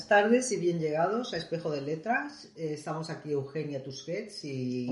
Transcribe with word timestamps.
Buenas 0.00 0.22
tardes 0.22 0.52
y 0.52 0.56
bien 0.56 0.78
llegados 0.78 1.34
a 1.34 1.36
Espejo 1.36 1.70
de 1.70 1.82
Letras. 1.82 2.48
Eh, 2.56 2.72
estamos 2.72 3.10
aquí 3.10 3.32
Eugenia 3.32 3.84
Tusquets 3.84 4.46
y, 4.46 4.88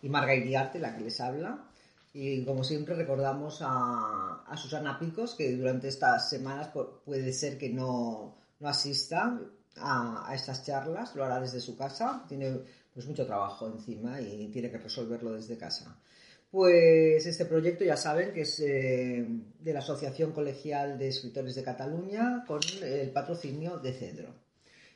y 0.00 0.08
Marga 0.08 0.34
Iriarte, 0.34 0.78
la 0.78 0.96
que 0.96 1.04
les 1.04 1.20
habla. 1.20 1.68
Y 2.14 2.42
como 2.46 2.64
siempre 2.64 2.94
recordamos 2.94 3.58
a, 3.60 4.42
Susana 4.56 4.98
Picos, 4.98 5.34
que 5.34 5.54
durante 5.54 5.88
estas 5.88 6.30
semanas 6.30 6.70
puede 7.04 7.34
ser 7.34 7.58
que 7.58 7.68
no, 7.68 8.34
no 8.60 8.68
asista 8.68 9.38
a, 9.76 10.30
a, 10.30 10.34
estas 10.34 10.64
charlas, 10.64 11.14
lo 11.14 11.22
hará 11.22 11.38
desde 11.38 11.60
su 11.60 11.76
casa. 11.76 12.24
Tiene 12.26 12.60
pues 12.94 13.06
mucho 13.06 13.26
trabajo 13.26 13.66
encima 13.68 14.22
y 14.22 14.48
tiene 14.48 14.70
que 14.70 14.78
resolverlo 14.78 15.32
desde 15.32 15.58
casa. 15.58 16.00
Pues 16.50 17.26
este 17.26 17.44
proyecto 17.44 17.84
ya 17.84 17.96
saben 17.96 18.32
que 18.32 18.40
es 18.40 18.58
eh, 18.58 19.24
de 19.60 19.72
la 19.72 19.78
Asociación 19.78 20.32
Colegial 20.32 20.98
de 20.98 21.08
Escritores 21.08 21.54
de 21.54 21.62
Cataluña 21.62 22.44
con 22.44 22.60
el 22.82 23.10
patrocinio 23.10 23.78
de 23.78 23.92
Cedro. 23.92 24.34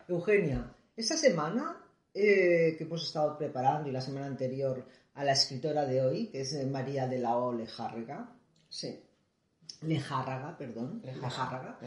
Eugenia, 0.08 0.74
esta 0.96 1.16
semana 1.16 1.80
eh, 2.12 2.74
que 2.76 2.84
hemos 2.84 3.04
estado 3.04 3.38
preparando 3.38 3.88
y 3.88 3.92
la 3.92 4.00
semana 4.00 4.26
anterior 4.26 4.84
a 5.14 5.22
la 5.22 5.32
escritora 5.32 5.86
de 5.86 6.02
hoy, 6.02 6.26
que 6.26 6.40
es 6.40 6.66
María 6.66 7.06
de 7.06 7.20
la 7.20 7.36
O. 7.36 7.52
Lejárraga, 7.52 8.34
sí. 8.68 9.00
Lejárraga, 9.82 10.58
perdón, 10.58 11.02
Lejárraga, 11.04 11.78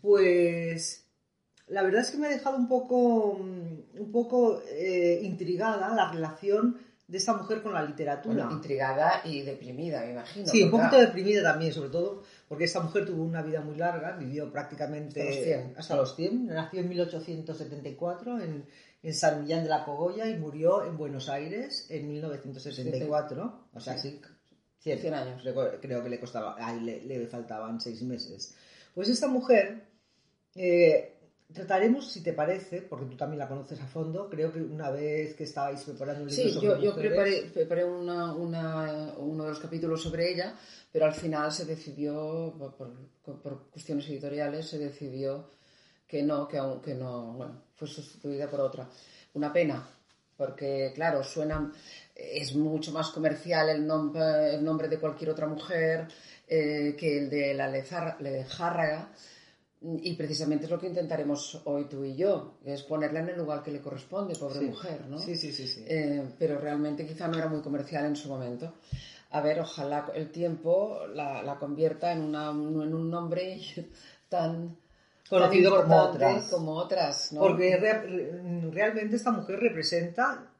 pues 0.00 1.04
la 1.66 1.82
verdad 1.82 2.02
es 2.02 2.10
que 2.10 2.18
me 2.18 2.26
ha 2.26 2.30
dejado 2.30 2.56
un 2.56 2.68
poco, 2.68 3.32
un 3.32 4.12
poco 4.12 4.62
eh, 4.68 5.20
intrigada 5.22 5.94
la 5.94 6.12
relación 6.12 6.78
de 7.08 7.16
esta 7.16 7.32
mujer 7.32 7.62
con 7.62 7.72
la 7.72 7.82
literatura. 7.82 8.48
intrigada 8.50 9.22
y 9.24 9.40
deprimida, 9.40 10.02
me 10.02 10.12
imagino. 10.12 10.46
Sí, 10.46 10.62
un 10.62 10.70
poquito 10.70 10.98
deprimida 11.00 11.42
también, 11.42 11.72
sobre 11.72 11.88
todo 11.88 12.22
porque 12.46 12.64
esta 12.64 12.80
mujer 12.80 13.06
tuvo 13.06 13.24
una 13.24 13.42
vida 13.42 13.62
muy 13.62 13.76
larga, 13.76 14.16
vivió 14.16 14.52
prácticamente 14.52 15.72
hasta 15.76 15.96
los 15.96 16.14
100, 16.16 16.46
nació 16.46 16.80
en 16.80 16.88
1874 16.90 18.40
en, 18.40 18.64
en, 19.02 19.14
San 19.14 19.42
Millán 19.42 19.64
de 19.64 19.70
la 19.70 19.84
Cogolla 19.84 20.28
y 20.28 20.36
murió 20.36 20.84
en 20.84 20.98
Buenos 20.98 21.30
Aires 21.30 21.86
en 21.88 22.08
1974, 22.08 23.68
o 23.72 23.80
sea, 23.80 23.96
sí, 23.96 24.20
100, 24.80 25.14
años. 25.14 25.42
Creo 25.80 26.02
que 26.02 26.08
le 26.10 26.20
costaba, 26.20 26.56
le, 26.74 27.02
le, 27.04 27.26
faltaban 27.26 27.80
seis 27.80 28.02
meses. 28.02 28.54
Pues 28.94 29.08
esta 29.08 29.28
mujer... 29.28 29.88
Eh, 30.54 31.17
Trataremos, 31.52 32.12
si 32.12 32.22
te 32.22 32.34
parece, 32.34 32.82
porque 32.82 33.06
tú 33.06 33.16
también 33.16 33.38
la 33.38 33.48
conoces 33.48 33.80
a 33.80 33.86
fondo, 33.86 34.28
creo 34.28 34.52
que 34.52 34.60
una 34.60 34.90
vez 34.90 35.34
que 35.34 35.44
estabais 35.44 35.82
preparando 35.82 36.24
un 36.24 36.28
libro 36.28 36.60
sí, 36.60 36.60
yo, 36.60 36.78
yo 36.78 36.94
preparé, 36.94 37.84
uno 37.86 39.44
de 39.44 39.48
los 39.48 39.58
capítulos 39.58 40.02
sobre 40.02 40.30
ella, 40.30 40.54
pero 40.92 41.06
al 41.06 41.14
final 41.14 41.50
se 41.50 41.64
decidió, 41.64 42.54
por, 42.76 43.70
cuestiones 43.70 44.06
editoriales, 44.10 44.68
se 44.68 44.78
decidió 44.78 45.50
que 46.06 46.22
no, 46.22 46.46
que 46.46 46.58
aunque 46.58 46.94
no, 46.94 47.32
bueno, 47.32 47.62
fue 47.74 47.88
sustituida 47.88 48.50
por 48.50 48.60
otra. 48.60 48.86
Una 49.32 49.50
pena, 49.50 49.88
porque 50.36 50.92
claro, 50.94 51.24
suena, 51.24 51.72
es 52.14 52.54
mucho 52.56 52.92
más 52.92 53.08
comercial 53.08 53.70
el, 53.70 53.86
nombre, 53.86 54.54
el 54.54 54.62
nombre 54.62 54.88
de 54.88 54.98
cualquier 54.98 55.30
otra 55.30 55.46
mujer 55.46 56.08
eh, 56.46 56.94
que 56.98 57.18
el 57.18 57.30
de 57.30 57.54
la 57.54 57.68
Lejárraga 57.68 59.12
y 59.80 60.14
precisamente 60.14 60.64
es 60.64 60.70
lo 60.70 60.78
que 60.78 60.88
intentaremos 60.88 61.60
hoy 61.64 61.84
tú 61.84 62.04
y 62.04 62.16
yo, 62.16 62.58
es 62.64 62.82
ponerla 62.82 63.20
en 63.20 63.28
el 63.28 63.38
lugar 63.38 63.62
que 63.62 63.70
le 63.70 63.80
corresponde, 63.80 64.34
pobre 64.34 64.60
mujer, 64.62 65.06
¿no? 65.08 65.18
Sí, 65.18 65.36
sí, 65.36 65.52
sí. 65.52 65.68
sí. 65.68 65.84
Eh, 65.86 66.34
pero 66.38 66.58
realmente 66.58 67.06
quizá 67.06 67.28
no 67.28 67.38
era 67.38 67.48
muy 67.48 67.60
comercial 67.60 68.04
en 68.06 68.16
su 68.16 68.28
momento. 68.28 68.74
A 69.30 69.40
ver, 69.40 69.60
ojalá 69.60 70.10
el 70.14 70.32
tiempo 70.32 71.06
la, 71.14 71.42
la 71.42 71.58
convierta 71.58 72.12
en, 72.12 72.22
una, 72.22 72.50
en 72.50 72.94
un 72.94 73.10
nombre 73.10 73.60
tan 74.28 74.76
conocido 75.28 75.82
como 75.82 75.96
otras. 75.96 76.48
como 76.48 76.72
otras 76.72 77.32
¿no? 77.32 77.40
Porque 77.40 77.76
realmente 78.72 79.16
esta 79.16 79.30
mujer 79.30 79.60
representa, 79.60 80.50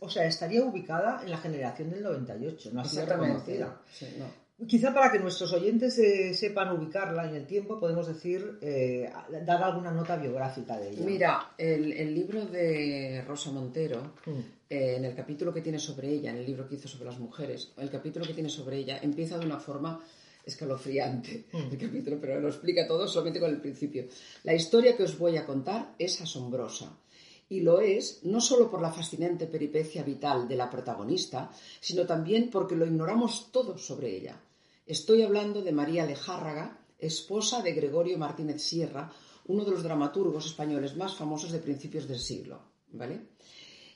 o 0.00 0.08
sea, 0.08 0.24
estaría 0.24 0.64
ubicada 0.64 1.20
en 1.22 1.30
la 1.30 1.38
generación 1.38 1.90
del 1.90 2.02
98, 2.02 2.70
no 2.72 2.80
ha 2.80 2.84
sido 2.84 3.06
reconocida. 3.06 3.80
Sí, 3.92 4.16
no. 4.18 4.43
Quizá 4.68 4.94
para 4.94 5.10
que 5.10 5.18
nuestros 5.18 5.52
oyentes 5.52 5.98
eh, 5.98 6.32
sepan 6.32 6.70
ubicarla 6.70 7.28
en 7.28 7.34
el 7.34 7.44
tiempo, 7.44 7.80
podemos 7.80 8.06
decir, 8.06 8.58
eh, 8.62 9.10
dar 9.44 9.62
alguna 9.64 9.90
nota 9.90 10.16
biográfica 10.16 10.78
de 10.78 10.90
ella. 10.90 11.04
Mira, 11.04 11.54
el, 11.58 12.14
libro 12.14 12.46
de 12.46 13.24
Rosa 13.26 13.50
Montero, 13.50 14.14
mm. 14.24 14.30
eh, 14.70 14.94
en 14.96 15.04
el 15.04 15.14
capítulo 15.16 15.52
que 15.52 15.60
tiene 15.60 15.80
sobre 15.80 16.08
ella, 16.08 16.30
en 16.30 16.36
el 16.36 16.46
libro 16.46 16.68
que 16.68 16.76
hizo 16.76 16.86
sobre 16.86 17.06
las 17.06 17.18
mujeres, 17.18 17.72
el 17.78 17.90
capítulo 17.90 18.24
que 18.24 18.32
tiene 18.32 18.48
sobre 18.48 18.76
ella 18.78 19.00
empieza 19.02 19.38
de 19.38 19.46
una 19.46 19.58
forma 19.58 20.00
escalofriante, 20.46 21.46
mm. 21.50 21.72
el 21.72 21.78
capítulo, 21.78 22.18
pero 22.20 22.40
lo 22.40 22.48
explica 22.48 22.86
todo 22.86 23.08
solamente 23.08 23.40
con 23.40 23.50
el 23.50 23.60
principio. 23.60 24.06
La 24.44 24.54
historia 24.54 24.96
que 24.96 25.02
os 25.02 25.18
voy 25.18 25.36
a 25.36 25.44
contar 25.44 25.96
es 25.98 26.20
asombrosa 26.20 26.96
y 27.54 27.60
lo 27.60 27.80
es 27.80 28.20
no 28.24 28.40
solo 28.40 28.68
por 28.68 28.82
la 28.82 28.90
fascinante 28.90 29.46
peripecia 29.46 30.02
vital 30.02 30.48
de 30.48 30.56
la 30.56 30.68
protagonista, 30.68 31.50
sino 31.80 32.04
también 32.04 32.50
porque 32.50 32.74
lo 32.74 32.84
ignoramos 32.84 33.52
todo 33.52 33.78
sobre 33.78 34.16
ella. 34.16 34.40
Estoy 34.86 35.22
hablando 35.22 35.62
de 35.62 35.72
María 35.72 36.04
Lejárraga, 36.04 36.80
esposa 36.98 37.62
de 37.62 37.72
Gregorio 37.72 38.18
Martínez 38.18 38.60
Sierra, 38.60 39.10
uno 39.46 39.64
de 39.64 39.70
los 39.70 39.84
dramaturgos 39.84 40.46
españoles 40.46 40.96
más 40.96 41.14
famosos 41.14 41.52
de 41.52 41.60
principios 41.60 42.08
del 42.08 42.18
siglo, 42.18 42.60
¿vale? 42.92 43.20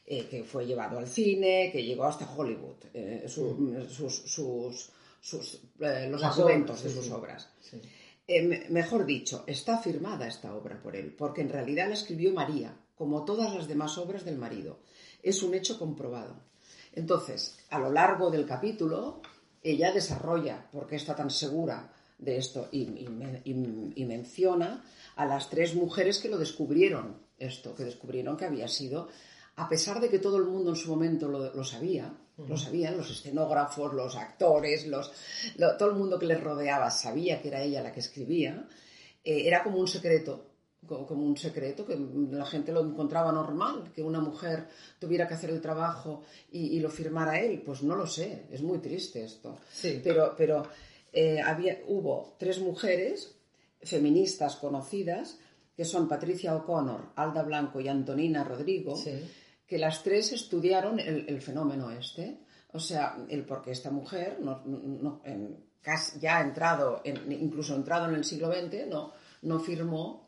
Eh, 0.07 0.27
que 0.31 0.45
fue 0.45 0.65
llevado 0.65 0.99
al 0.99 1.09
cine, 1.09 1.71
que 1.73 1.83
llegó 1.83 2.05
hasta 2.05 2.33
Hollywood, 2.33 2.77
eh, 2.95 3.27
sus, 3.29 4.93
eh, 5.81 6.09
los 6.09 6.23
argumentos 6.23 6.83
de 6.85 6.91
sus 6.91 7.11
obras. 7.11 7.51
mejor 8.71 9.05
dicho, 9.05 9.43
está 9.47 9.79
firmada 9.79 10.29
esta 10.29 10.55
obra 10.55 10.81
por 10.81 10.95
él, 10.95 11.13
porque 11.13 11.41
en 11.41 11.49
realidad 11.49 11.89
la 11.89 11.95
escribió 11.95 12.33
María, 12.33 12.75
como 12.99 13.25
todas 13.25 13.55
las 13.55 13.69
demás 13.69 13.97
obras 13.97 14.25
del 14.25 14.37
marido. 14.37 14.81
Es 15.23 15.43
un 15.43 15.55
hecho 15.55 15.79
comprobado. 15.79 16.37
Entonces, 16.93 17.57
a 17.71 17.79
lo 17.79 17.93
largo 17.93 18.31
del 18.31 18.45
capítulo, 18.45 19.23
ella 19.63 19.93
desarrolla 19.93 20.69
por 20.73 20.87
qué 20.87 20.97
está 20.97 21.15
tan 21.15 21.31
segura 21.31 21.93
de 22.19 22.37
esto 22.37 22.69
y, 22.73 22.87
menciona 24.05 24.85
a 25.15 25.25
las 25.25 25.49
tres 25.49 25.75
mujeres 25.75 26.19
que 26.19 26.29
lo 26.29 26.39
descubrieron, 26.39 27.17
esto, 27.39 27.75
que 27.75 27.85
descubrieron 27.85 28.37
que 28.37 28.47
había 28.47 28.67
sido, 28.67 29.09
a 29.57 29.69
pesar 29.69 30.01
de 30.01 30.09
que 30.09 30.19
todo 30.19 30.37
el 30.37 30.45
mundo 30.45 30.71
en 30.71 30.77
su 30.77 30.91
momento 30.91 31.29
lo, 31.29 31.65
sabía, 31.65 32.13
lo 32.37 32.57
sabían, 32.57 32.97
los 32.97 33.11
escenógrafos, 33.11 33.93
los 33.95 34.17
actores, 34.17 34.87
los, 34.87 35.13
todo 35.79 35.91
el 35.91 35.97
mundo 35.97 36.19
que 36.19 36.27
les 36.27 36.43
rodeaba 36.43 36.91
sabía 36.91 37.41
que 37.41 37.49
era 37.49 37.63
ella 37.63 37.83
la 37.83 37.93
que 37.93 38.01
escribía, 38.01 38.67
eh, 39.25 39.47
era 39.47 39.63
como 39.63 39.79
un 39.79 39.89
secreto 39.89 40.48
como 40.87 41.25
un 41.25 41.37
secreto, 41.37 41.85
que 41.85 41.99
la 42.31 42.47
gente 42.47 42.73
lo 42.73 42.81
encontraba 42.83 43.33
normal, 43.33 43.91
que 43.95 44.03
una 44.03 44.21
mujer 44.21 44.69
tuviera 44.99 45.27
que 45.27 45.35
hacer 45.35 45.51
el 45.51 45.61
trabajo 45.61 46.23
y, 46.51 46.79
lo 46.81 46.89
firmara 46.91 47.41
él. 47.41 47.63
Pues 47.65 47.83
no 47.83 47.95
lo 47.95 48.07
sé, 48.07 48.47
es 48.51 48.63
muy 48.63 48.79
triste 48.79 49.25
esto. 49.25 49.59
Sí. 49.71 50.01
Pero, 50.03 50.35
pero 50.37 50.63
eh, 51.13 51.41
había, 51.41 51.79
hubo 51.87 52.37
tres 52.39 52.61
mujeres 52.61 53.35
feministas 53.83 54.57
conocidas, 54.57 55.39
que 55.77 55.85
son 55.85 56.09
Patricia 56.09 56.57
O'Connor, 56.57 57.13
Alda 57.17 57.43
Blanco 57.43 57.81
y 57.81 57.89
Antonina 57.89 58.43
Rodrigo, 58.45 58.97
que 59.67 59.79
las 59.79 60.03
tres 60.03 60.33
estudiaron 60.33 60.99
el, 60.99 61.41
fenómeno 61.41 61.91
este. 61.91 62.41
O 62.73 62.81
sea, 62.81 63.17
el 63.29 63.45
porque 63.45 63.71
esta 63.71 63.91
mujer, 63.91 64.39
no, 64.41 64.63
no, 64.65 65.23
ya 66.21 66.41
entrado, 66.41 67.01
en, 67.05 67.31
incluso 67.33 67.75
entrado 67.75 68.09
en 68.09 68.15
el 68.17 68.25
siglo 68.25 68.53
XX, 68.53 68.89
no, 68.89 69.13
no 69.43 69.61
firmó 69.61 70.28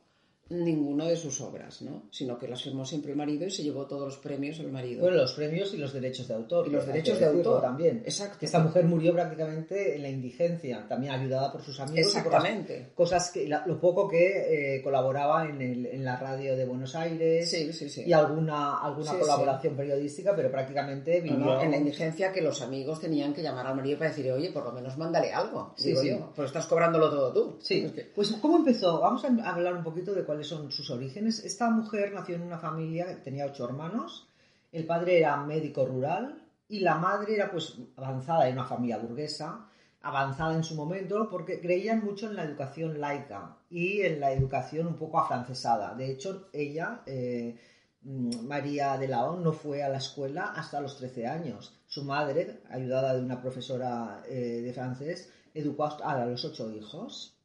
ninguna 0.51 1.07
de 1.07 1.17
sus 1.17 1.41
obras, 1.41 1.81
¿no? 1.83 2.09
Sino 2.11 2.37
que 2.37 2.49
las 2.49 2.63
firmó 2.63 2.85
siempre 2.85 3.13
el 3.13 3.17
marido 3.17 3.47
y 3.47 3.51
se 3.51 3.63
llevó 3.63 3.87
todos 3.87 4.05
los 4.05 4.19
premios 4.19 4.59
el 4.59 4.71
marido. 4.71 5.03
Bueno, 5.03 5.17
los 5.17 5.33
premios 5.33 5.73
y 5.75 5.77
los 5.77 5.93
derechos 5.93 6.27
de 6.27 6.35
autor. 6.35 6.67
Y 6.67 6.71
los 6.71 6.87
derechos 6.87 7.21
de 7.21 7.27
autor 7.27 7.63
también. 7.63 8.03
Exacto. 8.05 8.39
Esta 8.45 8.59
mujer 8.59 8.85
murió 8.85 9.13
prácticamente 9.13 9.95
en 9.95 10.03
la 10.03 10.09
indigencia, 10.09 10.87
también 10.89 11.13
ayudada 11.13 11.53
por 11.53 11.63
sus 11.63 11.79
amigos. 11.79 12.15
Exactamente. 12.15 12.91
cosas 12.95 13.31
que, 13.31 13.49
lo 13.49 13.81
poco 13.81 14.09
que 14.09 14.77
eh, 14.77 14.83
colaboraba 14.83 15.49
en, 15.49 15.63
el, 15.63 15.87
en, 15.87 16.05
la 16.05 16.17
radio 16.17 16.57
de 16.57 16.67
Buenos 16.67 16.97
Aires. 16.97 17.49
Sí, 17.49 17.73
sí, 17.73 17.89
sí. 17.89 18.03
Y 18.05 18.13
alguna, 18.13 18.81
alguna 18.81 19.19
colaboración 19.19 19.77
periodística, 19.77 20.35
pero 20.35 20.51
prácticamente 20.51 21.21
vivió... 21.21 21.61
en 21.61 21.71
la 21.71 21.77
indigencia 21.77 22.33
que 22.33 22.41
los 22.41 22.61
amigos 22.61 23.01
tenían 23.01 23.33
que 23.33 23.43
llamar 23.43 23.69
al 23.69 23.77
marido 23.77 23.99
para 23.99 24.11
decir, 24.11 24.31
oye, 24.33 24.51
por 24.51 24.65
lo 24.65 24.73
menos 24.73 24.99
mándale 24.99 25.33
algo. 25.33 25.75
digo 25.79 26.03
yo. 26.03 26.33
Pues 26.35 26.47
estás 26.47 26.67
cobrándolo 26.67 27.09
todo 27.09 27.33
tú. 27.33 27.59
Sí. 27.61 27.87
Pues, 28.13 28.33
¿cómo 28.33 28.57
empezó? 28.57 29.01
Vamos 29.01 29.25
a 29.25 29.51
hablar 29.51 29.77
un 29.77 29.85
poquito 29.85 30.13
de 30.13 30.25
cuál 30.25 30.40
son 30.45 30.71
sus 30.71 30.91
orígenes. 30.91 31.45
Esta 31.45 31.71
mujer 31.71 32.13
nació 32.13 32.37
en 32.37 32.43
una 32.43 32.59
familia 32.59 33.07
que 33.07 33.15
tenía 33.17 33.47
ocho 33.47 33.65
hermanos. 33.65 34.29
El 34.73 34.87
padre 34.87 35.19
era 35.19 35.37
médico 35.37 35.85
rural 35.85 36.43
y 36.69 36.81
la 36.81 36.97
madre 36.97 37.35
era 37.35 37.51
pues 37.51 37.77
avanzada 37.97 38.49
en 38.49 38.55
una 38.55 38.65
familia 38.65 38.99
burguesa, 38.99 39.67
avanzada 40.03 40.55
en 40.55 40.63
su 40.63 40.75
momento 40.77 41.29
porque 41.29 41.61
creían 41.61 42.05
mucho 42.05 42.29
en 42.29 42.37
la 42.37 42.45
educación 42.45 43.01
laica 43.01 43.57
y 43.69 44.03
en 44.03 44.21
la 44.21 44.33
educación 44.33 44.87
un 44.87 44.97
poco 44.97 45.19
afrancesada. 45.19 45.95
De 45.95 46.11
hecho, 46.13 46.49
ella, 46.53 47.03
eh, 47.07 47.59
María 48.03 48.97
de 48.97 49.09
Laón, 49.09 49.43
no 49.43 49.53
fue 49.53 49.83
a 49.83 49.89
la 49.89 49.99
escuela 49.99 50.53
hasta 50.57 50.81
los 50.81 50.97
13 50.97 51.27
años. 51.27 51.77
Su 51.87 52.05
madre, 52.05 52.61
ayudada 52.71 53.15
de 53.15 53.23
una 53.23 53.43
profesora 53.43 54.23
eh, 54.29 54.63
de 54.63 54.73
francés, 54.73 55.29
educó 55.53 55.85
a 55.85 56.25
los 56.25 56.45
ocho 56.45 56.71
hijos. 56.71 57.37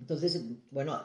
Entonces, 0.00 0.42
bueno, 0.70 1.00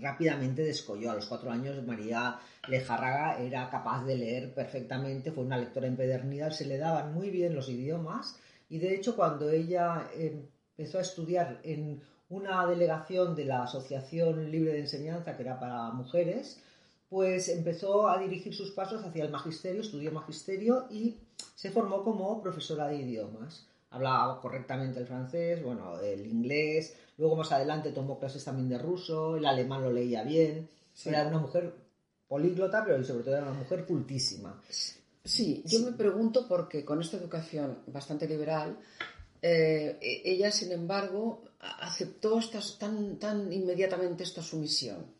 rápidamente 0.00 0.62
descolló. 0.62 1.10
A 1.10 1.14
los 1.14 1.26
cuatro 1.26 1.50
años 1.50 1.84
María 1.86 2.38
Lejárraga 2.68 3.38
era 3.38 3.68
capaz 3.70 4.04
de 4.04 4.16
leer 4.16 4.54
perfectamente, 4.54 5.32
fue 5.32 5.44
una 5.44 5.58
lectora 5.58 5.86
empedernida, 5.86 6.50
se 6.50 6.66
le 6.66 6.78
daban 6.78 7.14
muy 7.14 7.30
bien 7.30 7.54
los 7.54 7.68
idiomas 7.68 8.36
y 8.68 8.78
de 8.78 8.94
hecho 8.94 9.16
cuando 9.16 9.50
ella 9.50 10.08
empezó 10.14 10.98
a 10.98 11.02
estudiar 11.02 11.60
en 11.62 12.00
una 12.28 12.66
delegación 12.66 13.36
de 13.36 13.44
la 13.44 13.62
Asociación 13.62 14.50
Libre 14.50 14.72
de 14.72 14.80
Enseñanza, 14.80 15.36
que 15.36 15.42
era 15.42 15.60
para 15.60 15.90
mujeres, 15.90 16.60
pues 17.08 17.48
empezó 17.48 18.08
a 18.08 18.18
dirigir 18.18 18.54
sus 18.54 18.72
pasos 18.72 19.04
hacia 19.04 19.24
el 19.24 19.30
magisterio, 19.30 19.82
estudió 19.82 20.10
magisterio 20.10 20.86
y 20.90 21.16
se 21.54 21.70
formó 21.70 22.02
como 22.02 22.42
profesora 22.42 22.88
de 22.88 22.96
idiomas. 22.96 23.66
Hablaba 23.90 24.40
correctamente 24.40 25.00
el 25.00 25.06
francés, 25.06 25.62
bueno, 25.62 25.98
el 26.00 26.26
inglés, 26.26 26.94
luego 27.18 27.36
más 27.36 27.52
adelante 27.52 27.92
tomó 27.92 28.18
clases 28.18 28.44
también 28.44 28.68
de 28.68 28.78
ruso, 28.78 29.36
el 29.36 29.46
alemán 29.46 29.82
lo 29.82 29.92
leía 29.92 30.22
bien. 30.22 30.68
Era 31.04 31.26
una 31.28 31.38
mujer 31.38 31.72
políglota, 32.26 32.82
pero 32.84 33.02
sobre 33.04 33.24
todo 33.24 33.36
era 33.36 33.48
una 33.48 33.58
mujer 33.58 33.84
cultísima. 33.84 34.60
Sí, 35.24 35.62
yo 35.66 35.80
me 35.80 35.92
pregunto 35.92 36.46
porque 36.48 36.84
con 36.84 37.00
esta 37.00 37.16
educación 37.16 37.78
bastante 37.86 38.28
liberal, 38.28 38.78
eh, 39.42 39.98
e-, 40.00 40.22
ella, 40.24 40.50
sin 40.50 40.72
embargo, 40.72 41.42
aceptó 41.60 42.40
tan, 42.78 43.18
tan 43.18 43.52
inmediatamente 43.52 44.24
esta 44.24 44.42
sumisión. 44.42 45.16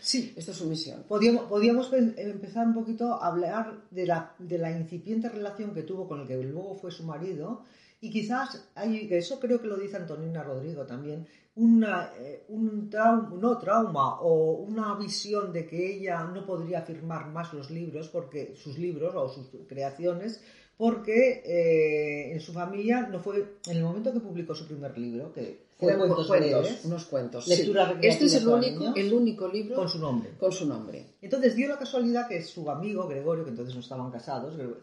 Sí. 0.00 0.32
Esta 0.36 0.54
sumisión. 0.54 1.04
Podíamos, 1.06 1.44
podíamos 1.44 1.92
empezar 1.92 2.66
un 2.66 2.74
poquito 2.74 3.14
a 3.14 3.26
hablar 3.26 3.82
de 3.90 4.06
la, 4.06 4.34
de 4.38 4.58
la 4.58 4.70
incipiente 4.70 5.28
relación 5.28 5.74
que 5.74 5.82
tuvo 5.82 6.08
con 6.08 6.20
el 6.20 6.26
que 6.26 6.36
luego 6.36 6.74
fue 6.76 6.90
su 6.90 7.04
marido 7.04 7.64
y 8.00 8.10
quizás 8.10 8.68
hay, 8.74 9.08
eso 9.10 9.40
creo 9.40 9.60
que 9.60 9.68
lo 9.68 9.76
dice 9.76 9.96
Antonina 9.96 10.42
Rodrigo 10.42 10.84
también, 10.84 11.26
una, 11.54 12.12
eh, 12.18 12.44
un 12.48 12.90
trauma, 12.90 13.30
no 13.40 13.58
trauma 13.58 14.20
o 14.20 14.58
una 14.58 14.94
visión 14.96 15.52
de 15.52 15.66
que 15.66 15.96
ella 15.96 16.24
no 16.24 16.44
podría 16.44 16.82
firmar 16.82 17.28
más 17.28 17.54
los 17.54 17.70
libros, 17.70 18.08
porque 18.08 18.54
sus 18.54 18.78
libros 18.78 19.14
o 19.14 19.28
sus 19.28 19.48
creaciones, 19.66 20.42
porque 20.76 21.42
eh, 21.46 22.32
en 22.34 22.40
su 22.40 22.52
familia 22.52 23.08
no 23.08 23.18
fue, 23.20 23.56
en 23.66 23.76
el 23.78 23.82
momento 23.82 24.12
que 24.12 24.20
publicó 24.20 24.54
su 24.54 24.66
primer 24.66 24.98
libro, 24.98 25.32
que 25.32 25.64
fue 25.78 25.96
cuentos, 25.96 26.84
unos 26.84 27.06
cuentos. 27.06 27.48
Este 27.48 28.26
es 28.26 28.34
el 28.34 28.46
único, 28.46 28.94
el 28.94 29.12
único 29.14 29.48
libro 29.48 29.76
con 29.76 29.88
su 29.88 29.98
nombre. 29.98 30.30
Con 30.38 30.52
su 30.52 30.66
nombre. 30.66 31.14
Entonces 31.22 31.56
dio 31.56 31.68
la 31.68 31.78
casualidad 31.78 32.28
que 32.28 32.42
su 32.42 32.70
amigo 32.70 33.08
Gregorio, 33.08 33.44
que 33.44 33.50
entonces 33.50 33.74
no 33.74 33.80
estaban 33.80 34.10
casados, 34.10 34.54
Gregorio 34.54 34.82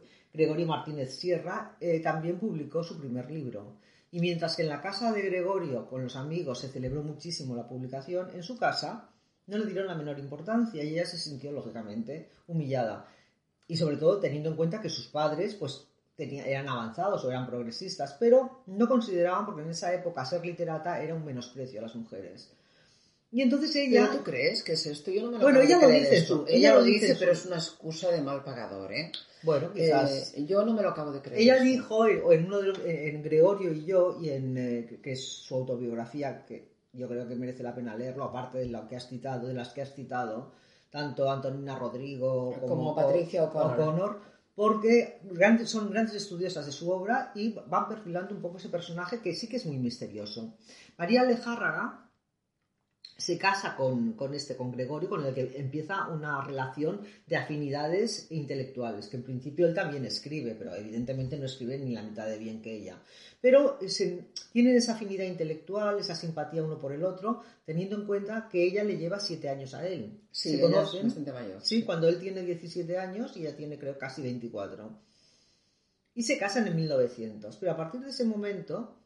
Martínez 0.66 1.16
Sierra, 1.16 1.78
eh, 1.80 2.00
también 2.00 2.40
publicó 2.40 2.84
su 2.84 2.98
primer 3.00 3.30
libro. 3.30 3.78
Y 4.12 4.20
mientras 4.20 4.56
que 4.56 4.64
en 4.64 4.70
la 4.70 4.82
casa 4.82 5.12
de 5.12 5.22
Gregorio, 5.22 5.88
con 5.88 6.04
los 6.04 6.16
amigos, 6.16 6.60
se 6.60 6.70
celebró 6.70 7.04
muchísimo 7.04 7.56
la 7.56 7.68
publicación, 7.68 8.30
en 8.34 8.44
su 8.44 8.58
casa 8.58 9.10
no 9.48 9.58
le 9.58 9.66
dieron 9.66 9.88
la 9.88 9.96
menor 9.96 10.20
importancia 10.20 10.84
y 10.84 10.90
ella 10.90 11.06
se 11.06 11.18
sintió, 11.18 11.52
lógicamente, 11.52 12.30
humillada. 12.48 13.08
Y 13.68 13.78
sobre 13.78 13.98
todo 13.98 14.20
teniendo 14.20 14.50
en 14.50 14.56
cuenta 14.56 14.82
que 14.82 14.90
sus 14.90 15.08
padres, 15.08 15.56
pues, 15.56 15.88
eran 16.18 16.70
avanzados 16.70 17.24
o 17.26 17.30
eran 17.30 17.48
progresistas, 17.48 18.16
pero 18.20 18.64
no 18.68 18.88
consideraban, 18.88 19.46
porque 19.46 19.64
en 19.64 19.70
esa 19.70 19.94
época 19.94 20.26
ser 20.26 20.46
literata 20.46 21.02
era 21.02 21.16
un 21.16 21.26
menosprecio 21.26 21.80
a 21.80 21.84
las 21.84 21.96
mujeres. 21.96 22.54
Y 23.34 23.42
entonces 23.42 23.76
ella... 23.76 24.06
¿Pero 24.06 24.20
tú 24.20 24.24
crees 24.24 24.62
que 24.64 24.74
es 24.74 24.86
esto? 24.86 25.10
Yo 25.10 25.24
no 25.24 25.32
me 25.32 25.38
lo 25.40 25.44
Bueno, 25.44 25.60
ella 25.62 25.80
lo 25.82 25.88
dice 25.88 26.28
Ella, 26.48 26.76
lo 26.76 26.84
dice, 26.84 27.16
pero 27.18 27.32
es 27.32 27.48
una 27.48 27.56
excusa 27.56 28.12
de 28.12 28.22
mal 28.22 28.44
pagador, 28.44 28.94
¿eh? 28.94 29.12
Bueno, 29.42 29.74
quizás. 29.74 30.36
Eh, 30.36 30.46
yo 30.46 30.64
no 30.64 30.72
me 30.74 30.84
lo 30.84 30.90
acabo 30.90 31.12
de 31.12 31.20
creer. 31.20 31.42
Ella 31.42 31.64
dijo 31.64 32.08
en, 32.08 32.46
uno 32.46 32.62
de 32.62 33.10
en 33.10 33.24
Gregorio 33.24 33.74
y 33.74 33.86
yo, 33.86 34.20
y 34.22 34.30
en 34.30 34.56
eh, 34.56 35.00
que 35.02 35.14
es 35.14 35.28
su 35.28 35.56
autobiografía, 35.56 36.46
que 36.46 36.74
yo 36.94 37.08
creo 37.08 37.28
que 37.28 37.36
merece 37.36 37.64
la 37.64 37.74
pena 37.74 37.96
leerlo, 37.96 38.26
aparte 38.26 38.60
de 38.60 38.68
lo 38.68 38.88
que 38.88 38.98
has 38.98 39.10
citado, 39.10 39.48
de 39.48 39.56
las 39.56 39.70
que 39.70 39.82
has 39.82 39.96
citado, 39.96 40.52
tanto 40.92 41.30
Antonina 41.32 41.76
Rodrigo 41.76 42.56
como, 42.68 42.96
Patricia 42.96 43.46
O'Connor, 43.46 44.22
porque 44.54 45.22
grandes, 45.24 45.72
son 45.72 45.90
grandes 45.90 46.14
estudiosas 46.14 46.68
de 46.68 46.72
su 46.72 46.92
obra 46.92 47.32
y 47.34 47.56
van 47.68 47.88
perfilando 47.88 48.36
un 48.36 48.42
poco 48.42 48.60
ese 48.60 48.70
personaje 48.70 49.22
que 49.22 49.34
sí 49.34 49.50
que 49.50 49.58
es 49.58 49.66
muy 49.66 49.80
misterioso. 49.80 50.54
María 51.00 51.24
Lejárraga 51.24 52.03
se 53.24 53.38
casa 53.38 53.78
con, 53.78 54.16
este, 54.34 54.58
con 54.58 54.70
Gregorio, 54.70 55.08
con 55.08 55.26
el 55.26 55.34
que 55.34 55.54
empieza 55.56 56.10
una 56.10 56.44
relación 56.44 57.04
de 57.26 57.38
afinidades 57.38 58.28
intelectuales, 58.32 59.08
que 59.08 59.16
en 59.16 59.24
principio 59.24 59.66
él 59.66 59.74
también 59.74 60.04
escribe, 60.04 60.56
pero 60.56 60.76
evidentemente 60.76 61.38
no 61.38 61.46
escribe 61.46 61.78
ni 61.78 61.94
la 61.94 62.04
mitad 62.04 62.28
de 62.28 62.38
bien 62.38 62.62
que 62.62 62.76
ella. 62.76 63.02
Pero 63.40 63.80
tienen 64.52 64.76
esa 64.76 64.96
afinidad 64.96 65.24
intelectual, 65.24 66.00
esa 66.00 66.16
simpatía 66.16 66.64
uno 66.64 66.82
por 66.82 66.92
el 66.92 67.06
otro, 67.06 67.44
teniendo 67.66 67.96
en 67.96 68.06
cuenta 68.06 68.50
que 68.52 68.62
ella 68.62 68.84
le 68.84 68.98
lleva 68.98 69.22
siete 69.22 69.48
años 69.48 69.74
a 69.74 69.88
él. 69.88 70.20
Sí, 70.30 70.58
¿Se 70.58 70.60
conocen? 70.60 71.14
mayor. 71.34 71.62
Sí, 71.62 71.84
cuando 71.84 72.10
él 72.10 72.20
tiene 72.20 72.42
17 72.42 72.98
años 72.98 73.38
y 73.38 73.46
ella 73.46 73.56
tiene 73.56 73.80
creo 73.80 73.98
casi 73.98 74.22
24. 74.22 75.00
Y 76.16 76.24
se 76.24 76.38
casan 76.38 76.68
en 76.68 76.76
1900. 76.76 77.56
Pero 77.56 77.72
a 77.72 77.78
partir 77.78 78.02
de 78.02 78.10
ese 78.10 78.26
momento, 78.26 78.98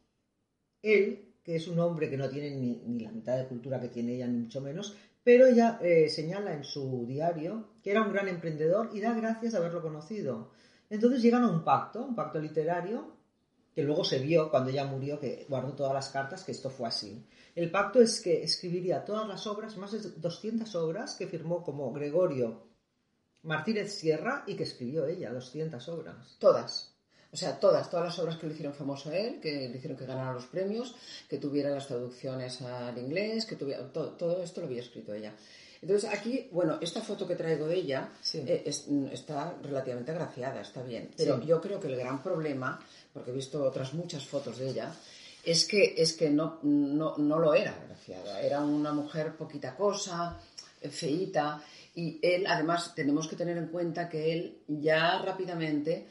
él 0.81 1.26
que 1.47 1.55
es 1.55 1.69
un 1.69 1.79
hombre 1.79 2.09
que 2.09 2.17
no 2.17 2.27
tiene 2.27 2.51
ni, 2.51 2.99
la 2.99 3.09
mitad 3.09 3.37
de 3.37 3.47
cultura 3.47 3.79
que 3.79 3.87
tiene 3.87 4.15
ella, 4.15 4.27
ni 4.27 4.37
mucho 4.37 4.59
menos, 4.59 4.97
pero 5.23 5.47
ella 5.47 5.79
eh, 5.81 6.09
señala 6.09 6.53
en 6.53 6.65
su 6.65 7.05
diario 7.07 7.69
que 7.81 7.91
era 7.91 8.01
un 8.01 8.11
gran 8.11 8.27
emprendedor 8.27 8.89
y 8.93 8.99
da 8.99 9.13
gracias 9.13 9.53
de 9.53 9.59
haberlo 9.59 9.81
conocido. 9.81 10.51
Entonces 10.89 11.21
llegan 11.21 11.45
a 11.45 11.49
un 11.49 11.63
pacto, 11.63 12.03
un 12.03 12.15
pacto 12.15 12.37
literario, 12.37 13.15
que 13.73 13.81
luego 13.81 14.03
se 14.03 14.19
vio 14.19 14.51
cuando 14.51 14.71
ella 14.71 14.83
murió, 14.83 15.21
que 15.21 15.45
guardó 15.47 15.71
todas 15.71 15.93
las 15.93 16.09
cartas, 16.09 16.43
que 16.43 16.51
esto 16.51 16.69
fue 16.69 16.89
así. 16.89 17.25
El 17.55 17.71
pacto 17.71 18.01
es 18.01 18.19
que 18.19 18.43
escribiría 18.43 19.05
todas 19.05 19.25
las 19.25 19.47
obras, 19.47 19.77
más 19.77 19.93
de 19.93 19.99
200 20.01 20.75
obras, 20.75 21.15
que 21.15 21.27
firmó 21.27 21.63
como 21.63 21.93
Gregorio 21.93 22.67
Martínez 23.43 23.93
Sierra 23.93 24.43
y 24.47 24.57
que 24.57 24.63
escribió 24.63 25.05
ella, 25.05 25.31
200 25.31 25.87
obras. 25.87 26.35
Todas. 26.39 26.96
O 27.31 27.37
sea, 27.37 27.59
todas, 27.59 27.89
todas 27.89 28.05
las 28.05 28.19
obras 28.19 28.37
que 28.37 28.47
le 28.47 28.53
hicieron 28.53 28.73
famoso 28.73 29.09
a 29.09 29.17
él, 29.17 29.39
que 29.41 29.69
le 29.69 29.77
hicieron 29.77 29.97
que 29.97 30.05
ganara 30.05 30.33
los 30.33 30.45
premios, 30.45 30.95
que 31.29 31.37
tuviera 31.37 31.69
las 31.69 31.87
traducciones 31.87 32.61
al 32.61 32.97
inglés, 32.97 33.45
que 33.45 33.55
tuviera 33.55 33.85
todo, 33.91 34.11
todo 34.11 34.41
esto 34.43 34.61
lo 34.61 34.67
había 34.67 34.81
escrito 34.81 35.13
ella. 35.13 35.33
Entonces 35.81 36.09
aquí, 36.11 36.47
bueno, 36.51 36.77
esta 36.81 37.01
foto 37.01 37.27
que 37.27 37.35
traigo 37.35 37.67
de 37.67 37.75
ella 37.75 38.09
eh, 38.33 38.63
está 39.11 39.55
relativamente 39.61 40.11
agraciada, 40.11 40.61
está 40.61 40.81
bien. 40.81 41.11
Pero 41.15 41.41
yo 41.43 41.61
creo 41.61 41.79
que 41.79 41.87
el 41.87 41.97
gran 41.97 42.23
problema, 42.23 42.79
porque 43.13 43.31
he 43.31 43.33
visto 43.33 43.63
otras 43.63 43.93
muchas 43.93 44.25
fotos 44.25 44.57
de 44.57 44.69
ella, 44.69 44.91
es 45.43 45.65
que, 45.65 45.95
es 45.97 46.13
que 46.13 46.29
no, 46.29 46.59
no, 46.63 47.17
no 47.17 47.39
lo 47.39 47.53
era 47.53 47.75
agraciada. 47.75 48.41
Era 48.41 48.61
una 48.61 48.91
mujer 48.91 49.35
poquita 49.35 49.75
cosa, 49.75 50.37
feíta. 50.89 51.61
Y 51.95 52.19
él, 52.21 52.45
además, 52.47 52.93
tenemos 52.95 53.27
que 53.27 53.35
tener 53.35 53.57
en 53.57 53.67
cuenta 53.67 54.09
que 54.09 54.33
él 54.33 54.57
ya 54.67 55.19
rápidamente 55.19 56.07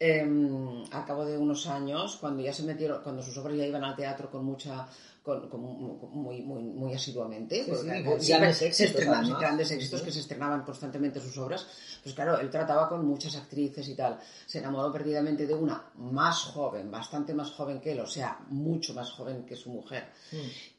A 0.00 1.04
cabo 1.04 1.26
de 1.26 1.36
unos 1.36 1.66
años, 1.66 2.16
cuando 2.16 2.42
ya 2.42 2.54
se 2.54 2.62
metieron, 2.62 3.02
cuando 3.02 3.22
sus 3.22 3.36
obras 3.36 3.58
ya 3.58 3.66
iban 3.66 3.84
al 3.84 3.94
teatro 3.94 4.30
con 4.30 4.46
mucha, 4.46 4.88
con, 5.22 5.60
muy, 5.60 6.40
muy, 6.40 6.62
muy 6.62 6.94
asiduamente, 6.94 7.64
grandes 7.64 8.62
éxitos, 8.62 9.04
grandes 9.38 9.70
éxitos 9.70 10.00
que 10.00 10.10
se 10.10 10.20
estrenaban 10.20 10.62
constantemente 10.62 11.20
sus 11.20 11.36
obras, 11.36 11.66
pues 12.02 12.14
claro, 12.14 12.38
él 12.40 12.48
trataba 12.48 12.88
con 12.88 13.04
muchas 13.04 13.36
actrices 13.36 13.86
y 13.90 13.94
tal. 13.94 14.18
Se 14.46 14.58
enamoró 14.58 14.90
perdidamente 14.90 15.46
de 15.46 15.52
una 15.52 15.84
más 15.96 16.44
joven, 16.44 16.90
bastante 16.90 17.34
más 17.34 17.50
joven 17.50 17.78
que 17.78 17.92
él, 17.92 18.00
o 18.00 18.06
sea, 18.06 18.38
mucho 18.48 18.94
más 18.94 19.10
joven 19.10 19.44
que 19.44 19.54
su 19.54 19.68
mujer, 19.68 20.08
mm. 20.32 20.36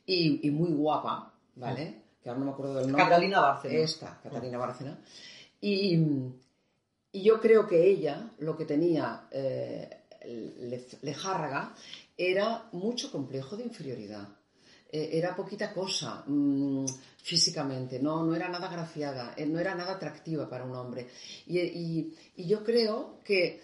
y, 0.07 0.49
muy 0.49 0.71
guapa, 0.71 1.31
¿vale? 1.57 1.85
Mm. 1.85 2.23
Que 2.23 2.29
ahora 2.29 2.39
no 2.39 2.45
me 2.45 2.51
acuerdo 2.53 2.73
del 2.75 2.87
nombre. 2.87 3.03
Catalina 3.03 3.39
Bárcena. 3.39 3.75
Esta, 3.75 4.19
Catalina 4.23 4.57
Bárcena. 4.57 4.97
Y, 5.61 5.95
y 7.13 7.23
yo 7.23 7.41
creo 7.41 7.67
que 7.67 7.85
ella, 7.85 8.31
lo 8.39 8.55
que 8.55 8.65
tenía 8.65 9.27
eh, 9.31 9.89
Lejárraga, 11.01 11.75
era 12.17 12.69
mucho 12.71 13.11
complejo 13.11 13.57
de 13.57 13.63
inferioridad. 13.63 14.27
Eh, 14.89 15.09
era 15.13 15.35
poquita 15.35 15.73
cosa 15.73 16.23
mm, 16.25 16.85
físicamente, 17.17 17.99
no, 17.99 18.23
no 18.23 18.35
era 18.35 18.47
nada 18.47 18.69
graciada, 18.69 19.33
eh, 19.37 19.45
no 19.45 19.59
era 19.59 19.75
nada 19.75 19.93
atractiva 19.93 20.49
para 20.49 20.63
un 20.63 20.75
hombre. 20.75 21.07
Y, 21.47 22.13
yo 22.37 22.63
creo 22.63 23.19
que 23.23 23.61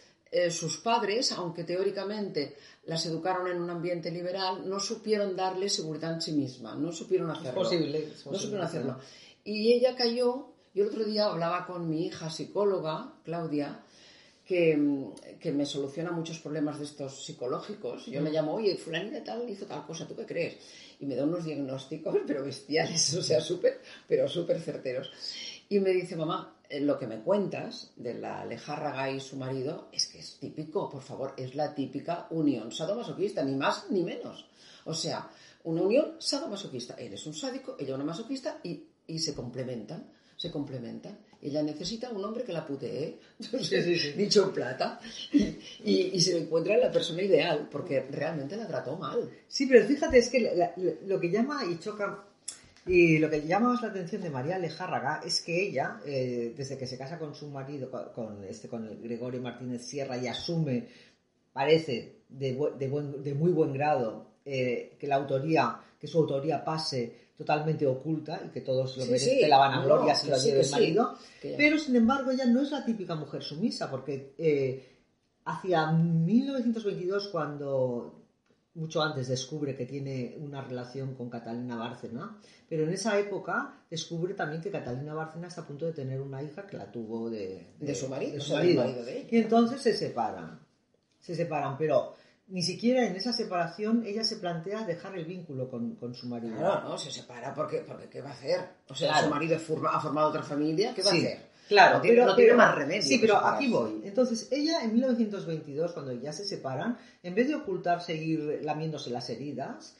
sus 0.51 0.79
padres, 0.79 1.31
aunque 1.31 1.63
teóricamente 1.63 2.57
las 2.85 3.05
educaron 3.05 3.47
en 3.47 3.61
un 3.61 3.69
ambiente 3.69 4.11
liberal, 4.11 4.69
no 4.69 4.77
supieron 4.77 5.37
darle 5.37 5.69
seguridad 5.69 6.13
en 6.13 6.21
sí 6.21 6.33
misma, 6.33 6.75
no 6.75 6.91
supieron 6.91 7.31
hacerlo. 7.31 7.61
Es 7.61 7.67
posible, 7.67 8.13
no 8.25 8.37
supieron 8.37 8.65
hacerlo. 8.65 8.99
Y 9.45 9.71
ella 9.71 9.95
cayó 9.95 10.56
yo 10.77 10.83
el 10.83 10.89
otro 10.89 11.05
día 11.05 11.25
hablaba 11.25 11.65
con 11.65 11.89
mi 11.89 12.05
hija 12.05 12.29
psicóloga, 12.29 13.11
Claudia, 13.23 13.83
que, 14.45 14.77
me 14.77 15.65
soluciona 15.65 16.11
muchos 16.11 16.37
problemas 16.37 16.77
de 16.77 16.85
estos 16.85 17.25
psicológicos. 17.25 18.05
Yo 18.05 18.21
le 18.21 18.29
llamo, 18.29 18.53
oye, 18.53 18.77
fulanita 18.77 19.23
tal 19.23 19.49
hizo 19.49 19.65
tal 19.65 19.87
cosa, 19.87 20.07
¿tú 20.07 20.15
qué 20.15 20.27
crees? 20.27 20.57
Y 20.99 21.07
me 21.07 21.15
da 21.15 21.23
unos 21.23 21.45
diagnósticos, 21.45 22.17
pero 22.27 22.43
bestiales, 22.43 23.11
o 23.15 23.23
sea, 23.23 23.41
súper, 23.41 23.81
pero 24.07 24.27
súper 24.27 24.61
certeros. 24.61 25.11
Y 25.67 25.79
me 25.79 25.89
dice, 25.89 26.15
mamá, 26.15 26.59
eh, 26.69 26.79
lo 26.79 26.99
que 26.99 27.07
me 27.07 27.23
cuentas 27.23 27.91
de 27.95 28.13
la 28.13 28.45
Lejárraga 28.45 29.09
y 29.09 29.19
su 29.19 29.35
marido 29.35 29.89
es 29.91 30.05
que 30.05 30.19
es 30.19 30.37
típico, 30.39 30.91
por 30.91 31.01
favor, 31.01 31.33
es 31.37 31.55
la 31.55 31.73
típica 31.73 32.27
unión 32.29 32.71
sadomasoquista, 32.71 33.43
ni 33.43 33.55
más 33.55 33.89
ni 33.89 34.03
menos. 34.03 34.45
O 34.85 34.93
sea, 34.93 35.27
una 35.63 35.81
unión 35.81 36.17
sadomasoquista. 36.19 36.93
Él 36.93 37.13
es 37.13 37.25
un 37.25 37.33
sádico, 37.33 37.77
ella 37.79 37.95
una 37.95 38.03
masoquista 38.03 38.59
y 38.61 38.83
y 39.07 39.19
se 39.19 39.33
complementan, 39.33 40.11
se 40.37 40.51
complementan. 40.51 41.17
Ella 41.41 41.61
necesita 41.61 42.09
un 42.09 42.23
hombre 42.23 42.43
que 42.43 42.53
la 42.53 42.65
putee, 42.65 43.19
dicho 44.17 44.45
en 44.45 44.51
plata, 44.53 44.99
y, 45.83 46.19
se 46.21 46.37
encuentra 46.37 46.75
en 46.75 46.81
la 46.81 46.91
persona 46.91 47.21
ideal, 47.21 47.67
porque 47.71 48.01
realmente 48.11 48.55
la 48.55 48.67
trató 48.67 48.95
mal. 48.97 49.29
Sí, 49.47 49.65
pero 49.65 49.85
fíjate, 49.85 50.19
es 50.19 50.29
que 50.29 50.71
lo 51.05 51.19
que 51.19 51.29
llama 51.29 51.63
y 51.65 51.79
choca, 51.79 52.23
y 52.85 53.17
lo 53.17 53.29
que 53.29 53.45
llama 53.45 53.73
más 53.73 53.81
la 53.81 53.89
atención 53.89 54.21
de 54.21 54.29
María 54.29 54.57
Lejárraga 54.57 55.21
es 55.25 55.41
que 55.41 55.67
ella, 55.67 55.99
eh, 56.05 56.53
desde 56.55 56.77
que 56.77 56.87
se 56.87 56.97
casa 56.97 57.19
con 57.19 57.35
su 57.35 57.49
marido, 57.49 57.91
con, 58.13 58.43
este, 58.45 58.67
con 58.67 58.87
el 58.87 59.01
Gregorio 59.01 59.41
Martínez 59.41 59.83
Sierra, 59.83 60.17
y 60.17 60.27
asume, 60.27 60.87
parece, 61.51 62.21
de, 62.29 62.57
de, 62.77 63.33
muy 63.33 63.51
buen 63.51 63.73
grado, 63.73 64.27
eh, 64.45 64.95
que 64.99 65.07
la 65.07 65.15
autoría, 65.15 65.81
que 65.99 66.07
su 66.07 66.19
autoría 66.19 66.63
pase 66.63 67.26
totalmente 67.37 67.85
oculta 67.85 68.41
y 68.45 68.49
que 68.49 68.61
todos 68.61 68.97
lo 68.97 69.05
merece 69.05 69.47
la 69.47 69.59
vanagloria 69.59 70.15
si 70.15 70.29
lo 70.29 70.37
lleve 70.37 70.61
el 70.61 70.71
marido. 70.71 71.15
Pero 71.41 71.77
sin 71.77 71.95
embargo, 71.95 72.31
ella 72.31 72.45
no 72.45 72.63
es 72.63 72.71
la 72.71 72.83
típica 72.83 73.13
mujer 73.13 73.43
sumisa, 73.43 73.89
porque 73.91 74.33
eh, 74.37 74.97
hacia 75.45 75.91
1922, 75.91 77.27
cuando 77.27 78.23
mucho 78.73 79.01
antes 79.01 79.27
descubre 79.27 79.75
que 79.75 79.85
tiene 79.85 80.35
una 80.39 80.61
relación 80.61 81.15
con 81.15 81.29
Catalina 81.29 81.75
Bárcena, 81.75 82.37
pero 82.67 82.83
en 82.83 82.89
esa 82.89 83.17
época 83.19 83.83
descubre 83.89 84.33
también 84.33 84.61
que 84.61 84.71
Catalina 84.71 85.13
Bárcena 85.13 85.47
está 85.47 85.61
a 85.61 85.67
punto 85.67 85.85
de 85.85 85.93
tener 85.93 86.19
una 86.21 86.41
hija 86.41 86.65
que 86.65 86.77
la 86.77 86.91
tuvo 86.91 87.29
de, 87.29 87.73
de, 87.79 87.95
su 87.95 88.07
marido. 88.07 88.33
De 88.33 88.39
su 88.39 88.53
marido. 88.53 88.85
Y 89.29 89.37
entonces 89.37 89.81
se 89.81 89.93
separan. 89.93 90.59
Se 91.19 91.35
separan, 91.35 91.77
pero 91.77 92.13
ni 92.49 92.63
siquiera 92.63 93.05
en 93.05 93.15
esa 93.15 93.33
separación 93.33 94.03
ella 94.05 94.23
se 94.23 94.37
plantea 94.37 94.83
dejar 94.83 95.17
el 95.17 95.25
vínculo 95.25 95.69
con, 95.69 95.97
su 96.13 96.27
marido. 96.27 96.57
Claro, 96.57 96.89
no, 96.89 96.97
se 96.97 97.11
separa 97.11 97.53
porque, 97.53 97.79
porque 97.79 98.07
¿qué 98.09 98.21
va 98.21 98.29
a 98.29 98.33
hacer? 98.33 98.59
O 98.87 98.95
sea, 98.95 99.23
su 99.23 99.29
marido 99.29 99.57
ha 99.57 99.99
formado 99.99 100.29
otra 100.29 100.43
familia, 100.43 100.93
¿qué 100.93 101.01
va 101.01 101.11
a 101.11 101.13
hacer? 101.13 101.47
Claro, 101.67 101.99
pero, 102.01 102.25
no 102.25 102.35
tiene 102.35 102.53
más 102.53 102.73
remedio. 102.73 103.01
Sí, 103.01 103.17
pero 103.19 103.45
aquí 103.45 103.67
voy. 103.67 104.01
Entonces, 104.05 104.47
ella 104.51 104.83
en 104.83 104.93
1922, 104.93 105.91
cuando 105.91 106.13
ya 106.13 106.31
se 106.31 106.45
separan, 106.45 106.97
en 107.21 107.35
vez 107.35 107.49
de 107.49 107.55
ocultar, 107.55 108.01
seguir 108.01 108.61
lamiéndose 108.63 109.09
las 109.09 109.29
heridas, 109.29 109.97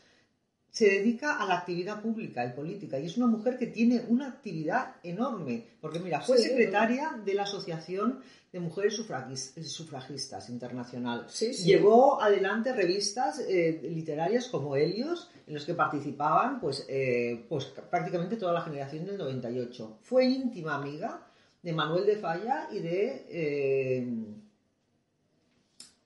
se 0.78 0.86
dedica 0.86 1.42
a 1.42 1.48
la 1.48 1.58
actividad 1.58 2.04
pública 2.04 2.46
y 2.46 2.52
política. 2.52 3.00
Y 3.00 3.08
es 3.08 3.18
una 3.18 3.26
mujer 3.26 3.58
que 3.58 3.66
tiene 3.66 4.06
una 4.10 4.28
actividad 4.28 4.98
enorme. 5.02 5.66
Porque, 5.82 5.98
mira, 5.98 6.22
fue 6.22 6.38
secretaria 6.38 7.20
de 7.26 7.34
la 7.34 7.44
Asociación 7.44 8.20
de 8.54 8.60
Mujeres 8.60 8.94
Sufragistas 8.94 10.50
Internacional. 10.50 11.26
Llevó 11.66 12.22
adelante 12.22 12.74
revistas 12.74 13.40
eh, 13.40 13.90
literarias 13.92 14.50
como 14.50 14.76
Helios, 14.76 15.32
en 15.48 15.56
los 15.56 15.66
que 15.66 15.74
participaban 15.74 16.60
pues, 16.60 16.86
eh, 16.88 17.48
pues 17.50 17.66
prácticamente 17.66 18.36
toda 18.36 18.54
la 18.54 18.62
generación 18.62 19.04
del 19.04 19.18
98. 19.18 19.98
Fue 20.04 20.26
íntima 20.26 20.76
amiga 20.76 21.28
de 21.64 21.74
Manuel 21.74 22.06
de 22.06 22.18
Falla 22.18 22.68
y 22.72 22.80
de, 22.82 23.26
eh, 23.32 24.08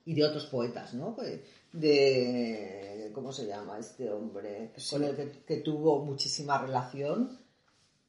y 0.06 0.14
de 0.14 0.24
otros 0.24 0.46
poetas, 0.46 0.94
¿no? 0.94 1.14
Pues, 1.14 1.40
¿cómo 3.12 3.32
se 3.32 3.46
llama 3.46 3.78
este 3.78 4.10
hombre? 4.10 4.72
Con 4.90 5.04
el 5.04 5.44
que 5.46 5.56
tuvo 5.58 6.04
muchísima 6.04 6.58
relación 6.58 7.42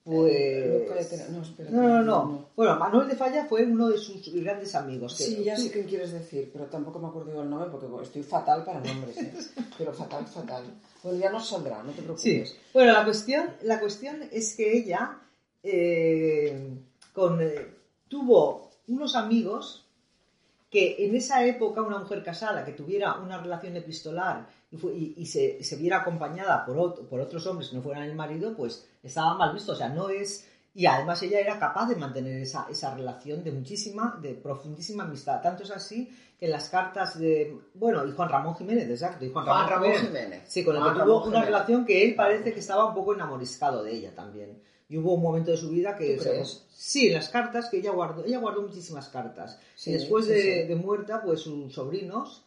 pues. 0.04 1.72
No, 1.72 1.88
no, 1.88 2.04
no, 2.04 2.50
Bueno, 2.58 2.78
Manuel 2.78 3.08
de 3.08 3.16
Falla 3.16 3.46
fue 3.46 3.64
uno 3.64 3.88
de 3.88 3.98
sus 3.98 4.34
grandes 4.34 4.76
amigos. 4.76 5.16
Sí, 5.16 5.44
ya 5.44 5.56
sé 5.56 5.72
qué 5.72 5.86
quieres 5.86 6.12
decir, 6.12 6.50
pero 6.52 6.66
tampoco 6.66 7.00
me 7.00 7.08
acuerdo 7.08 7.42
el 7.42 7.50
nombre 7.50 7.70
porque 7.72 7.88
estoy 8.04 8.22
fatal 8.24 8.66
para 8.66 8.82
nombres. 8.82 9.18
¿eh? 9.18 9.34
pero 9.78 9.94
fatal, 9.94 10.28
fatal. 10.28 10.66
Bueno, 11.04 11.20
ya 11.20 11.32
nos 11.32 11.48
saldrá, 11.48 11.82
no 11.84 11.92
te 11.92 12.02
preocupes. 12.02 12.50
Sí. 12.50 12.56
Bueno, 12.74 12.92
la 12.92 13.06
cuestión, 13.06 13.52
la 13.62 13.80
cuestión 13.80 14.18
es 14.30 14.56
que 14.58 14.78
ella 14.78 15.20
eh, 15.64 16.78
con, 17.14 17.42
eh, 17.42 17.74
tuvo 18.10 18.72
unos 18.90 19.16
amigos 19.16 19.86
que 20.70 21.06
en 21.06 21.16
esa 21.16 21.46
época 21.46 21.82
una 21.82 22.00
mujer 22.00 22.24
casada 22.24 22.66
que 22.66 22.74
tuviera 22.74 23.20
una 23.20 23.38
relación 23.38 23.78
epistolar 23.78 24.50
y, 24.74 25.26
se, 25.26 25.76
viera 25.76 25.98
acompañada 25.98 26.66
por, 26.66 27.08
por 27.08 27.20
otros 27.20 27.46
hombres 27.46 27.70
que 27.70 27.76
no 27.76 27.82
fueran 27.82 28.04
el 28.04 28.16
marido, 28.16 28.56
pues 28.56 28.88
estaba 29.04 29.36
mal 29.36 29.54
visto. 29.54 29.74
O 29.74 29.76
sea, 29.76 29.90
no 29.90 30.10
es... 30.10 30.50
Y 30.76 30.88
además 30.88 31.22
ella 31.22 31.40
era 31.40 31.60
capaz 31.60 31.88
de 31.88 31.96
mantener 31.96 32.42
esa, 32.42 32.66
esa 32.68 32.96
relación 32.96 33.44
de 33.44 33.52
muchísima, 33.52 34.18
de 34.20 34.34
profundísima 34.34 35.04
amistad. 35.04 35.40
Tanto 35.40 35.62
es 35.62 35.70
así 35.70 36.10
que 36.40 36.46
en 36.46 36.52
las 36.52 36.70
cartas 36.70 37.20
de... 37.20 37.56
Bueno, 37.76 38.04
y 38.08 38.12
Juan 38.12 38.30
Ramón 38.30 38.56
Jiménez, 38.56 38.90
exacto. 38.90 39.24
Y 39.24 39.30
Juan, 39.30 39.46
Ramón, 39.46 39.92
Jiménez, 39.94 40.46
Sí, 40.48 40.64
con 40.64 40.76
el 40.76 40.84
que 40.84 41.00
tuvo 41.02 41.26
una 41.26 41.46
relación 41.46 41.86
que 41.86 42.04
él 42.04 42.16
parece 42.16 42.52
que 42.52 42.60
estaba 42.60 42.88
un 42.88 42.96
poco 42.96 43.14
enamoriscado 43.14 43.84
de 43.84 43.94
ella 43.94 44.16
también. 44.16 44.60
Y 44.90 44.98
hubo 44.98 45.14
un 45.14 45.22
momento 45.22 45.52
de 45.52 45.58
su 45.58 45.70
vida 45.70 45.96
que... 45.96 46.20
sí, 46.72 47.12
las 47.12 47.30
cartas 47.30 47.70
que 47.70 47.78
ella 47.78 47.92
guardó. 47.92 48.26
Ella 48.26 48.40
guardó 48.40 48.64
muchísimas 48.64 49.10
cartas. 49.10 49.60
y 49.86 49.92
después 49.92 50.26
de, 50.26 50.66
de 50.66 50.76
muerta, 50.76 51.22
pues 51.22 51.42
sus 51.42 51.72
sobrinos 51.72 52.44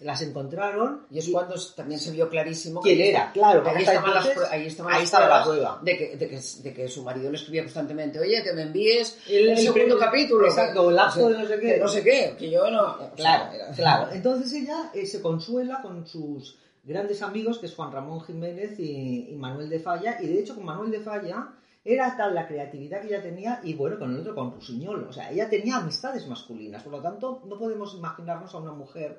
las 0.00 0.22
encontraron. 0.22 1.06
Y 1.10 1.18
es 1.18 1.28
cuando 1.28 1.54
también 1.74 1.98
se 1.98 2.10
vio 2.12 2.28
clarísimo 2.28 2.80
quién 2.80 3.00
era, 3.00 3.32
claro. 3.32 3.62
Ahí, 3.66 3.82
estaban 3.82 4.14
las, 4.14 4.26
ahí, 4.50 4.66
estaba 4.66 5.28
la 5.28 5.44
prueba. 5.44 5.80
De 5.82 5.96
que, 5.96 6.16
de, 6.16 6.28
que, 6.28 6.40
de 6.62 6.72
que, 6.72 6.88
su 6.88 7.02
marido 7.02 7.30
le 7.30 7.36
escribía 7.36 7.62
constantemente, 7.62 8.20
oye, 8.20 8.42
que 8.42 8.52
me 8.52 8.62
envíes 8.62 9.18
el, 9.28 9.56
segundo 9.58 9.98
capítulo. 9.98 10.46
Exacto, 10.46 10.88
el 10.88 10.96
lapso 10.96 11.28
de 11.28 11.38
no 11.38 11.46
sé 11.46 11.60
qué. 11.60 11.78
no 11.78 11.88
sé 11.88 12.02
qué, 12.02 12.36
que 12.38 12.50
yo 12.50 12.70
no... 12.70 12.96
Claro, 13.16 13.52
claro. 13.74 14.12
Entonces 14.12 14.52
ella 14.52 14.90
eh, 14.94 15.06
se 15.06 15.20
consuela 15.20 15.82
con 15.82 16.06
sus 16.06 16.58
grandes 16.84 17.20
amigos, 17.22 17.58
que 17.58 17.66
es 17.66 17.74
Juan 17.74 17.92
Ramón 17.92 18.20
Jiménez 18.22 18.78
y, 18.78 19.30
y 19.30 19.36
Manuel 19.36 19.68
de 19.68 19.80
Falla, 19.80 20.18
y 20.20 20.26
de 20.26 20.40
hecho 20.40 20.54
con 20.54 20.64
Manuel 20.64 20.90
de 20.90 21.00
Falla 21.00 21.48
era 21.84 22.16
tal 22.16 22.34
la 22.34 22.46
creatividad 22.46 23.00
que 23.00 23.08
ella 23.08 23.22
tenía, 23.22 23.60
y 23.62 23.74
bueno, 23.74 23.98
con 23.98 24.12
el 24.12 24.20
otro, 24.20 24.34
con 24.34 24.52
Rusiñol. 24.52 25.04
O 25.04 25.12
sea, 25.12 25.30
ella 25.30 25.48
tenía 25.48 25.76
amistades 25.76 26.26
masculinas, 26.26 26.82
por 26.82 26.92
lo 26.92 27.00
tanto, 27.00 27.42
no 27.46 27.58
podemos 27.58 27.94
imaginarnos 27.94 28.54
a 28.54 28.58
una 28.58 28.72
mujer 28.72 29.18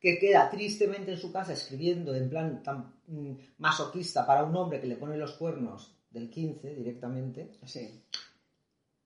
que 0.00 0.18
queda 0.18 0.48
tristemente 0.50 1.12
en 1.12 1.18
su 1.18 1.30
casa 1.30 1.52
escribiendo 1.52 2.14
en 2.14 2.30
plan 2.30 2.62
tan 2.62 2.94
mm, 3.06 3.32
masoquista 3.58 4.26
para 4.26 4.44
un 4.44 4.56
hombre 4.56 4.80
que 4.80 4.86
le 4.86 4.96
pone 4.96 5.16
los 5.16 5.32
cuernos 5.32 5.94
del 6.10 6.30
15 6.30 6.74
directamente. 6.74 7.50
Sí. 7.66 8.02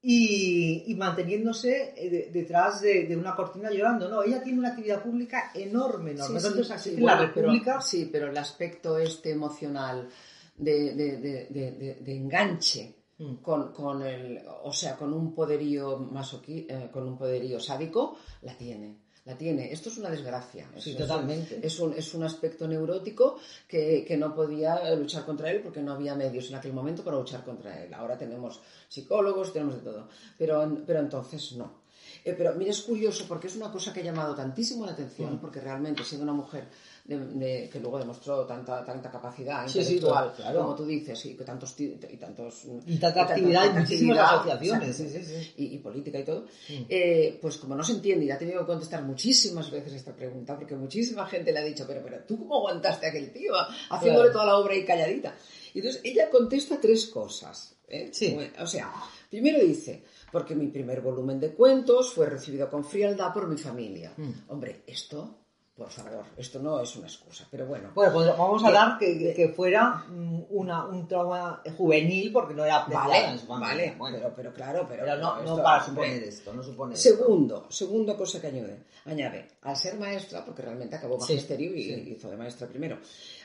Y, 0.07 0.95
manteniéndose 0.97 1.95
eh, 1.97 2.31
detrás 2.33 2.83
de, 2.83 3.17
una 3.17 3.35
cortina 3.35 3.71
llorando. 3.71 4.09
No, 4.09 4.23
ella 4.23 4.43
tiene 4.43 4.59
una 4.59 4.69
actividad 4.69 5.03
pública 5.03 5.51
enorme, 5.55 6.13
enorme. 6.13 6.41
Sí, 6.79 6.97
la 6.99 7.19
República... 7.19 7.81
sí, 7.81 8.09
pero 8.13 8.29
el 8.29 8.37
aspecto 8.37 8.99
este 8.99 9.31
emocional 9.31 10.09
de, 10.57 12.05
enganche 12.07 12.95
mm. 13.19 13.37
con, 13.37 14.03
el, 14.03 14.43
o 14.63 14.73
sea, 14.73 14.95
con 14.95 15.13
un 15.13 15.35
poderío 15.35 15.99
masoquí, 15.99 16.67
eh, 16.69 16.91
con 16.93 17.09
un 17.09 17.17
poderío 17.17 17.59
sádico, 17.59 18.19
la 18.43 18.57
tiene 18.57 19.04
la 19.25 19.37
tiene. 19.37 19.73
Esto 19.73 19.89
es 19.89 19.99
una 19.99 20.11
desgracia. 20.11 20.69
Sí, 20.79 20.95
totalmente. 20.95 21.59
Es 21.63 21.81
un, 21.81 21.95
es 21.95 22.13
un 22.15 22.25
aspecto 22.25 22.69
neurótico 22.69 23.39
que, 23.67 24.05
que, 24.07 24.17
no 24.17 24.35
podía 24.35 24.95
luchar 24.95 25.25
contra 25.25 25.51
él 25.51 25.61
porque 25.63 25.81
no 25.81 25.93
había 25.93 26.15
medios 26.15 26.51
en 26.51 26.57
aquel 26.57 26.73
momento 26.73 27.03
para 27.03 27.17
luchar 27.17 27.43
contra 27.45 27.83
él. 27.83 27.95
Ahora 27.95 28.19
tenemos 28.19 28.61
psicólogos, 28.89 29.53
tenemos 29.53 29.77
de 29.77 29.81
todo. 29.81 30.09
Pero, 30.37 30.83
pero 30.87 31.01
entonces 31.01 31.53
no. 31.53 31.85
Eh, 32.25 32.35
pero 32.37 32.55
mira, 32.55 32.71
es 32.71 32.83
curioso 32.83 33.25
porque 33.29 33.49
es 33.49 33.57
una 33.57 33.71
cosa 33.71 33.93
que 33.93 34.01
ha 34.01 34.05
llamado 34.05 34.35
tantísimo 34.35 34.87
la 34.87 34.93
atención, 34.93 35.39
porque 35.39 35.61
realmente 35.61 36.05
siendo 36.05 36.25
una 36.25 36.33
mujer 36.33 36.69
de, 37.05 37.69
que 37.71 37.81
luego 37.81 37.99
demostró 37.99 38.47
tanta, 38.47 38.83
tanta 38.83 39.11
capacidad 39.11 39.67
intelectual, 39.67 40.33
como 40.57 40.75
tú 40.75 40.87
dices, 40.87 41.27
y 41.27 41.35
tantos 41.35 41.75
y 41.79 42.17
tantos 42.17 42.65
y 42.87 42.97
tanta 42.97 43.23
actividad 43.25 43.67
y 43.67 43.79
muchísimas 43.79 44.19
asociaciones 44.19 45.53
y, 45.57 45.79
política 45.79 46.19
y 46.19 46.25
todo, 46.25 46.47
eh, 46.89 47.39
pues 47.43 47.59
como 47.59 47.75
no 47.75 47.83
se 47.83 47.93
entiende 47.93 48.25
y 48.25 48.31
ha 48.31 48.39
tenido 48.39 48.61
que 48.61 48.67
contestar 48.67 49.03
muchísimas 49.03 49.71
veces 49.71 49.93
esta 49.93 50.17
pregunta, 50.17 50.57
porque 50.57 50.75
muchísima 50.77 51.27
gente 51.27 51.53
le 51.53 51.59
ha 51.59 51.65
dicho, 51.65 51.85
pero, 51.87 52.01
pero 52.03 52.25
tú 52.25 52.39
cómo 52.39 52.57
aguantaste 52.57 53.07
a 53.07 53.09
aquel 53.11 53.31
tío 53.33 53.53
haciéndole 53.91 54.31
toda 54.31 54.47
la 54.47 54.57
obra 54.57 54.73
ahí 54.73 54.85
calladita. 54.85 55.35
Y 55.75 55.81
entonces 55.81 56.01
ella 56.05 56.31
contesta 56.31 56.81
tres 56.81 57.07
cosas. 57.09 57.77
¿eh? 57.89 58.11
O 58.61 58.67
sea, 58.67 58.93
primero 59.29 59.59
dice, 59.59 60.05
porque 60.33 60.55
mi 60.55 60.69
primer 60.69 61.03
volumen 61.03 61.39
de 61.39 61.53
cuentos 61.53 62.15
fue 62.15 62.27
recibido 62.27 62.71
con 62.71 62.85
frialdad 62.85 63.35
por 63.35 63.47
mi 63.47 63.59
familia. 63.59 64.15
Mm. 64.17 64.31
Hombre, 64.49 64.85
esto 64.87 65.44
por 65.77 65.91
favor, 65.91 66.25
esto 66.37 66.61
no 66.61 66.81
es 66.81 66.95
una 66.95 67.09
excusa, 67.09 67.49
pero 67.51 67.67
bueno. 67.67 67.91
Bueno, 67.97 68.13
pues 68.13 68.29
vamos 68.29 68.65
a 68.65 68.71
dar 68.71 68.97
que, 68.97 69.53
fuera 69.57 70.05
una, 70.51 70.87
un 70.87 71.09
trauma 71.09 71.63
juvenil 71.77 72.33
porque 72.33 72.55
no 72.55 72.65
era 72.65 72.85
Vale, 72.85 73.41
vale, 73.49 73.95
bueno, 73.99 74.19
pero, 74.37 74.53
claro, 74.53 74.87
pero, 74.89 75.05
no, 75.17 75.43
no, 75.43 75.57
para 75.61 75.85
suponer 75.85 76.23
esto, 76.23 76.53
no 76.53 76.63
supone 76.63 76.95
Segundo, 76.95 77.67
segunda 77.71 78.17
cosa 78.17 78.41
que 78.41 78.47
añade, 78.47 78.85
añade, 79.05 79.49
al 79.63 79.77
ser 79.77 79.99
maestra, 79.99 80.45
porque 80.45 80.63
realmente 80.63 80.95
acabó 80.95 81.19
magisterio 81.19 81.75
y 81.75 82.15
hizo 82.17 82.31
de 82.31 82.37
maestra 82.37 82.69
primero, 82.69 82.99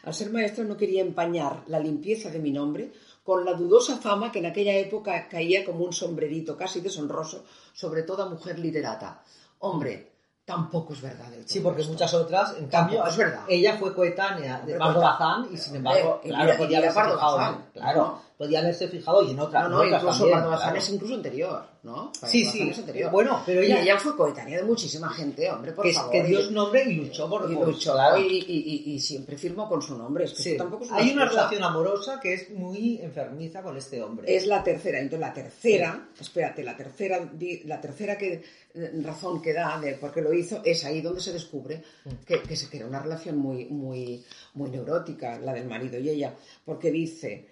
al 0.03 0.13
ser 0.13 0.29
maestra 0.29 0.63
no 0.63 0.77
quería 0.77 1.01
empañar 1.01 1.63
la 1.65 1.79
limpieza 1.79 2.29
de 2.29 2.37
mi 2.37 2.51
nombre 2.51 2.91
con 3.23 3.43
la 3.43 3.53
dudosa 3.53 3.97
fama 3.97 4.31
que 4.31 4.37
en 4.37 4.45
aquella 4.45 4.75
época 4.75 5.27
caía 5.27 5.65
como 5.65 5.83
un 5.83 5.93
sombrerito 5.93 6.55
casi 6.55 6.79
deshonroso 6.79 7.43
sobre 7.73 8.03
toda 8.03 8.29
mujer 8.29 8.59
literata. 8.59 9.23
Hombre, 9.59 10.08
tampoco 10.49 10.93
es 10.93 11.01
verdad. 11.01 11.27
Sí, 11.45 11.59
porque 11.59 11.83
muchas 11.83 12.11
otras, 12.11 12.55
en 12.57 12.67
cambio, 12.67 13.05
es 13.05 13.15
verdad. 13.15 13.41
ella 13.47 13.77
fue 13.77 13.93
coetánea 13.93 14.61
de 14.65 14.79
Pardo 14.79 14.99
Bazán 14.99 15.47
y 15.51 15.57
sin 15.57 15.75
embargo, 15.75 16.19
claro, 16.23 16.57
podía 16.57 16.79
haber 16.79 16.91
Bazán, 16.91 17.65
claro. 17.71 18.19
podía 18.35 18.59
haberse 18.59 18.87
fijado 18.87 19.21
y 19.21 19.31
en 19.31 19.39
otra. 19.39 19.63
No, 19.63 19.69
no, 19.69 19.83
en 19.83 19.93
incluso 19.93 20.17
también, 20.17 20.37
Pardo 20.39 20.49
Bazán 20.49 20.69
claro. 20.69 20.79
es 20.79 20.89
incluso 20.89 21.13
anterior, 21.13 21.63
¿no? 21.83 22.11
Sí, 22.27 22.43
sí. 22.45 22.71
anterior. 22.75 23.09
Bueno, 23.11 23.41
pero 23.45 23.61
Y 23.63 23.67
ella- 23.67 23.81
ella 23.81 23.97
fue 23.99 24.15
coetánea 24.17 24.57
de 24.57 24.63
muchísima 24.63 25.09
gente, 25.09 25.49
hombre, 25.49 25.71
por 25.71 25.85
que, 25.85 25.93
favor. 25.93 26.11
que 26.11 26.23
Dios 26.23 26.51
nombre 26.51 26.83
y 26.83 26.95
luchó 26.95 27.29
por, 27.29 27.49
y 27.49 27.53
luchó 27.55 27.95
y, 28.17 28.21
y- 28.21 28.83
y- 28.89 28.93
y 28.95 28.99
siempre 28.99 29.37
firmó 29.37 29.69
con 29.69 29.81
su 29.81 29.97
nombre. 29.97 30.25
Es 30.25 30.33
que 30.33 30.43
Sí. 30.43 30.57
tampoco 30.57 30.83
es 30.83 30.91
Hay 30.91 31.11
una 31.11 31.25
relación 31.25 31.63
amorosa 31.63 32.19
que 32.19 32.33
es 32.33 32.49
muy 32.51 32.99
enfermiza 33.01 33.61
con 33.63 33.77
este 33.77 34.01
hombre. 34.01 34.35
Es 34.35 34.45
la 34.45 34.63
tercera. 34.63 34.99
Entonces, 34.99 35.19
la 35.21 35.33
tercera, 35.33 36.09
espérate, 36.19 36.63
la 36.63 36.75
tercera, 36.75 37.31
la 37.65 37.79
tercera 37.81 38.17
que, 38.17 38.43
eh, 38.73 38.91
razón 39.01 39.41
que 39.41 39.53
da 39.53 39.79
de 39.79 39.93
por 39.93 40.11
qué 40.11 40.21
lo 40.21 40.33
hizo 40.33 40.61
es 40.65 40.83
ahí 40.83 40.99
donde 41.01 41.21
se 41.21 41.31
descubre 41.31 41.81
que, 42.25 42.41
que 42.41 42.55
se 42.57 42.67
crea 42.69 42.85
una 42.85 42.99
relación 43.01 43.37
muy, 43.37 43.65
muy, 43.65 44.23
muy 44.55 44.69
neurótica, 44.69 45.39
la 45.39 45.53
del 45.53 45.67
marido 45.67 45.97
y 45.99 46.09
ella, 46.09 46.35
porque 46.65 46.91
dice. 46.91 47.47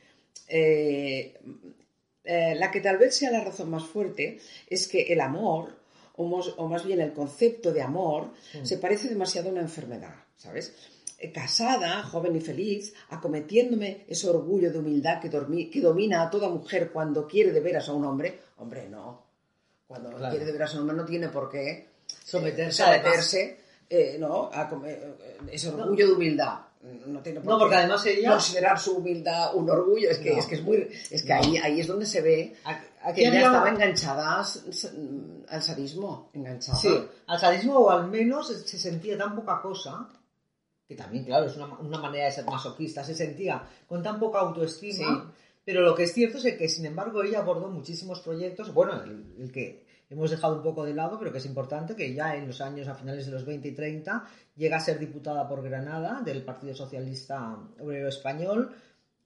eh, 0.50 1.34
eh, 2.28 2.56
la 2.56 2.70
que 2.72 2.82
tal 2.82 2.98
vez 2.98 3.16
sea 3.16 3.32
la 3.32 3.44
razón 3.44 3.70
más 3.70 3.84
fuerte 3.86 4.40
es 4.70 4.88
que 4.88 5.04
el 5.14 5.22
amor, 5.22 5.76
o, 6.16 6.26
mos- 6.26 6.54
o 6.58 6.68
más 6.68 6.84
bien 6.86 7.00
el 7.02 7.14
concepto 7.14 7.72
de 7.72 7.82
amor, 7.82 8.30
se 8.64 8.78
parece 8.78 9.08
demasiado 9.10 9.50
a 9.50 9.52
una 9.54 9.62
enfermedad, 9.62 10.14
¿sabes? 10.36 10.74
Eh, 11.20 11.32
Casada, 11.32 12.04
joven 12.04 12.36
y 12.36 12.42
feliz, 12.42 12.94
acometiéndome 13.10 14.06
ese 14.08 14.30
orgullo 14.30 14.72
de 14.72 14.80
humildad 14.80 15.20
que, 15.20 15.32
dormi- 15.32 15.70
que 15.72 15.82
domina 15.82 16.22
a 16.22 16.30
toda 16.30 16.50
mujer 16.50 16.92
cuando 16.92 17.28
quiere 17.28 17.52
de 17.52 17.60
veras 17.60 17.90
a 17.90 17.94
un 17.94 18.06
hombre, 18.06 18.40
hombre, 18.58 18.88
no. 18.90 19.26
Cuando 19.88 20.10
Claro. 20.12 20.30
quiere 20.32 20.46
de 20.46 20.52
veras 20.52 20.72
a 20.74 20.76
un 20.76 20.82
hombre 20.82 20.98
no 20.98 21.06
tiene 21.06 21.30
por 21.30 21.50
qué 21.50 21.70
eh, 21.72 21.88
Someterse, 22.24 22.84
someterse, 22.84 23.58
eh, 23.90 24.18
¿no? 24.20 24.50
A 24.54 24.70
ese 25.52 25.70
orgullo 25.70 26.08
de 26.08 26.14
humildad. 26.14 26.60
No 26.82 27.20
tiene 27.22 27.40
por 27.42 27.50
No, 27.50 27.58
qué 27.58 27.62
porque 27.64 27.76
además 27.76 28.06
ella- 28.06 28.32
considerar 28.32 28.80
su 28.80 28.98
humildad 28.98 29.56
un 29.56 29.70
orgullo. 29.70 30.10
Es 30.10 30.20
que, 30.20 30.32
No. 30.34 30.40
es, 30.40 30.46
que 30.46 30.56
es 30.56 30.64
muy. 30.64 30.88
Es 31.10 31.24
que 31.24 31.34
No. 31.34 31.40
ahí, 31.42 31.58
ahí 31.58 31.80
es 31.82 31.88
donde 31.88 32.06
se 32.06 32.22
ve 32.22 32.56
que 33.16 33.28
ella 33.28 33.38
estaba 33.46 33.70
enganchada 33.70 34.46
al 35.50 35.62
sadismo. 35.64 36.30
Enganchada. 36.34 36.78
Sí, 36.78 36.90
al 37.28 37.40
sadismo 37.40 37.78
o 37.80 37.90
al 37.90 38.08
menos 38.08 38.48
se 38.48 38.78
sentía 38.78 39.18
tan 39.18 39.36
poca 39.36 39.62
cosa, 39.62 40.08
que 40.88 40.96
también, 40.96 41.26
claro, 41.26 41.48
es 41.48 41.56
una, 41.58 41.66
una 41.80 41.98
manera 42.00 42.26
de 42.26 42.32
ser 42.32 42.46
masoquista, 42.46 43.04
se 43.04 43.16
sentía 43.16 43.68
con 43.88 44.02
tan 44.04 44.20
poca 44.20 44.40
autoestima, 44.40 45.26
Sí. 45.34 45.42
pero 45.66 45.82
lo 45.82 45.94
que 45.96 46.04
es 46.04 46.14
cierto 46.14 46.38
es 46.38 46.56
que, 46.56 46.70
sin 46.70 46.86
embargo, 46.86 47.24
ella 47.24 47.40
abordó 47.40 47.68
muchísimos 47.68 48.22
proyectos, 48.22 48.74
bueno, 48.74 49.02
el, 49.04 49.36
el 49.40 49.52
que 49.52 49.86
hemos 50.10 50.32
dejado 50.32 50.56
un 50.56 50.64
poco 50.64 50.86
de 50.86 50.94
lado, 50.94 51.18
pero 51.20 51.32
que 51.32 51.40
es 51.40 51.46
importante, 51.46 51.96
que 51.96 52.14
ya 52.14 52.36
en 52.36 52.48
los 52.48 52.62
años, 52.62 52.88
a 52.88 52.96
finales 52.96 53.26
de 53.26 53.32
los 53.32 53.46
20 53.46 53.68
y 53.68 53.72
30, 53.74 54.26
llega 54.56 54.78
a 54.78 54.82
ser 54.82 55.00
diputada 55.00 55.48
por 55.48 55.62
Granada 55.64 56.22
del 56.24 56.44
Partido 56.44 56.74
Socialista 56.74 57.58
Obrero 57.80 58.08
Español 58.08 58.72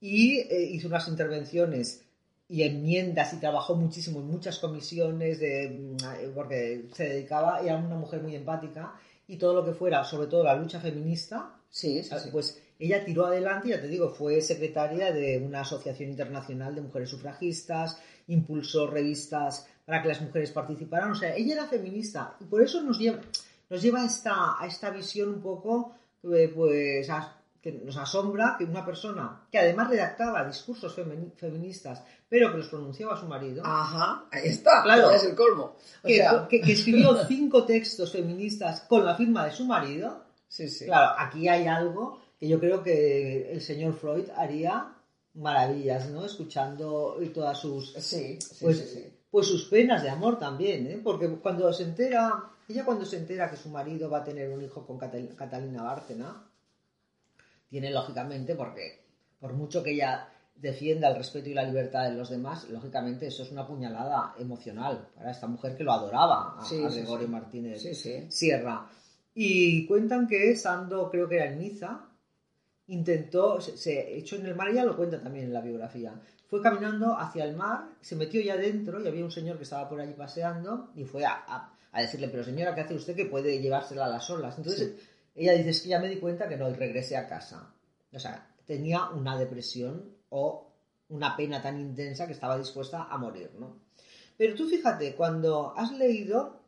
y 0.00 0.38
eh, 0.38 0.68
hizo 0.70 0.88
unas 0.88 1.06
intervenciones 1.08 2.04
y 2.48 2.64
enmiendas 2.64 3.32
y 3.32 3.36
trabajó 3.36 3.76
muchísimo 3.76 4.20
en 4.20 4.26
muchas 4.26 4.58
comisiones 4.58 5.38
de, 5.40 5.68
mm, 5.70 6.34
porque 6.34 6.88
se 6.92 7.08
dedicaba, 7.08 7.60
era 7.60 7.76
una 7.76 7.96
mujer 7.96 8.20
muy 8.20 8.34
empática 8.34 8.94
y 9.26 9.36
todo 9.36 9.54
lo 9.54 9.64
que 9.64 9.72
fuera, 9.72 10.04
sobre 10.04 10.26
todo 10.26 10.44
la 10.44 10.56
lucha 10.56 10.80
feminista, 10.80 11.54
Sí, 11.70 12.02
sí, 12.04 12.14
sí. 12.22 12.28
pues 12.30 12.60
ella 12.78 13.02
tiró 13.02 13.24
adelante, 13.24 13.70
ya 13.70 13.80
te 13.80 13.88
digo, 13.88 14.10
fue 14.10 14.42
secretaria 14.42 15.10
de 15.10 15.38
una 15.38 15.60
asociación 15.62 16.10
internacional 16.10 16.74
de 16.74 16.82
mujeres 16.82 17.08
sufragistas, 17.08 17.98
impulsó 18.26 18.86
revistas 18.86 19.66
para 19.84 20.00
que 20.02 20.08
las 20.08 20.20
mujeres 20.20 20.50
participaran, 20.52 21.10
o 21.10 21.14
sea, 21.14 21.34
ella 21.34 21.54
era 21.54 21.66
feminista 21.66 22.36
y 22.40 22.44
por 22.44 22.62
eso 22.62 22.80
nos 22.82 22.98
lleva, 22.98 23.18
nos 23.68 23.82
lleva 23.82 24.02
a, 24.02 24.06
esta, 24.06 24.56
a 24.60 24.66
esta 24.66 24.90
visión 24.90 25.28
un 25.30 25.40
poco, 25.40 25.94
eh, 26.24 26.50
pues, 26.54 27.08
a- 27.10 27.36
que 27.60 27.70
nos 27.72 27.96
asombra 27.96 28.56
que 28.58 28.64
una 28.64 28.84
persona 28.84 29.42
que 29.50 29.56
además 29.58 29.88
redactaba 29.88 30.44
discursos 30.44 30.96
feministas, 31.36 32.02
pero 32.28 32.50
que 32.50 32.58
los 32.58 32.68
pronunciaba 32.68 33.16
su 33.16 33.26
marido, 33.26 33.62
Ajá, 33.64 34.24
ahí 34.32 34.48
está. 34.48 34.82
Claro. 34.82 35.10
es 35.12 35.22
el 35.22 35.36
colmo. 35.36 35.76
O 36.02 36.06
que, 36.08 36.16
sea, 36.16 36.46
que- 36.48 36.60
que 36.60 36.72
escribió 36.72 37.14
cinco 37.28 37.64
textos 37.64 38.10
feministas 38.12 38.80
con 38.88 39.04
la 39.04 39.14
firma 39.14 39.44
de 39.46 39.52
su 39.52 39.64
marido, 39.64 40.24
sí, 40.48 40.68
sí. 40.68 40.86
Claro, 40.86 41.14
aquí 41.18 41.48
hay 41.48 41.66
algo 41.68 42.20
que 42.40 42.48
yo 42.48 42.58
creo 42.58 42.82
que 42.82 43.52
el 43.52 43.60
señor 43.60 43.94
Freud 43.94 44.28
haría 44.36 44.94
maravillas, 45.34 46.08
¿no? 46.10 46.24
Escuchando 46.24 47.16
todas 47.32 47.58
sus, 47.58 47.92
Sí, 47.94 48.38
sí, 48.40 48.56
pues, 48.60 48.78
sí, 48.78 48.86
sí. 48.92 49.11
Pues 49.32 49.46
sus 49.48 49.64
penas 49.64 50.02
de 50.02 50.10
amor 50.10 50.38
también, 50.38 50.86
¿eh? 50.86 51.00
Porque 51.02 51.26
cuando 51.28 51.72
se 51.72 51.84
entera, 51.84 52.44
ella 52.68 52.84
cuando 52.84 53.04
se 53.06 53.16
entera 53.16 53.50
que 53.50 53.56
su 53.56 53.70
marido 53.70 54.08
va 54.10 54.18
a 54.18 54.24
tener 54.24 54.50
un 54.50 54.62
hijo 54.62 54.86
con 54.86 54.98
Catal- 54.98 55.34
Catalina 55.34 55.82
Bárcena, 55.82 56.44
tiene 57.68 57.90
lógicamente, 57.90 58.54
porque 58.54 59.00
por 59.40 59.54
mucho 59.54 59.82
que 59.82 59.92
ella 59.94 60.28
defienda 60.54 61.08
el 61.08 61.16
respeto 61.16 61.48
y 61.48 61.54
la 61.54 61.64
libertad 61.64 62.04
de 62.04 62.14
los 62.14 62.28
demás, 62.28 62.68
lógicamente 62.68 63.26
eso 63.26 63.42
es 63.42 63.50
una 63.50 63.66
puñalada 63.66 64.34
emocional 64.38 65.08
para 65.16 65.30
esta 65.30 65.46
mujer 65.46 65.76
que 65.76 65.82
lo 65.82 65.92
adoraba, 65.92 66.60
a, 66.60 66.64
Sí, 66.64 66.84
a 66.84 66.88
Gregorio 66.90 67.26
sí. 67.26 67.32
Martínez 67.32 67.82
sí. 67.82 68.26
Sierra. 68.30 68.86
Y 69.34 69.86
cuentan 69.86 70.28
que 70.28 70.50
estando, 70.50 71.10
creo 71.10 71.26
que 71.26 71.36
era 71.36 71.46
en 71.46 71.58
Niza, 71.58 72.06
intentó, 72.92 73.60
se, 73.60 73.76
se 73.76 74.16
echó 74.16 74.36
en 74.36 74.46
el 74.46 74.54
mar, 74.54 74.68
ella 74.68 74.84
lo 74.84 74.96
cuenta 74.96 75.20
también 75.22 75.46
en 75.46 75.52
la 75.52 75.60
biografía. 75.60 76.14
Fue 76.48 76.60
caminando 76.60 77.16
hacia 77.18 77.44
el 77.44 77.56
mar, 77.56 77.88
se 78.00 78.16
metió 78.16 78.40
ya 78.40 78.56
dentro 78.56 79.00
y 79.02 79.08
había 79.08 79.24
un 79.24 79.30
señor 79.30 79.56
que 79.56 79.62
estaba 79.64 79.88
por 79.88 80.00
allí 80.00 80.12
paseando 80.12 80.90
y 80.94 81.04
fue 81.04 81.24
a, 81.24 81.32
a- 81.46 81.72
a 81.92 82.00
decirle, 82.00 82.28
pero 82.28 82.42
señora, 82.44 82.74
¿qué 82.74 82.80
hace 82.82 82.94
usted 82.94 83.14
que 83.14 83.26
puede 83.26 83.60
llevársela 83.60 84.06
a 84.06 84.08
las 84.08 84.28
olas? 84.30 84.56
Entonces 84.56 84.94
ella 85.34 85.52
dice, 85.52 85.70
es 85.70 85.82
que 85.82 85.88
ya 85.90 85.98
me 86.00 86.08
di 86.08 86.16
cuenta 86.18 86.48
que 86.48 86.56
no, 86.56 86.68
y 86.70 86.74
regresé 86.74 87.16
a 87.16 87.26
casa. 87.28 87.74
O 88.12 88.18
sea, 88.18 88.48
tenía 88.66 89.10
una 89.10 89.36
depresión 89.38 90.14
o 90.30 90.72
una 91.08 91.36
pena 91.36 91.60
tan 91.60 91.78
intensa 91.80 92.26
que 92.26 92.32
estaba 92.32 92.56
dispuesta 92.58 93.04
a 93.10 93.18
morir, 93.18 93.50
¿no? 93.58 93.80
Pero 94.38 94.54
tú 94.54 94.66
fíjate, 94.66 95.14
cuando 95.14 95.74
has 95.76 95.92
leído 95.92 96.61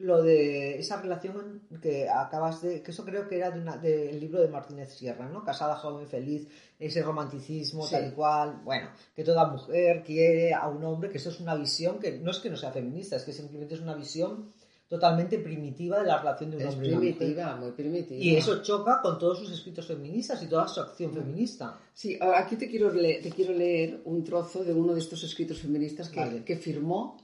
lo 0.00 0.22
de 0.22 0.78
esa 0.78 1.00
relación 1.00 1.60
que 1.82 2.08
acabas 2.08 2.62
de, 2.62 2.82
que 2.82 2.90
eso 2.90 3.04
creo 3.04 3.28
que 3.28 3.36
era 3.36 3.50
de 3.50 3.60
una- 3.60 3.76
del 3.76 4.18
libro 4.18 4.40
de 4.40 4.48
Martínez 4.48 4.94
Sierra, 4.94 5.28
¿no? 5.28 5.44
Casada, 5.44 5.76
joven, 5.76 6.06
feliz, 6.08 6.48
ese 6.78 7.02
romanticismo, 7.02 7.84
Sí. 7.86 7.92
tal 7.94 8.08
y 8.08 8.10
cual, 8.12 8.60
bueno, 8.64 8.88
que 9.14 9.22
toda 9.24 9.46
mujer 9.46 10.02
quiere 10.02 10.54
a 10.54 10.68
un 10.68 10.82
hombre, 10.84 11.10
que 11.10 11.18
eso 11.18 11.28
es 11.28 11.38
una 11.40 11.54
visión 11.54 11.98
que 11.98 12.18
no 12.18 12.30
es 12.30 12.38
que 12.38 12.48
no 12.50 12.56
sea 12.56 12.72
feminista, 12.72 13.16
es 13.16 13.24
que 13.24 13.32
simplemente 13.32 13.74
es 13.74 13.80
una 13.82 13.94
visión 13.94 14.46
totalmente 14.88 15.38
primitiva 15.38 16.00
de 16.00 16.06
la 16.06 16.18
relación 16.18 16.50
de 16.50 16.56
un 16.56 16.62
Es 16.62 16.68
hombre 16.72 16.88
y 16.88 16.90
una 16.90 16.98
mujer. 17.00 17.16
primitiva, 17.18 17.56
muy 17.56 17.70
primitiva. 17.72 18.20
Y 18.24 18.36
eso 18.36 18.62
choca 18.62 19.00
con 19.02 19.18
todos 19.18 19.38
sus 19.38 19.52
escritos 19.52 19.86
feministas 19.86 20.42
y 20.42 20.46
toda 20.48 20.66
su 20.66 20.80
acción 20.80 21.12
feminista. 21.12 21.78
Sí, 21.94 22.16
ahora 22.20 22.40
aquí 22.40 22.56
te 22.56 22.68
quiero, 22.68 22.90
leer, 22.90 23.22
te 23.22 23.30
quiero 23.30 23.52
leer 23.52 24.00
un 24.06 24.24
trozo 24.24 24.64
de 24.64 24.72
uno 24.72 24.92
de 24.94 24.98
estos 25.00 25.22
escritos 25.22 25.58
feministas 25.60 26.08
que, 26.08 26.18
Vale. 26.20 26.42
que 26.44 26.56
firmó 26.56 27.18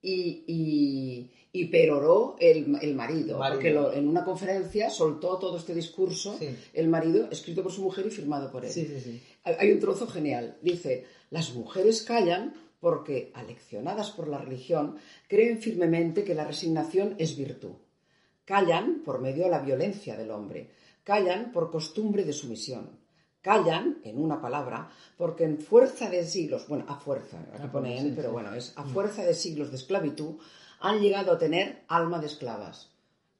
y, 0.00 0.44
y, 0.46 1.30
y 1.60 1.64
peroró 1.66 2.36
el, 2.38 2.76
el 2.80 2.94
marido, 2.94 3.38
porque 3.38 3.70
lo- 3.70 3.92
en 3.92 4.06
una 4.08 4.24
conferencia 4.24 4.90
soltó 4.90 5.38
todo 5.38 5.56
este 5.56 5.74
discurso, 5.74 6.36
Sí. 6.38 6.48
el 6.74 6.88
marido, 6.88 7.28
escrito 7.30 7.62
por 7.62 7.72
su 7.72 7.82
mujer 7.82 8.06
y 8.06 8.10
firmado 8.10 8.50
por 8.50 8.64
él. 8.64 8.70
Sí, 8.70 8.86
sí, 8.86 9.00
sí. 9.00 9.22
Hay 9.44 9.72
un 9.72 9.80
trozo 9.80 10.06
genial. 10.06 10.56
Dice, 10.62 11.04
las 11.30 11.54
mujeres 11.54 12.02
callan 12.02 12.54
porque, 12.80 13.32
aleccionadas 13.34 14.10
por 14.10 14.28
la 14.28 14.38
religión, 14.38 14.96
creen 15.28 15.58
firmemente 15.58 16.22
que 16.24 16.34
la 16.34 16.44
resignación 16.44 17.14
es 17.18 17.36
virtud. 17.36 17.72
Callan 18.44 19.02
por 19.04 19.20
medio 19.20 19.44
de 19.44 19.50
la 19.50 19.58
violencia 19.60 20.16
del 20.16 20.30
hombre. 20.30 20.70
Callan 21.04 21.52
por 21.52 21.70
costumbre 21.70 22.24
de 22.24 22.32
sumisión. 22.32 22.90
Callan, 23.40 23.98
en 24.04 24.18
una 24.20 24.40
palabra, 24.40 24.90
porque 25.16 25.44
en 25.44 25.58
fuerza 25.58 26.10
de 26.10 26.24
siglos, 26.24 26.66
bueno, 26.68 26.84
a 26.88 26.96
fuerza, 26.96 27.38
aquí 27.52 27.62
Ah, 27.64 27.72
pone 27.72 27.96
en, 27.98 28.08
sí. 28.08 28.12
pero 28.16 28.32
bueno, 28.32 28.52
es 28.54 28.72
a 28.76 28.84
fuerza 28.84 29.24
de 29.24 29.32
siglos 29.34 29.70
de 29.70 29.76
esclavitud, 29.76 30.34
han 30.80 31.00
llegado 31.00 31.32
a 31.32 31.38
tener 31.38 31.82
alma 31.88 32.18
de 32.18 32.26
esclavas. 32.26 32.90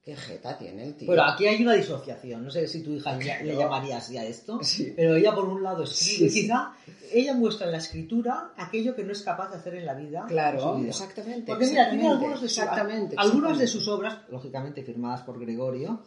¿Qué 0.03 0.17
jeta 0.17 0.57
tiene 0.57 0.85
el 0.85 0.95
tío? 0.97 1.07
Pero 1.09 1.23
aquí 1.23 1.47
hay 1.47 1.61
una 1.63 1.75
disociación. 1.75 2.43
No 2.43 2.51
sé 2.51 2.67
si 2.67 2.83
tu 2.83 2.93
hija 2.95 3.19
ya- 3.19 3.43
le 3.43 3.55
llamaría 3.55 3.99
así 3.99 4.17
a 4.17 4.25
esto, 4.25 4.59
Sí. 4.63 4.95
pero 4.97 5.17
ella 5.17 5.35
por 5.35 5.47
un 5.47 5.63
lado 5.63 5.83
escribe, 5.85 6.31
Sí, 6.31 6.31
sí. 6.31 6.41
quizá 6.43 6.73
ella 7.13 7.35
muestra 7.35 7.67
en 7.67 7.73
la 7.73 7.79
escritura 7.79 8.53
aquello 8.57 8.97
que 8.97 9.05
no 9.05 9.13
es 9.13 9.21
capaz 9.23 9.51
de 9.51 9.57
hacer 9.59 9.75
en 9.75 9.85
la 9.85 9.93
vida. 9.93 10.25
Claro, 10.27 10.77
vida. 10.77 10.89
exactamente. 10.89 11.45
Porque 11.53 11.67
mira, 11.67 11.91
tiene 11.91 12.09
algunos 12.09 12.41
de, 12.41 12.49
su- 12.49 12.61
exactamente, 12.61 13.17
algunas 13.19 13.59
de 13.59 13.67
sus 13.67 13.87
obras, 13.89 14.21
lógicamente 14.31 14.83
firmadas 14.83 15.23
por 15.23 15.39
Gregorio. 15.39 16.03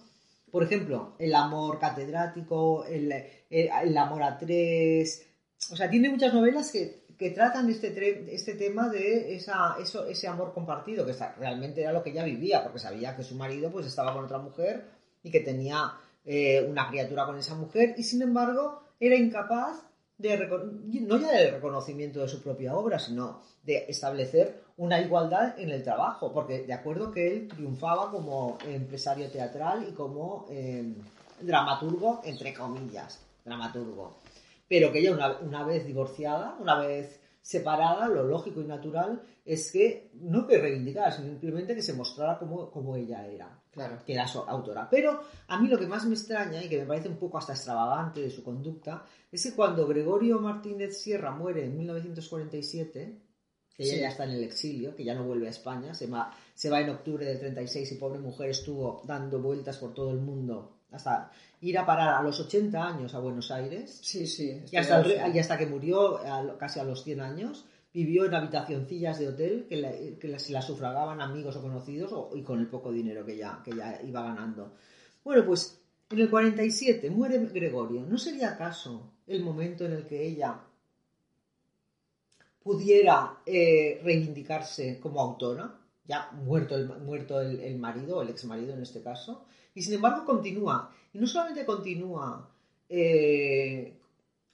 Por 0.50 0.64
ejemplo, 0.64 1.14
El 1.20 1.36
amor 1.36 1.78
catedrático, 1.80 2.84
El, 2.86 3.12
el- 3.12 3.70
el 3.84 3.98
amor 3.98 4.24
a 4.24 4.38
tres. 4.38 5.28
O 5.72 5.76
sea, 5.76 5.90
tiene 5.90 6.10
muchas 6.10 6.34
novelas 6.34 6.72
que, 6.72 7.01
que 7.22 7.30
tratan 7.30 7.70
este, 7.70 8.34
este 8.34 8.56
tema 8.56 8.90
de 8.90 9.36
esa, 9.36 9.76
eso, 9.80 10.08
ese 10.08 10.28
amor 10.28 10.54
compartido, 10.56 11.06
que 11.06 11.12
esa- 11.12 11.36
realmente 11.38 11.82
era 11.84 11.94
lo 11.94 12.02
que 12.02 12.10
ella 12.10 12.24
vivía, 12.24 12.64
porque 12.64 12.80
sabía 12.80 13.16
que 13.16 13.22
su 13.22 13.36
marido 13.36 13.72
pues, 13.72 13.86
estaba 13.86 14.12
con 14.12 14.26
otra 14.26 14.40
mujer 14.40 14.86
y 15.22 15.30
que 15.30 15.42
tenía 15.42 15.94
eh, 16.26 16.66
una 16.68 16.90
criatura 16.90 17.28
con 17.28 17.38
esa 17.38 17.54
mujer, 17.54 17.94
y 17.96 18.02
sin 18.04 18.24
embargo 18.24 18.82
era 19.00 19.16
incapaz 19.16 19.84
de 20.18 20.36
no 21.02 21.18
ya 21.18 21.32
del 21.32 21.52
reconocimiento 21.54 22.22
de 22.22 22.28
su 22.28 22.42
propia 22.42 22.76
obra, 22.76 22.98
sino 22.98 23.42
de 23.64 23.86
establecer 23.88 24.64
una 24.78 25.00
igualdad 25.00 25.60
en 25.60 25.70
el 25.70 25.84
trabajo, 25.84 26.34
porque 26.34 26.64
de 26.64 26.74
acuerdo 26.74 27.12
que 27.12 27.28
él 27.28 27.48
triunfaba 27.50 28.10
como 28.10 28.58
empresario 28.68 29.30
teatral 29.30 29.86
y 29.88 29.94
como 29.94 30.48
eh, 30.50 30.92
dramaturgo, 31.40 32.22
entre 32.24 32.52
comillas, 32.52 33.20
dramaturgo. 33.46 34.16
Pero 34.72 34.90
que 34.90 35.00
ella 35.00 35.12
una, 35.12 35.38
una 35.40 35.66
vez 35.66 35.86
divorciada, 35.86 36.56
una 36.58 36.80
vez 36.80 37.20
separada, 37.42 38.08
lo 38.08 38.24
lógico 38.24 38.62
y 38.62 38.64
natural 38.64 39.22
es 39.44 39.70
que 39.70 40.12
no 40.14 40.48
que 40.48 40.60
reivindicara, 40.60 41.12
simplemente 41.12 41.76
que 41.76 41.82
se 41.82 41.92
mostrara 41.92 42.40
como, 42.40 42.72
como 42.72 42.96
ella 42.96 43.28
era, 43.28 43.62
claro. 43.70 43.98
que 44.06 44.14
era 44.14 44.26
su 44.30 44.40
autora. 44.40 44.88
Pero 44.90 45.20
a 45.48 45.60
mí 45.60 45.68
lo 45.68 45.78
que 45.78 45.88
más 45.88 46.06
me 46.06 46.16
extraña 46.16 46.64
y 46.64 46.70
que 46.70 46.78
me 46.78 46.86
parece 46.86 47.10
un 47.10 47.18
poco 47.18 47.38
hasta 47.38 47.52
extravagante 47.52 48.22
de 48.22 48.30
su 48.30 48.46
conducta 48.46 49.04
es 49.30 49.44
que 49.44 49.54
cuando 49.54 49.86
Gregorio 49.86 50.40
Martínez 50.40 50.98
Sierra 50.98 51.32
muere 51.32 51.66
en 51.66 51.78
1947, 51.78 53.22
que 53.76 53.84
ella 53.84 54.04
ya 54.04 54.08
está 54.08 54.24
en 54.24 54.32
el 54.32 54.44
exilio, 54.46 54.96
que 54.96 55.04
ya 55.04 55.16
no 55.16 55.26
vuelve 55.26 55.48
a 55.48 55.50
España, 55.50 55.94
se 55.94 56.08
va, 56.08 56.34
se 56.54 56.70
va 56.70 56.80
en 56.80 56.92
octubre 56.92 57.26
del 57.26 57.40
36 57.40 57.92
y 57.92 57.96
pobre 57.96 58.20
mujer 58.20 58.52
estuvo 58.52 59.02
dando 59.04 59.42
vueltas 59.42 59.80
por 59.80 59.94
todo 59.94 60.12
el 60.12 60.22
mundo 60.22 60.78
hasta 60.92 61.32
ir 61.62 61.78
a 61.78 61.86
parar 61.86 62.16
a 62.16 62.24
los 62.24 62.40
80 62.40 62.88
años 62.88 63.16
a 63.16 63.20
Buenos 63.20 63.52
Aires. 63.52 64.00
Sí, 64.02 64.28
sí. 64.28 64.64
Y 64.72 64.78
hasta, 64.78 65.28
y 65.30 65.40
hasta 65.40 65.58
que 65.58 65.66
murió 65.66 66.20
casi 66.60 66.80
a 66.80 66.84
los 66.84 67.04
100 67.04 67.22
años, 67.22 67.66
vivió 67.94 68.26
en 68.26 68.34
habitacioncillas 68.34 69.20
de 69.20 69.28
hotel 69.30 69.66
que, 69.68 70.18
que 70.20 70.40
se 70.40 70.54
las 70.54 70.66
sufragaban 70.66 71.22
amigos 71.22 71.56
o 71.56 71.62
conocidos 71.62 72.14
y 72.36 72.42
con 72.42 72.60
el 72.60 72.68
poco 72.68 72.92
dinero 72.92 73.26
que 73.26 73.38
ya, 73.38 73.62
que 73.64 73.76
ya 73.76 74.00
iba 74.04 74.22
ganando. 74.22 74.74
Bueno, 75.24 75.46
pues 75.46 75.82
en 76.12 76.20
el 76.20 76.30
47 76.30 77.10
muere 77.10 77.38
Gregorio. 77.46 78.02
¿No 78.02 78.18
sería 78.18 78.52
acaso 78.52 79.14
el 79.28 79.44
momento 79.44 79.86
en 79.86 79.94
el 79.94 80.06
que 80.06 80.26
ella 80.26 80.60
pudiera 82.64 83.40
eh, 83.46 84.00
reivindicarse 84.04 85.00
como 85.00 85.22
autora? 85.22 85.80
Ya 86.06 86.32
muerto 86.32 86.76
el, 86.76 86.88
muerto 87.00 87.40
el, 87.40 87.78
marido, 87.78 88.22
el 88.22 88.30
ex 88.30 88.44
marido 88.46 88.74
en 88.74 88.82
este 88.82 89.02
caso. 89.02 89.46
Y 89.74 89.82
sin 89.82 89.94
embargo 89.96 90.26
continúa. 90.26 90.94
Y 91.14 91.20
no 91.20 91.28
solamente 91.28 91.66
continúa 91.66 92.50
eh, 92.90 93.98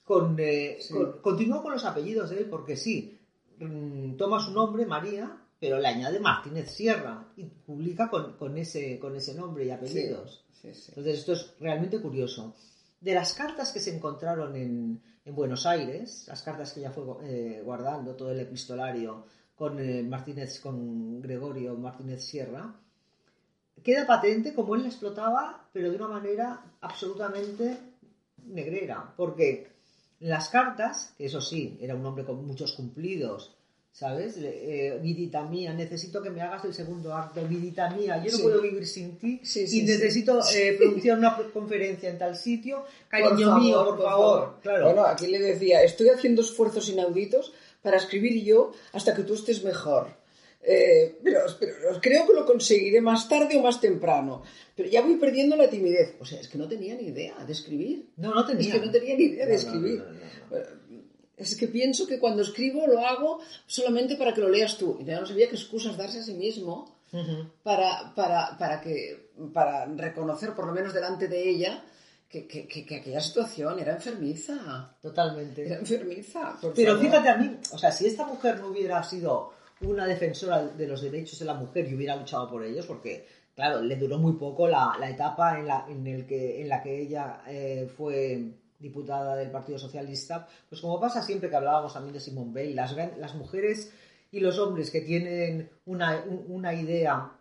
con, 0.04 0.36
eh, 0.38 0.78
con, 0.90 1.20
continúa 1.20 1.62
con 1.62 1.72
los 1.72 1.84
apellidos 1.84 2.30
de 2.30 2.38
él, 2.38 2.46
porque 2.48 2.76
sí, 2.76 3.18
mm, 3.58 4.14
toma 4.14 4.40
su 4.40 4.52
nombre, 4.52 4.86
María, 4.86 5.36
pero 5.58 5.78
le 5.78 5.88
añade 5.88 6.20
Martínez 6.20 6.70
Sierra 6.70 7.32
y 7.36 7.44
publica 7.44 8.08
con, 8.08 8.36
con 8.36 8.56
ese, 8.56 8.98
con 8.98 9.16
ese 9.16 9.34
nombre 9.34 9.64
y 9.64 9.70
apellidos. 9.70 10.44
Entonces 10.62 11.18
esto 11.18 11.32
es 11.32 11.54
realmente 11.60 12.00
curioso. 12.00 12.54
De 13.00 13.14
las 13.14 13.34
cartas 13.34 13.72
que 13.72 13.80
se 13.80 13.94
encontraron 13.94 14.56
en, 14.56 15.00
en 15.24 15.34
Buenos 15.34 15.66
Aires, 15.66 16.24
las 16.28 16.42
cartas 16.42 16.72
que 16.72 16.80
ella 16.80 16.90
fue 16.90 17.04
eh, 17.24 17.62
guardando, 17.64 18.14
todo 18.14 18.32
el 18.32 18.40
epistolario 18.40 19.24
con 19.54 20.08
Martínez, 20.08 20.60
con 20.60 21.20
Gregorio 21.20 21.76
Martínez 21.76 22.24
Sierra, 22.24 22.72
queda 23.82 24.06
patente 24.06 24.54
como 24.54 24.74
él 24.74 24.82
la 24.82 24.88
explotaba, 24.88 25.68
pero 25.72 25.90
de 25.90 25.96
una 25.96 26.08
manera 26.08 26.60
absolutamente 26.80 27.78
negrera, 28.46 29.12
porque 29.16 29.68
las 30.20 30.48
cartas, 30.48 31.14
que 31.16 31.26
eso 31.26 31.40
sí, 31.40 31.78
era 31.80 31.94
un 31.94 32.04
hombre 32.04 32.24
con 32.24 32.44
muchos 32.46 32.72
cumplidos, 32.72 33.54
¿sabes? 33.92 34.36
Eh, 34.38 34.98
vidita 35.02 35.42
mía, 35.42 35.72
necesito 35.72 36.22
que 36.22 36.30
me 36.30 36.40
hagas 36.40 36.64
el 36.64 36.74
segundo 36.74 37.14
acto, 37.14 37.44
vidita 37.46 37.90
mía, 37.90 38.22
yo 38.24 38.36
no 38.36 38.42
puedo 38.44 38.60
vivir 38.62 38.86
sin 38.86 39.18
ti 39.18 39.40
y 39.54 39.82
necesito 39.82 40.40
eh, 40.54 40.74
pronunciar 40.78 41.18
una 41.18 41.36
conferencia 41.52 42.10
en 42.10 42.18
tal 42.18 42.36
sitio, 42.36 42.84
cariño 43.08 43.58
mío, 43.58 43.84
por, 43.84 44.02
favor. 44.02 44.56
Claro. 44.62 44.84
Bueno, 44.86 45.04
aquí 45.04 45.26
le 45.26 45.40
decía, 45.40 45.82
estoy 45.82 46.10
haciendo 46.10 46.42
esfuerzos 46.42 46.88
inauditos 46.88 47.52
para 47.82 47.96
escribir 47.96 48.44
yo 48.44 48.72
hasta 48.92 49.14
que 49.14 49.22
tú 49.22 49.34
estés 49.34 49.64
mejor. 49.64 50.08
Eh, 50.60 51.18
pero, 51.22 51.40
creo 52.00 52.26
que 52.26 52.34
lo 52.34 52.44
conseguiré 52.44 53.00
más 53.00 53.28
tarde 53.28 53.56
o 53.56 53.62
más 53.62 53.80
temprano. 53.80 54.42
Pero 54.74 54.88
ya 54.88 55.02
voy 55.02 55.16
perdiendo 55.16 55.56
la 55.56 55.70
timidez. 55.70 56.16
O 56.20 56.24
sea, 56.24 56.40
es 56.40 56.48
que 56.48 56.58
no 56.58 56.68
tenía 56.68 56.94
ni 56.94 57.08
idea 57.08 57.44
de 57.44 57.52
escribir. 57.52 58.10
No, 58.16 58.34
no 58.34 58.44
tenía. 58.44 58.74
Es 58.74 58.80
que 58.80 58.86
no 58.86 58.92
tenía 58.92 59.16
ni 59.16 59.24
idea 59.24 59.46
de 59.46 59.54
escribir. 59.54 60.04
es 61.36 61.56
que 61.56 61.68
pienso 61.68 62.06
que 62.06 62.18
cuando 62.18 62.42
escribo 62.42 62.86
lo 62.86 63.00
hago 63.00 63.40
solamente 63.66 64.16
para 64.16 64.34
que 64.34 64.40
lo 64.40 64.48
leas 64.48 64.76
tú. 64.76 64.98
Y 65.00 65.04
ya 65.04 65.20
no 65.20 65.26
sabía 65.26 65.48
qué 65.48 65.56
excusas 65.56 65.96
darse 65.96 66.18
a 66.18 66.22
sí 66.22 66.34
mismo 66.34 66.98
para, 67.62 68.12
para, 68.14 68.56
para, 68.58 68.80
que, 68.80 69.30
para 69.52 69.86
reconocer, 69.86 70.54
por 70.54 70.66
lo 70.66 70.72
menos 70.72 70.92
delante 70.92 71.28
de 71.28 71.48
ella, 71.48 71.84
que, 72.28 72.46
que, 72.46 72.66
que, 72.66 72.96
aquella 72.96 73.20
situación 73.20 73.78
era 73.78 73.94
enfermiza. 73.94 74.96
Totalmente. 75.00 75.64
Era 75.64 75.78
enfermiza. 75.78 76.58
Pero 76.74 76.98
fíjate 76.98 77.28
a 77.28 77.36
mí, 77.36 77.58
o 77.72 77.78
sea, 77.78 77.90
si 77.90 78.06
esta 78.06 78.26
mujer 78.26 78.60
no 78.60 78.68
hubiera 78.68 79.02
sido 79.02 79.57
una 79.82 80.06
defensora 80.06 80.66
de 80.66 80.86
los 80.86 81.02
derechos 81.02 81.38
de 81.38 81.44
la 81.44 81.54
mujer 81.54 81.88
y 81.88 81.94
hubiera 81.94 82.16
luchado 82.16 82.50
por 82.50 82.64
ellos, 82.64 82.86
porque, 82.86 83.26
claro, 83.54 83.80
le 83.80 83.96
duró 83.96 84.18
muy 84.18 84.32
poco 84.34 84.66
la, 84.68 84.96
etapa 85.08 85.58
en 85.58 85.66
la, 85.66 85.86
en, 85.88 86.06
el 86.06 86.26
que, 86.26 86.60
en 86.60 86.68
la 86.68 86.82
que 86.82 87.00
ella 87.00 87.42
eh, 87.46 87.88
fue 87.96 88.52
diputada 88.78 89.36
del 89.36 89.50
Partido 89.50 89.78
Socialista, 89.78 90.46
pues 90.68 90.80
como 90.80 91.00
pasa 91.00 91.22
siempre 91.22 91.50
que 91.50 91.56
hablábamos 91.56 91.92
también 91.92 92.14
de 92.14 92.20
Simone 92.20 92.52
Weil, 92.52 92.76
las, 92.76 92.94
las 93.18 93.34
mujeres 93.34 93.92
y 94.30 94.40
los 94.40 94.58
hombres 94.58 94.90
que 94.90 95.00
tienen 95.00 95.68
una, 95.86 96.24
una 96.48 96.74
idea 96.74 97.32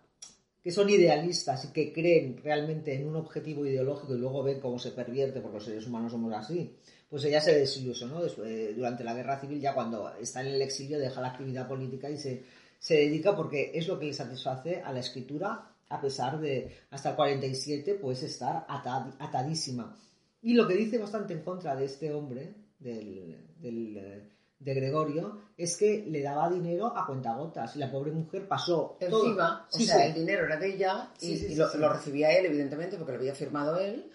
que 0.64 0.72
son 0.72 0.90
idealistas 0.90 1.66
y 1.66 1.72
que 1.72 1.94
creen 1.94 2.42
realmente 2.44 2.94
en 2.94 3.08
un 3.08 3.16
objetivo 3.16 3.66
ideológico 3.66 4.16
y 4.16 4.20
luego 4.20 4.44
ven 4.44 4.60
cómo 4.60 4.80
se 4.80 4.92
pervierte, 4.92 5.40
porque 5.40 5.58
los 5.58 5.66
seres 5.66 5.88
humanos 5.88 6.12
somos 6.12 6.34
así, 6.34 6.76
pues 7.10 7.24
ella 7.24 7.40
se 7.42 7.58
desilusionó 7.58 8.22
después, 8.22 8.76
durante 8.76 9.04
la 9.04 9.14
guerra 9.14 9.40
civil, 9.40 9.62
ya 9.62 9.74
cuando 9.74 10.14
está 10.16 10.42
en 10.42 10.48
el 10.48 10.62
exilio 10.62 11.00
deja 11.00 11.22
la 11.22 11.30
actividad 11.30 11.68
política 11.68 12.10
y 12.10 12.18
se, 12.18 12.44
se 12.80 12.96
dedica 12.96 13.36
porque 13.36 13.72
es 13.74 13.88
lo 13.88 13.98
que 13.98 14.06
le 14.06 14.14
satisface 14.14 14.82
a 14.82 14.92
la 14.92 15.00
escritura, 15.00 15.72
a 15.90 16.02
pesar 16.02 16.40
de 16.40 16.76
hasta 16.92 17.12
el 17.12 17.16
47 17.16 17.96
pues 18.02 18.24
estar 18.24 18.66
atadísima. 18.68 19.98
Y 20.42 20.54
lo 20.54 20.68
que 20.68 20.76
dice 20.76 20.98
bastante 20.98 21.34
en 21.34 21.44
contra 21.44 21.76
de 21.76 21.86
este 21.86 22.14
hombre, 22.14 22.54
del, 22.80 23.38
de 24.60 24.74
Gregorio, 24.74 25.42
es 25.58 25.78
que 25.78 26.06
le 26.08 26.22
daba 26.22 26.50
dinero 26.50 26.96
a 26.96 27.06
cuentagotas. 27.08 27.76
Y 27.76 27.80
la 27.80 27.92
pobre 27.92 28.12
mujer 28.12 28.48
pasó 28.48 28.98
encima, 29.00 29.68
o 29.72 29.80
sea, 29.80 30.06
el 30.06 30.14
dinero 30.14 30.46
era 30.46 30.58
de 30.58 30.76
ella 30.76 31.12
y, 31.22 31.56
lo, 31.56 31.74
lo, 31.76 31.92
recibía 31.92 32.38
él 32.38 32.46
evidentemente 32.46 32.98
porque 32.98 33.14
lo 33.14 33.20
había 33.20 33.34
firmado 33.34 33.80
él 33.80 34.12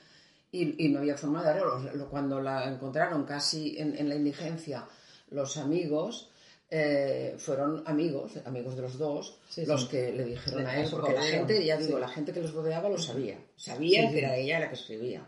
y, 0.53 0.89
no 0.89 0.99
había 0.99 1.17
forma 1.17 1.41
de 1.41 1.47
darlo. 1.47 2.09
Cuando 2.11 2.41
la 2.41 2.69
encontraron 2.71 3.25
casi 3.25 3.75
en, 3.79 4.09
la 4.09 4.15
indigencia 4.15 4.87
los 5.31 5.57
amigos, 5.57 6.31
eh, 6.71 7.35
fueron 7.39 7.83
amigos, 7.87 8.33
amigos 8.45 8.77
de 8.77 8.83
los 8.83 8.99
dos, 8.99 9.39
los 9.67 9.87
que 9.87 10.13
le 10.13 10.25
dijeron 10.25 10.67
a 10.67 10.79
él, 10.79 10.89
porque 10.91 11.15
la 11.15 11.23
gente, 11.23 11.65
ya 11.65 11.79
digo, 11.79 11.99
la 11.99 12.09
gente 12.09 12.33
que 12.33 12.43
los 12.43 12.53
rodeaba 12.53 12.91
lo 12.91 12.99
sabía, 12.99 13.39
sabía 13.57 14.11
que 14.11 14.19
era 14.19 14.37
ella 14.37 14.61
la 14.61 14.69
que 14.69 14.75
escribía. 14.75 15.27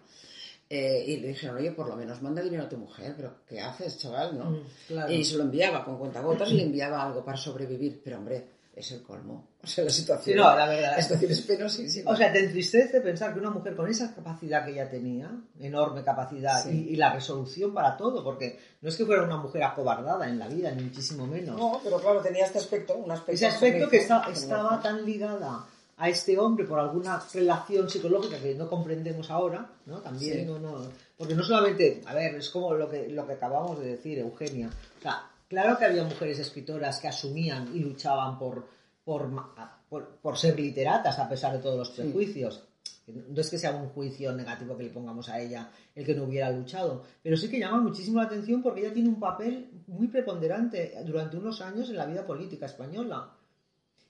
Eh, 0.69 1.05
y 1.07 1.17
le 1.19 1.29
dijeron, 1.29 1.57
oye, 1.57 1.73
por 1.73 1.89
lo 1.89 1.97
menos 1.97 2.21
manda 2.23 2.43
dinero 2.43 2.65
a 2.65 2.69
tu 2.69 2.77
mujer, 2.77 3.15
pero 3.17 3.37
¿qué 3.47 3.61
haces, 3.61 3.99
chaval? 3.99 4.39
¿no? 4.39 4.51
Mm, 4.51 5.11
y 5.11 5.25
se 5.25 5.37
lo 5.37 5.45
enviaba 5.45 5.85
con 5.85 5.99
cuentagotas 5.99 6.51
y 6.51 6.55
le 6.55 6.63
enviaba 6.65 7.03
algo 7.03 7.25
para 7.25 7.37
sobrevivir, 7.37 8.01
pero 8.03 8.19
hombre, 8.19 8.45
es 8.75 8.93
el 8.93 9.03
colmo. 9.03 9.49
O 9.65 9.67
sea, 9.67 9.83
la 9.83 9.91
situación, 9.91 10.37
no, 10.37 10.55
la 10.55 10.69
verdad, 10.69 10.93
la 10.95 11.03
situación 11.03 11.31
es 11.31 11.41
penosísima. 11.41 12.11
O 12.11 12.15
sea, 12.15 12.31
te 12.31 12.45
entristece 12.45 13.01
pensar 13.01 13.33
que 13.33 13.41
una 13.41 13.49
mujer 13.49 13.75
con 13.75 13.89
esa 13.89 14.15
capacidad 14.15 14.63
que 14.63 14.73
ella 14.73 14.91
tenía, 14.91 15.31
enorme 15.59 16.05
capacidad, 16.05 16.69
y, 16.69 16.95
la 16.97 17.15
resolución 17.15 17.73
para 17.73 17.97
todo, 17.97 18.23
porque 18.23 18.59
no 18.83 18.91
es 18.91 18.97
que 18.97 19.07
fuera 19.07 19.23
una 19.23 19.39
mujer 19.39 19.63
acobardada 19.63 20.29
en 20.29 20.39
la 20.39 20.49
vida, 20.49 20.71
ni 20.71 20.83
muchísimo 20.83 21.27
menos. 21.27 21.57
No, 21.57 21.81
pero 21.83 21.99
claro, 21.99 22.21
tenía 22.21 22.45
este 22.45 22.59
aspecto, 22.59 22.95
un 22.95 23.11
aspecto... 23.11 23.33
Ese 23.33 23.47
aspecto 23.47 23.89
que 23.89 23.97
estaba 23.97 24.83
tan 24.83 25.03
ligada 25.07 25.65
a 25.97 26.09
este 26.11 26.39
hombre 26.39 26.67
por 26.67 26.79
alguna 26.79 27.23
relación 27.33 27.89
psicológica 27.89 28.39
que 28.39 28.55
no 28.55 28.69
comprendemos 28.69 29.31
ahora, 29.31 29.71
¿no? 29.87 30.01
También, 30.01 30.47
no, 30.47 30.59
no, 30.59 30.87
porque 31.17 31.35
no 31.35 31.43
solamente, 31.43 32.03
a 32.05 32.13
ver, 32.15 32.35
es 32.35 32.51
como 32.51 32.75
lo 32.75 32.91
que, 32.91 33.09
lo 33.09 33.27
que 33.27 33.35
acabamos 33.35 33.79
de 33.79 33.87
decir, 33.87 34.19
Eugenia, 34.19 34.69
o 34.99 35.03
sea, 35.03 35.31
Claro 35.55 35.79
que 35.79 35.85
había 35.85 36.03
mujeres 36.03 36.40
escritoras 36.40 36.99
que 36.99 37.07
asumían 37.07 37.71
y 37.77 37.79
luchaban 37.79 38.37
por, 38.40 38.67
por, 39.05 40.37
ser 40.37 40.59
literatas 40.59 41.17
a 41.21 41.29
pesar 41.29 41.53
de 41.53 41.61
todos 41.61 41.79
los 41.79 41.90
prejuicios. 41.90 42.64
No 43.07 43.40
es 43.40 43.51
que 43.51 43.59
sea 43.59 43.71
un 43.71 43.90
juicio 43.90 44.33
negativo 44.33 44.77
que 44.77 44.83
le 44.83 44.90
pongamos 44.90 45.29
a 45.29 45.38
ella 45.38 45.71
el 45.95 46.05
que 46.05 46.17
no 46.17 46.25
hubiera 46.25 46.51
luchado, 46.51 47.05
pero 47.23 47.37
sí 47.37 47.49
que 47.49 47.61
llama 47.61 47.81
muchísimo 47.81 48.19
la 48.19 48.27
atención 48.27 48.64
porque 48.64 48.81
ella 48.81 48.93
tiene 48.93 49.11
un 49.11 49.21
papel 49.21 49.71
muy 49.87 50.09
preponderante 50.09 50.93
durante 51.07 51.37
unos 51.37 51.61
años 51.61 51.88
en 51.88 51.99
la 51.99 52.07
vida 52.07 52.27
política 52.27 52.67
española 52.67 53.31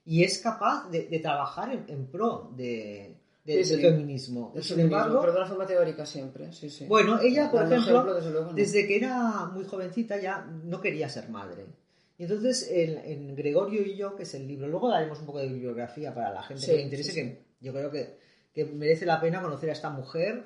y 0.06 0.24
es 0.24 0.38
capaz 0.38 0.88
de, 0.88 1.02
trabajar 1.18 1.84
en 1.88 2.06
pro 2.06 2.50
de, 2.56 3.18
del 3.44 3.64
feminismo. 3.64 4.54
Sin 4.60 4.80
embargo, 4.80 5.20
pero 5.20 5.32
de 5.32 5.38
una 5.38 5.46
forma 5.46 5.66
teórica 5.66 6.06
siempre. 6.06 6.50
Bueno, 6.88 7.20
ella, 7.20 7.50
por 7.50 7.64
ejemplo, 7.64 8.52
desde 8.54 8.86
que 8.86 8.96
era 8.96 9.46
muy 9.52 9.64
jovencita 9.64 10.20
ya 10.20 10.44
no 10.64 10.80
quería 10.80 11.08
ser 11.08 11.28
madre. 11.28 11.66
Y 12.16 12.22
entonces, 12.22 12.70
en, 12.70 13.34
Gregorio 13.34 13.82
y 13.82 13.96
yo, 13.96 14.14
que 14.16 14.22
es 14.22 14.34
el 14.34 14.46
libro, 14.46 14.68
luego 14.68 14.88
daremos 14.88 15.18
un 15.20 15.26
poco 15.26 15.40
de 15.40 15.48
bibliografía 15.48 16.14
para 16.14 16.32
la 16.32 16.42
gente 16.42 16.64
que 16.64 16.74
le 16.74 16.82
interese, 16.82 17.12
que 17.12 17.44
yo 17.60 17.72
creo 17.72 17.90
que, 17.90 18.18
que, 18.54 18.64
merece 18.64 19.04
la 19.04 19.20
pena 19.20 19.42
conocer 19.42 19.68
a 19.68 19.72
esta 19.72 19.90
mujer. 19.90 20.44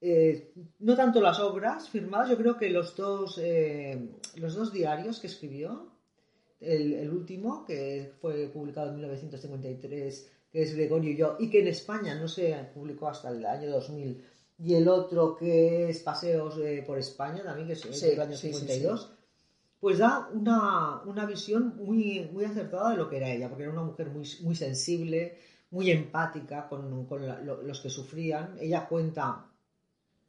Eh, 0.00 0.52
no 0.80 0.96
tanto 0.96 1.20
las 1.20 1.38
obras 1.38 1.88
firmadas, 1.88 2.30
yo 2.30 2.36
creo 2.36 2.56
que 2.56 2.70
los 2.70 2.96
dos, 2.96 3.38
eh, 3.40 4.08
los 4.36 4.54
dos 4.54 4.72
diarios 4.72 5.20
que 5.20 5.28
escribió, 5.28 5.92
el, 6.60 6.94
el 6.94 7.10
último, 7.10 7.64
que 7.64 8.10
fue 8.20 8.48
publicado 8.48 8.88
en 8.88 8.94
1953, 8.94 10.30
que 10.52 10.62
es 10.62 10.74
Gregorio 10.74 11.10
y 11.10 11.16
yo, 11.16 11.36
y 11.38 11.48
que 11.48 11.60
en 11.60 11.68
España 11.68 12.14
no 12.14 12.28
se 12.28 12.54
publicó 12.74 13.08
hasta 13.08 13.30
el 13.30 13.44
año 13.46 13.70
2000, 13.70 14.22
y 14.58 14.74
el 14.74 14.86
otro 14.86 15.34
que 15.34 15.88
es 15.88 16.00
Paseos 16.00 16.58
eh, 16.58 16.84
por 16.86 16.98
España, 16.98 17.42
también, 17.42 17.66
que 17.66 17.72
es 17.72 18.00
del 18.00 18.20
año 18.20 18.36
52, 18.36 19.10
pues 19.80 19.98
da 19.98 20.28
una, 20.32 21.26
visión 21.26 21.74
muy, 21.76 22.28
muy 22.32 22.44
acertada 22.44 22.90
de 22.90 22.96
lo 22.96 23.08
que 23.08 23.16
era 23.16 23.30
ella, 23.30 23.48
porque 23.48 23.64
era 23.64 23.72
una 23.72 23.82
mujer 23.82 24.10
muy, 24.10 24.28
muy 24.42 24.54
sensible, 24.54 25.38
muy 25.70 25.90
empática 25.90 26.68
con, 26.68 27.08
los 27.64 27.80
que 27.80 27.90
sufrían. 27.90 28.56
Ella 28.60 28.86
cuenta 28.86 29.46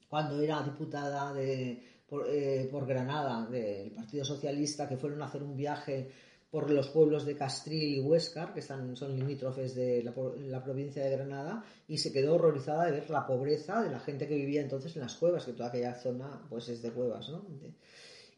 cuando 0.10 0.42
era 0.42 0.64
diputada 0.64 1.32
de, 1.34 1.84
por, 2.08 2.26
eh, 2.28 2.68
por 2.72 2.88
Granada 2.88 3.46
del 3.46 3.92
Partido 3.92 4.26
Socialista, 4.26 4.90
que 4.90 4.98
fueron 4.98 5.22
a 5.22 5.26
hacer 5.26 5.44
un 5.44 5.56
viaje 5.56 6.10
por 6.54 6.70
los 6.70 6.90
pueblos 6.90 7.26
de 7.26 7.36
Castril 7.36 7.96
y 7.96 8.00
Huéscar, 8.00 8.54
que 8.54 8.60
están, 8.60 8.96
son 8.96 9.18
limítrofes 9.18 9.74
de 9.74 10.04
la, 10.04 10.64
provincia 10.64 11.04
de 11.04 11.10
Granada, 11.10 11.66
y 11.88 11.98
se 11.98 12.14
quedó 12.14 12.36
horrorizada 12.36 12.86
de 12.86 12.92
ver 12.92 13.10
la 13.10 13.26
pobreza 13.26 13.82
de 13.82 13.90
la 13.90 14.00
gente 14.00 14.28
que 14.28 14.36
vivía 14.36 14.62
entonces 14.62 14.96
en 14.96 15.02
las 15.02 15.16
cuevas, 15.16 15.46
que 15.46 15.54
toda 15.54 15.70
aquella 15.70 15.96
zona 15.96 16.46
pues 16.48 16.70
es 16.70 16.84
de 16.84 16.92
cuevas, 16.92 17.28
¿no? 17.30 17.44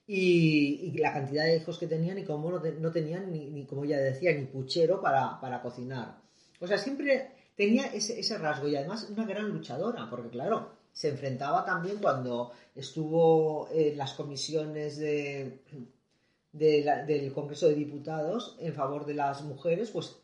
y, 0.08 0.98
la 0.98 1.12
cantidad 1.12 1.44
de 1.44 1.58
hijos 1.58 1.78
que 1.78 1.88
tenían 1.88 2.18
y 2.18 2.24
cómo 2.24 2.50
no, 2.52 2.92
tenían, 2.94 3.34
ni, 3.34 3.66
como 3.66 3.84
ella 3.84 3.98
decía, 3.98 4.32
ni 4.32 4.46
puchero 4.46 5.02
para, 5.02 5.62
cocinar. 5.62 6.16
O 6.62 6.68
sea, 6.68 6.78
siempre 6.78 7.32
tenía 7.58 7.88
ese, 7.88 8.18
ese 8.18 8.38
rasgo 8.38 8.70
y 8.70 8.78
además 8.78 9.10
una 9.10 9.26
gran 9.26 9.50
luchadora, 9.50 10.10
porque 10.10 10.30
claro, 10.30 10.70
se 10.94 11.10
enfrentaba 11.10 11.66
también 11.66 11.98
cuando 11.98 12.54
estuvo 12.74 13.68
en 13.74 13.98
las 13.98 14.14
comisiones 14.14 15.00
de 15.00 15.60
del 16.58 17.34
Congreso 17.34 17.68
de 17.68 17.76
Diputados 17.76 18.56
en 18.60 18.74
favor 18.74 19.06
de 19.06 19.14
las 19.14 19.44
mujeres, 19.44 19.92
pues, 19.92 20.18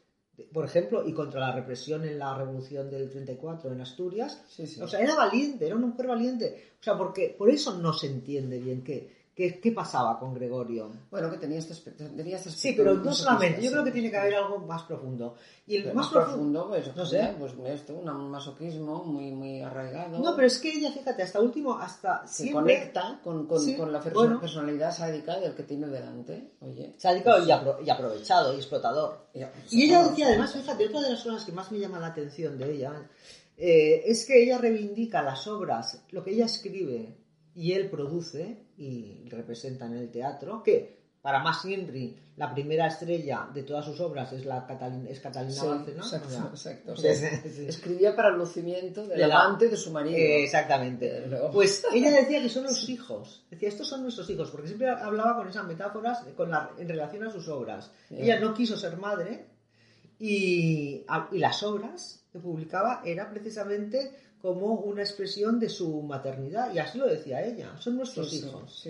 por 0.54 0.66
ejemplo, 0.66 1.08
y 1.08 1.14
contra 1.14 1.42
la 1.42 1.52
represión 1.52 2.06
en 2.06 2.18
la 2.18 2.38
Revolución 2.38 2.90
del 2.90 3.10
34 3.10 3.72
en 3.72 3.82
Asturias. 3.82 4.44
O 4.82 4.88
sea, 4.88 5.02
era 5.02 5.16
valiente, 5.16 5.66
era 5.66 5.76
una 5.76 5.88
mujer 5.88 6.08
valiente. 6.08 6.72
O 6.80 6.84
sea, 6.84 6.98
porque 6.98 7.36
por 7.38 7.50
eso 7.50 7.78
no 7.78 7.94
se 7.94 8.08
entiende 8.08 8.60
bien 8.60 8.84
que 8.84 9.21
¿Qué, 9.34 9.72
pasaba 9.74 10.20
con 10.20 10.34
Gregorio? 10.34 10.92
Bueno, 11.10 11.32
que 11.32 11.38
tenía 11.38 11.58
este 11.58 11.72
aspecto. 11.72 12.04
sí, 12.50 12.74
pero 12.76 12.96
no 12.96 13.14
solamente. 13.14 13.62
Yo 13.62 13.72
creo 13.72 13.84
que 13.84 13.92
tiene 13.92 14.12
que 14.12 14.18
haber 14.18 14.36
algo 14.36 14.60
más 14.60 14.84
profundo. 14.84 15.36
Y 15.66 15.78
el 15.78 15.94
más, 15.94 16.10
profundo, 16.10 16.68
pues, 16.68 16.94
no 16.94 17.06
sé, 17.06 17.34
pues 17.40 17.54
esto, 17.68 17.94
un 17.94 18.30
masoquismo 18.30 19.06
muy, 19.06 19.32
muy 19.32 19.62
arraigado. 19.62 20.20
No, 20.20 20.36
pero 20.36 20.48
es 20.48 20.60
que 20.60 20.72
ella, 20.72 20.92
fíjate, 20.92 21.24
hasta 21.24 21.40
último, 21.40 21.78
hasta 21.78 22.28
se 22.28 22.52
conecta 22.52 23.22
con, 23.24 23.48
con, 23.48 23.92
la 23.92 24.02
personalidad 24.02 24.94
sádica 24.94 25.40
del 25.40 25.56
que 25.56 25.64
tiene 25.64 25.88
delante. 25.88 26.52
Oye. 26.60 26.94
Sádico 26.98 27.32
y, 27.40 27.90
aprovechado 27.90 28.54
y 28.54 28.58
explotador. 28.58 29.28
Y, 29.70 29.86
ella 29.86 30.10
decía, 30.10 30.28
además, 30.28 30.54
fíjate, 30.54 30.88
otra 30.88 31.02
de 31.02 31.12
las 31.12 31.24
cosas 31.24 31.46
que 31.46 31.54
más 31.54 31.72
me 31.72 31.80
llama 31.80 32.00
la 32.00 32.08
atención 32.08 32.58
de 32.58 32.74
ella 32.74 33.10
eh, 33.58 34.04
es 34.06 34.26
que 34.26 34.44
ella 34.44 34.58
reivindica 34.58 35.22
las 35.22 35.48
obras, 35.48 36.04
lo 36.12 36.24
que 36.24 36.32
ella 36.32 36.46
escribe 36.46 37.16
y 37.56 37.74
él 37.74 37.90
produce 37.90 38.66
y 38.78 39.28
representa 39.30 39.86
en 39.86 39.94
el 39.94 40.10
teatro, 40.10 40.64
que 40.64 41.02
para 41.22 41.44
Max 41.44 41.66
Henry, 41.66 42.18
la 42.38 42.52
primera 42.52 42.88
estrella 42.88 43.48
de 43.54 43.62
todas 43.62 43.86
sus 43.86 44.00
obras 44.00 44.34
es, 44.34 44.44
la 44.46 44.66
Catalina, 44.66 45.08
es 45.08 45.20
Catalina 45.20 45.86
Exacto, 46.50 46.94
Escribía 47.68 48.16
para 48.16 48.30
el 48.30 48.38
lucimiento 48.38 49.06
del 49.06 49.32
amante 49.32 49.70
de 49.70 49.78
su 49.78 49.92
marido. 49.92 50.18
exactamente. 50.18 51.30
Pues 51.54 51.86
ella 51.94 52.10
decía 52.10 52.42
que 52.42 52.50
son 52.50 52.64
los 52.64 52.90
hijos. 52.90 53.46
Decía, 53.52 53.70
estos 53.70 53.88
son 53.88 54.02
nuestros 54.02 54.28
hijos, 54.32 54.50
porque 54.50 54.68
siempre 54.68 54.90
hablaba 54.90 55.36
con 55.36 55.48
esas 55.48 55.68
metáforas 55.68 56.24
con 56.36 56.50
la, 56.50 56.72
en 56.80 56.90
relación 56.90 57.24
a 57.24 57.30
sus 57.30 57.48
obras. 57.50 57.92
Ella 58.10 58.40
no 58.40 58.56
quiso 58.56 58.76
ser 58.76 58.98
madre 58.98 59.46
y, 60.18 61.06
y 61.32 61.38
las 61.38 61.62
obras 61.62 62.26
que 62.32 62.40
publicaba 62.40 63.04
era 63.06 63.30
precisamente 63.30 64.12
como 64.42 64.74
una 64.74 65.02
expresión 65.02 65.60
de 65.60 65.70
su 65.70 66.02
maternidad, 66.02 66.74
y 66.74 66.80
así 66.80 66.98
lo 66.98 67.08
decía 67.08 67.44
ella, 67.44 67.76
son 67.80 67.98
nuestros 67.98 68.34
hijos. 68.34 68.88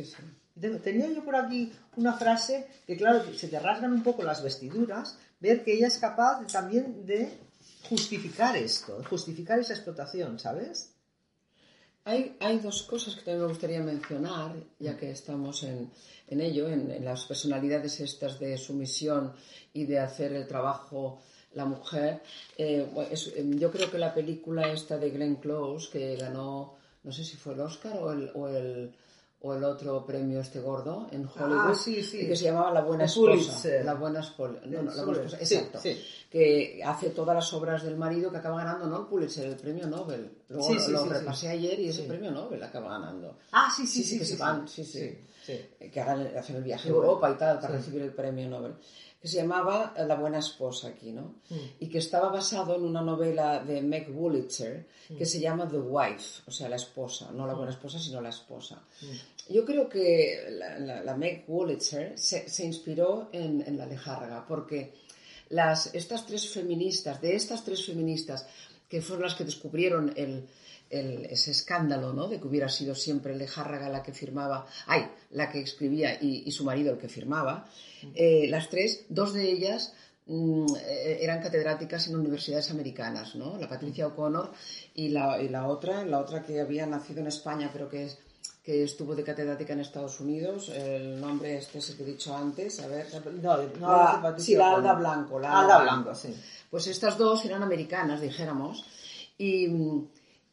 Tenía 0.84 1.10
yo 1.12 1.24
por 1.24 1.36
aquí 1.36 1.72
una 1.96 2.14
frase 2.14 2.68
que, 2.86 2.98
claro, 2.98 3.24
se 3.34 3.48
te 3.48 3.60
rasgan 3.60 3.94
un 3.94 4.04
poco 4.04 4.24
las 4.24 4.44
vestiduras, 4.44 5.18
ver 5.40 5.64
que 5.64 5.74
ella 5.74 5.88
es 5.88 5.98
capaz 5.98 6.46
también 6.48 7.06
de 7.06 7.38
justificar 7.90 8.56
esto, 8.56 9.02
justificar 9.10 9.60
esa 9.60 9.74
explotación, 9.74 10.40
¿sabes? 10.40 10.94
Hay, 12.04 12.36
hay, 12.40 12.60
dos 12.60 12.84
cosas 12.84 13.16
que 13.16 13.22
también 13.22 13.42
me 13.42 13.50
gustaría 13.50 13.82
mencionar, 13.82 14.56
ya 14.80 14.98
que 14.98 15.12
estamos 15.12 15.64
en, 15.64 15.92
en 16.28 16.42
ello, 16.42 16.68
en, 16.68 16.90
en, 16.90 17.06
las 17.06 17.26
personalidades 17.26 18.00
estas 18.00 18.40
de 18.40 18.58
sumisión 18.58 19.34
y 19.72 19.86
de 19.86 20.00
hacer 20.00 20.34
el 20.34 20.48
trabajo 20.48 21.22
la 21.54 21.66
mujer. 21.66 22.22
Eh, 22.58 22.88
em, 23.36 23.60
yo 23.60 23.72
creo 23.72 23.90
que 23.90 23.98
la 23.98 24.14
película 24.14 24.72
esta 24.72 24.98
de 24.98 25.10
Glenn 25.10 25.36
Close, 25.36 25.90
que 25.92 26.16
ganó, 26.16 26.76
no 27.04 27.12
sé 27.12 27.24
si 27.24 27.38
fue 27.38 27.54
el 27.54 27.62
Oscar 27.62 27.98
o 27.98 28.12
el, 28.12 28.32
o 28.34 28.48
el, 28.48 28.94
o 29.42 29.54
el 29.54 29.64
otro 29.64 30.06
premio 30.06 30.40
este 30.40 30.60
gordo 30.60 31.08
en 31.12 31.26
ah, 31.26 31.44
Hollywood, 31.44 31.78
que 31.84 32.36
se 32.36 32.46
llamaba 32.46 32.72
La 32.72 32.82
Buena 32.82 33.06
Esposa. 33.06 33.70
La 33.84 33.96
Buena. 33.96 34.22
No, 34.66 34.84
no, 34.84 34.94
la 34.94 35.04
buena 35.04 35.24
esposa. 35.24 35.38
Exacto. 35.38 35.80
Que 36.32 36.82
hace 36.84 37.10
todas 37.10 37.36
las 37.36 37.54
obras 37.54 37.84
del 37.84 37.98
marido 37.98 38.32
que 38.32 38.38
acaba 38.38 38.64
ganando, 38.64 38.88
no 38.88 39.02
el 39.02 39.06
Pulitzer, 39.08 39.48
el 39.48 39.58
premio 39.58 39.86
Nobel. 39.86 40.32
Luego 40.48 40.74
lo, 40.74 41.06
repasé 41.06 41.50
ayer 41.50 41.78
y 41.80 41.90
ese 41.90 42.04
premio 42.04 42.32
Nobel 42.32 42.64
acaba 42.64 42.98
ganando. 42.98 43.38
Ah, 43.52 43.70
sí, 43.76 43.86
sí, 43.86 44.02
sí. 44.02 44.18
que 44.18 44.26
se 44.26 44.38
van, 44.38 44.66
sí, 44.68 44.86
sí. 44.86 45.14
Que 45.46 46.00
hagan, 46.00 46.32
hacen 46.38 46.56
el 46.56 46.64
viaje 46.64 46.88
a 46.88 46.92
Europa 46.92 47.30
y 47.30 47.34
tal 47.36 47.60
para 47.60 47.74
recibir 47.76 48.02
el 48.02 48.14
premio 48.14 48.48
Nobel 48.48 48.76
que 49.22 49.28
se 49.28 49.38
llamaba 49.38 49.94
La 49.96 50.16
buena 50.16 50.40
esposa 50.40 50.88
aquí, 50.88 51.12
¿no? 51.12 51.36
Mm. 51.50 51.56
Y 51.80 51.90
que 51.90 52.00
estaba 52.00 52.30
basado 52.30 52.76
en 52.76 52.84
una 52.84 53.02
novela 53.02 53.64
de 53.64 53.82
Meg 53.82 54.10
Wolitzer 54.12 54.88
que 55.16 55.26
mm. 55.26 55.28
se 55.28 55.40
llama 55.40 55.68
The 55.68 55.78
Wife, 55.78 56.42
o 56.48 56.52
sea, 56.52 56.68
la 56.68 56.78
esposa, 56.78 57.32
no 57.32 57.46
la 57.46 57.54
buena 57.54 57.72
esposa, 57.72 58.00
sino 58.00 58.20
la 58.20 58.30
esposa. 58.30 58.82
Mm. 59.02 59.54
Yo 59.54 59.64
creo 59.64 59.88
que 59.88 60.48
la, 60.50 61.16
Meg 61.16 61.46
Wolitzer 61.48 62.18
se, 62.18 62.66
inspiró 62.66 63.30
en, 63.32 63.78
la 63.78 63.86
Lejárraga, 63.86 64.44
porque 64.48 64.94
las, 65.52 65.94
estas 65.94 66.26
tres 66.26 66.50
feministas, 66.50 67.22
de 67.22 67.36
estas 67.36 67.64
tres 67.64 67.86
feministas, 67.86 68.48
que 68.90 69.02
fueron 69.02 69.24
las 69.24 69.36
que 69.36 69.46
descubrieron 69.46 70.14
el, 70.16 70.48
ese 70.90 71.52
escándalo, 71.52 72.12
¿no? 72.14 72.28
De 72.28 72.40
que 72.40 72.48
hubiera 72.48 72.68
sido 72.68 72.96
siempre 72.96 73.36
Lejárraga 73.36 73.88
la 73.90 74.04
que 74.04 74.14
firmaba, 74.14 74.66
ay, 74.88 75.08
la 75.32 75.50
que 75.50 75.62
escribía 75.62 76.22
y, 76.22 76.52
su 76.52 76.66
marido 76.66 76.92
el 76.92 76.98
que 76.98 77.08
firmaba. 77.08 77.70
Eh, 78.16 78.48
las 78.50 78.70
tres, 78.70 79.06
dos 79.08 79.34
de 79.34 79.50
ellas 79.50 79.94
mm, 80.26 80.66
eh, 80.82 81.20
eran 81.22 81.42
catedráticas 81.42 82.08
en 82.08 82.16
universidades 82.16 82.72
americanas, 82.72 83.36
¿no? 83.36 83.58
La 83.58 83.70
Patricia 83.70 84.08
O'Connor 84.08 84.52
y 84.96 85.10
la, 85.10 85.42
y 85.42 85.48
la 85.48 85.68
otra, 85.68 86.04
la 86.04 86.20
otra 86.20 86.44
que 86.44 86.60
había 86.60 86.86
nacido 86.86 87.22
en 87.22 87.28
España, 87.28 87.70
pero 87.72 87.90
que 87.90 88.06
es 88.06 88.18
que 88.64 88.84
estuvo 88.84 89.16
de 89.16 89.24
catedrática 89.24 89.74
en 89.74 89.80
Estados 89.80 90.20
Unidos, 90.20 90.70
el 90.70 91.20
nombre 91.20 91.58
este 91.58 91.80
es 91.80 91.90
el 91.90 91.98
que 91.98 92.04
he 92.04 92.06
dicho 92.06 92.36
antes, 92.36 92.80
a 92.80 92.88
ver, 92.88 93.08
no, 93.42 93.58
no 93.80 93.88
la, 93.92 94.36
sí, 94.38 94.56
la 94.56 94.76
Alda 94.76 94.94
Blanco, 94.94 95.40
la 95.40 95.62
Alda 95.62 95.82
Blanco, 95.82 96.14
sí. 96.14 96.36
Pues 96.70 96.88
estas 96.88 97.18
dos 97.18 97.44
eran 97.46 97.64
americanas, 97.64 98.22
dijéramos, 98.22 98.86
y, 99.38 99.68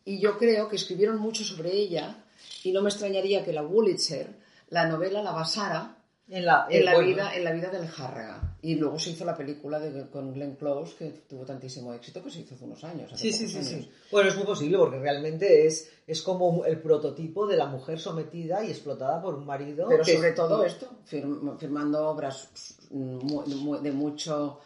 y 0.05 0.21
yo 0.21 0.38
creo 0.38 0.68
que 0.68 0.77
escribieron 0.77 1.18
mucho 1.18 1.44
sobre 1.44 1.73
ella 1.73 2.25
y 2.64 2.73
no 2.73 2.81
me 2.81 2.88
extrañaría 2.88 3.44
que 3.44 3.53
la 3.53 3.62
Wurlitzer 3.62 4.49
la 4.71 4.87
novela 4.87 5.23
la 5.23 5.33
basara 5.33 5.97
en 6.29 6.44
la, 6.44 6.66
en 6.68 6.85
la 6.85 6.99
vida, 6.99 7.35
en 7.35 7.44
la 7.44 7.53
vida 7.53 7.71
del 7.71 7.88
Járraga. 7.88 8.48
Y 8.61 8.75
luego 8.75 8.99
se 8.99 9.11
hizo 9.11 9.25
la 9.25 9.37
película 9.37 9.79
de, 9.79 10.09
con 10.11 10.33
Glenn 10.33 10.57
Close, 10.57 10.97
que 10.97 11.11
tuvo 11.29 11.44
tantísimo 11.44 11.94
éxito, 11.94 12.23
que 12.23 12.31
se 12.31 12.40
hizo 12.40 12.57
hace 12.57 12.64
unos 12.64 12.83
años. 12.83 13.12
sí, 13.14 13.33
sí, 13.33 13.47
sí, 13.47 13.62
sí. 13.62 13.88
Bueno, 14.11 14.29
es 14.29 14.37
muy 14.37 14.44
posible, 14.44 14.79
porque 14.79 14.99
realmente 14.99 15.66
es, 15.66 15.88
es 16.07 16.23
como 16.23 16.64
el 16.64 16.81
prototipo 16.81 17.47
de 17.47 17.57
la 17.57 17.66
mujer 17.66 18.01
sometida 18.01 18.64
y 18.64 18.71
explotada 18.71 19.23
por 19.23 19.37
un 19.37 19.47
marido. 19.47 19.87
Pero 19.88 20.05
sobre 20.05 20.33
todo 20.33 20.64
esto, 20.64 20.88
firmando 21.05 22.09
obras 22.09 22.51
de 22.90 23.92
mucho, 23.92 24.59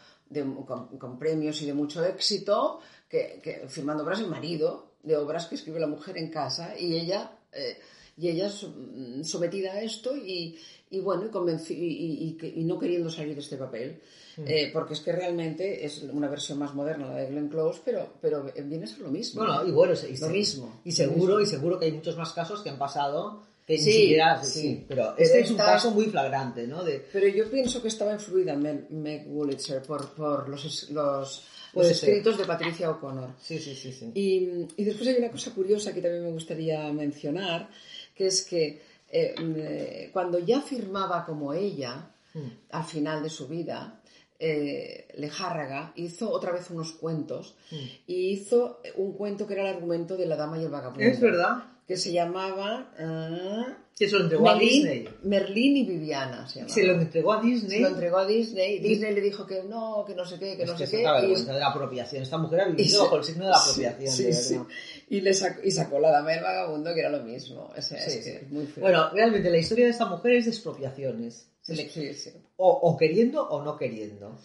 con, 0.97 1.19
premios 1.19 1.61
y 1.61 1.67
de 1.67 1.73
mucho 1.73 2.03
éxito, 2.03 2.79
que, 3.07 3.63
firmando 3.67 4.03
obras 4.03 4.19
del 4.19 4.29
marido, 4.29 4.93
de 5.03 5.17
obras 5.17 5.45
que 5.45 5.55
escribe 5.55 5.79
la 5.79 5.87
mujer 5.87 6.17
en 6.17 6.31
casa, 6.31 6.77
y 6.77 6.95
ella... 6.95 7.37
Eh, 7.51 7.77
y 8.17 8.29
ella 8.29 8.49
sometida 8.49 9.73
a 9.73 9.81
esto 9.81 10.15
y, 10.15 10.57
y 10.91 10.99
bueno, 10.99 11.29
y, 11.69 12.37
y, 12.41 12.63
no 12.63 12.77
queriendo 12.77 13.09
salir 13.09 13.33
de 13.33 13.41
este 13.41 13.57
papel. 13.57 13.99
Mm. 14.37 14.43
Eh, 14.47 14.69
porque 14.73 14.93
es 14.93 15.01
que 15.01 15.11
realmente 15.11 15.85
es 15.85 16.03
una 16.03 16.27
versión 16.27 16.57
más 16.57 16.73
moderna 16.73 17.07
la 17.07 17.17
de 17.17 17.27
Glenn 17.27 17.49
Close, 17.49 17.81
pero, 17.85 18.13
pero 18.19 18.43
viene 18.65 18.85
a 18.85 18.87
ser 18.87 18.99
lo 18.99 19.09
mismo. 19.09 19.43
Bueno, 19.43 19.67
y 19.67 19.71
bueno, 19.71 19.93
y, 19.93 20.17
lo 20.17 20.29
mismo. 20.29 20.81
Y 20.83 20.91
seguro, 20.91 21.39
y 21.39 21.45
seguro 21.45 21.79
que 21.79 21.85
hay 21.85 21.91
muchos 21.91 22.17
más 22.17 22.33
casos 22.33 22.61
que 22.61 22.69
han 22.69 22.77
pasado 22.77 23.43
que 23.65 23.77
sí, 23.77 23.85
ni 23.85 23.91
siquiera, 23.93 24.43
sí, 24.43 24.85
pero 24.89 25.15
este 25.17 25.39
es 25.39 25.51
un 25.51 25.57
caso 25.57 25.91
muy 25.91 26.07
flagrante, 26.07 26.67
¿no? 26.67 26.83
De... 26.83 27.05
Pero 27.13 27.27
yo 27.29 27.49
pienso 27.49 27.81
que 27.81 27.87
estaba 27.87 28.11
influida 28.11 28.55
Meg, 28.55 28.91
Meg 28.91 29.25
Wolitzer 29.27 29.81
por, 29.83 30.13
por 30.13 30.49
los, 30.49 30.89
los, 30.89 31.43
los 31.73 31.89
escritos 31.89 32.37
de 32.37 32.43
Patricia 32.43 32.89
O'Connor. 32.89 33.29
Sí, 33.41 33.59
sí, 33.59 33.73
sí. 33.73 33.93
sí. 33.93 34.11
Y, 34.15 34.67
y 34.75 34.83
después 34.83 35.07
hay 35.07 35.15
una 35.15 35.31
cosa 35.31 35.51
curiosa 35.51 35.93
que 35.93 36.01
también 36.01 36.23
me 36.23 36.31
gustaría 36.31 36.91
mencionar, 36.91 37.69
que 38.15 38.27
es 38.27 38.43
que 38.43 38.81
eh, 39.09 39.35
mm, 39.39 40.11
cuando 40.11 40.39
ya 40.39 40.61
firmaba 40.61 41.25
como 41.25 41.53
ella, 41.53 42.11
hmm. 42.33 42.47
al 42.71 42.83
final 42.83 43.23
de 43.23 43.29
su 43.29 43.47
vida, 43.47 44.01
eh, 44.45 45.07
Lejárraga 45.15 45.93
hizo 45.95 46.29
otra 46.29 46.51
vez 46.51 46.69
unos 46.69 46.91
cuentos 46.91 47.55
mm. 47.71 47.75
y 48.07 48.31
hizo 48.31 48.81
un 48.97 49.13
cuento 49.13 49.47
que 49.47 49.53
era 49.53 49.69
el 49.69 49.75
argumento 49.75 50.17
de 50.17 50.25
la 50.25 50.35
dama 50.35 50.59
y 50.59 50.63
el 50.63 50.69
vagabundo. 50.69 51.01
Es 51.01 51.21
verdad. 51.21 51.63
Que 51.87 51.95
se 51.95 52.11
llamaba... 52.11 52.91
Uh, 52.99 53.71
que 53.97 54.09
se 54.09 54.17
lo 54.17 54.23
entregó 54.23 54.49
a 54.49 54.57
Disney. 54.57 55.07
Merlín 55.23 55.77
y 55.77 55.85
Viviana 55.85 56.47
se 56.47 56.67
Se 56.67 56.83
lo 56.83 56.93
entregó 56.93 57.33
a 57.33 57.41
Disney. 57.41 57.77
Se 57.77 57.83
lo 57.83 57.89
entregó 57.89 58.17
a 58.17 58.25
Disney. 58.25 58.79
Disney 58.79 59.13
le 59.13 59.21
dijo 59.21 59.45
que 59.45 59.63
no, 59.63 60.03
que 60.05 60.15
no 60.15 60.25
sé 60.25 60.39
qué, 60.39 60.57
que 60.57 60.65
no 60.65 60.77
sé 60.77 60.89
qué. 60.89 61.01
Y... 61.01 61.45
de 61.45 61.53
la 61.53 61.67
apropiación. 61.67 62.23
Esta 62.23 62.37
mujer 62.37 62.61
ha 62.61 62.67
vivido 62.67 63.03
bajo 63.03 63.17
el 63.17 63.23
signo 63.23 63.45
de 63.45 63.51
la 63.51 63.57
apropiación. 63.61 64.11
Sí, 64.11 64.33
sí, 64.33 64.59
Y, 65.13 65.21
le 65.21 65.33
sacó, 65.33 65.61
y 65.63 65.69
sacó 65.69 65.99
la 65.99 66.09
dama 66.09 66.33
y 66.33 66.37
el 66.37 66.43
vagabundo, 66.43 66.93
que 66.93 66.99
era 67.01 67.09
lo 67.09 67.21
mismo. 67.21 67.71
Bueno, 68.77 69.11
realmente 69.11 69.49
la 69.51 69.57
historia 69.57 69.85
de 69.85 69.91
esta 69.91 70.07
mujer 70.07 70.33
es 70.33 70.45
de 70.45 70.51
expropiaciones. 70.51 71.49
O, 72.57 72.69
o 72.71 72.97
queriendo 72.97 73.47
o 73.47 73.63
no 73.63 73.77
queriendo. 73.77 74.35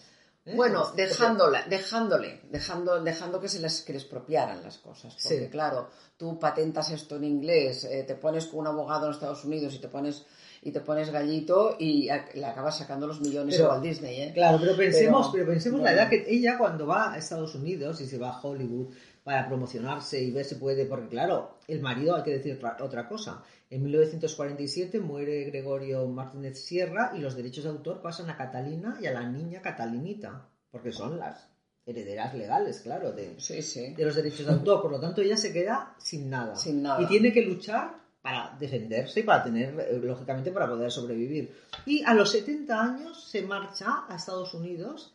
¿Eh? 0.45 0.55
Bueno, 0.55 0.91
dejándola, 0.95 1.65
dejándole, 1.67 2.41
dejando, 2.49 3.03
dejando 3.03 3.41
que 3.41 3.49
se 3.49 3.59
les, 3.59 3.81
que 3.81 3.93
expropiaran 3.93 4.63
las 4.63 4.77
cosas. 4.77 5.15
Porque 5.21 5.49
claro, 5.49 5.89
tú 6.17 6.39
patentas 6.39 6.91
esto 6.91 7.15
en 7.15 7.23
inglés, 7.23 7.83
eh, 7.85 8.03
te 8.03 8.15
pones 8.15 8.45
con 8.45 8.59
un 8.59 8.67
abogado 8.67 9.07
en 9.07 9.13
Estados 9.13 9.43
Unidos 9.45 9.73
y 9.73 9.79
te 9.79 9.87
pones 9.87 10.25
y 10.61 10.71
te 10.71 10.81
pones 10.81 11.09
gallito 11.09 11.77
y 11.79 12.09
le 12.33 12.45
acabas 12.45 12.77
sacando 12.77 13.07
los 13.07 13.21
millones 13.21 13.59
a 13.59 13.69
Walt 13.69 13.83
Disney, 13.83 14.21
¿eh? 14.21 14.31
Claro, 14.33 14.57
pero 14.59 14.75
pensemos, 14.75 15.29
pero, 15.31 15.45
pensemos 15.45 15.81
la 15.81 15.93
edad 15.93 16.09
que 16.09 16.25
ella 16.27 16.57
cuando 16.57 16.85
va 16.85 17.13
a 17.13 17.17
Estados 17.17 17.55
Unidos 17.55 18.01
y 18.01 18.07
se 18.07 18.17
va 18.17 18.29
a 18.29 18.41
Hollywood 18.41 18.93
para 19.23 19.47
promocionarse 19.47 20.21
y 20.21 20.31
ver 20.31 20.45
si 20.45 20.55
puede, 20.55 20.85
porque 20.85 21.09
claro, 21.09 21.57
el 21.67 21.81
marido 21.81 22.15
hay 22.15 22.23
que 22.23 22.37
decir 22.37 22.59
otra 22.79 23.07
cosa. 23.07 23.43
En 23.69 23.83
1947 23.83 24.99
muere 24.99 25.43
Gregorio 25.45 26.07
Martínez 26.07 26.59
Sierra 26.63 27.11
y 27.15 27.19
los 27.19 27.35
derechos 27.35 27.65
de 27.65 27.69
autor 27.69 28.01
pasan 28.01 28.29
a 28.29 28.37
Catalina 28.37 28.97
y 29.01 29.05
a 29.05 29.11
la 29.11 29.27
niña 29.29 29.61
Catalinita, 29.61 30.47
porque 30.71 30.91
son 30.91 31.19
las 31.19 31.49
herederas 31.85 32.33
legales, 32.35 32.81
claro, 32.81 33.11
de, 33.11 33.35
de 33.35 34.05
los 34.05 34.15
derechos 34.15 34.45
de 34.45 34.53
autor. 34.53 34.81
Por 34.81 34.91
lo 34.91 34.99
tanto, 34.99 35.21
ella 35.21 35.37
se 35.37 35.51
queda 35.51 35.95
sin 35.97 36.29
nada. 36.29 36.55
Sin 36.55 36.83
nada. 36.83 37.01
Y 37.01 37.07
tiene 37.07 37.31
que 37.31 37.41
luchar 37.41 37.99
para 38.21 38.55
defenderse 38.59 39.21
y 39.21 39.23
para 39.23 39.43
tener, 39.43 39.79
eh, 39.79 39.99
lógicamente, 40.01 40.51
para 40.51 40.67
poder 40.67 40.91
sobrevivir. 40.91 41.55
Y 41.85 42.03
a 42.03 42.13
los 42.13 42.31
70 42.31 42.81
años 42.81 43.23
se 43.29 43.43
marcha 43.43 44.05
a 44.07 44.15
Estados 44.15 44.53
Unidos, 44.53 45.13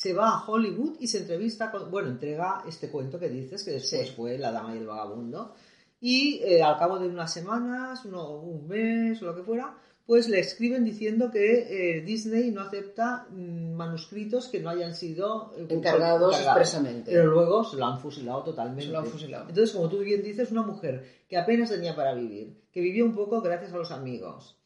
se 0.00 0.14
va 0.14 0.30
a 0.30 0.44
Hollywood 0.46 0.96
y 0.98 1.08
se 1.08 1.18
entrevista 1.18 1.70
con, 1.70 1.90
bueno, 1.90 2.08
entrega 2.08 2.64
este 2.66 2.88
cuento 2.88 3.20
que 3.20 3.28
dices, 3.28 3.62
que 3.62 3.72
después 3.72 4.10
fue 4.12 4.38
La 4.38 4.50
Dama 4.50 4.74
y 4.74 4.78
el 4.78 4.86
Vagabundo, 4.86 5.54
y 6.00 6.40
eh, 6.42 6.62
al 6.62 6.78
cabo 6.78 6.98
de 6.98 7.06
unas 7.06 7.30
semanas, 7.30 8.06
un 8.06 8.66
mes 8.66 9.20
o 9.20 9.26
lo 9.26 9.36
que 9.36 9.42
fuera, 9.42 9.76
pues 10.06 10.30
le 10.30 10.40
escriben 10.40 10.86
diciendo 10.86 11.30
que 11.30 11.98
eh, 11.98 12.00
Disney 12.00 12.50
no 12.50 12.62
acepta 12.62 13.26
mm, 13.28 13.74
manuscritos 13.74 14.48
que 14.48 14.60
no 14.60 14.70
hayan 14.70 14.94
sido 14.94 15.52
eh, 15.58 15.66
encargados, 15.68 16.34
expresamente. 16.34 17.10
Pero 17.12 17.26
luego 17.26 17.62
se 17.64 17.76
lo 17.76 17.84
han 17.84 18.00
fusilado 18.00 18.42
totalmente. 18.42 18.86
Se 18.86 18.92
lo 18.92 19.00
han 19.00 19.06
fusilado. 19.06 19.50
Entonces, 19.50 19.76
como 19.76 19.90
tú 19.90 19.98
bien 19.98 20.22
dices, 20.22 20.50
una 20.50 20.62
mujer 20.62 21.04
que 21.28 21.36
apenas 21.36 21.68
tenía 21.68 21.94
para 21.94 22.14
vivir, 22.14 22.56
que 22.72 22.80
vivía 22.80 23.04
un 23.04 23.14
poco 23.14 23.42
gracias 23.42 23.74
a 23.74 23.76
los 23.76 23.90
amigos 23.90 24.56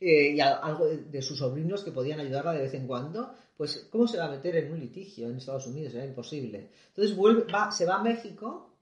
y 0.00 0.40
a 0.40 0.54
algo 0.54 0.86
de, 0.86 1.22
sus 1.22 1.38
sobrinos 1.38 1.82
que 1.82 1.90
podían 1.90 2.20
ayudarla 2.20 2.52
de 2.52 2.62
vez 2.62 2.74
en 2.74 2.86
cuando, 2.86 3.34
pues 3.56 3.88
¿cómo 3.90 4.06
se 4.06 4.18
va 4.18 4.26
a 4.26 4.30
meter 4.30 4.56
en 4.56 4.72
un 4.72 4.80
litigio 4.80 5.28
en 5.28 5.36
Estados 5.36 5.66
Unidos? 5.66 5.94
Era 5.94 6.04
imposible. 6.04 6.70
Entonces 6.88 7.16
vuelve, 7.16 7.50
va, 7.52 7.70
se 7.70 7.86
va 7.86 7.96
a 7.96 8.02
México 8.02 8.74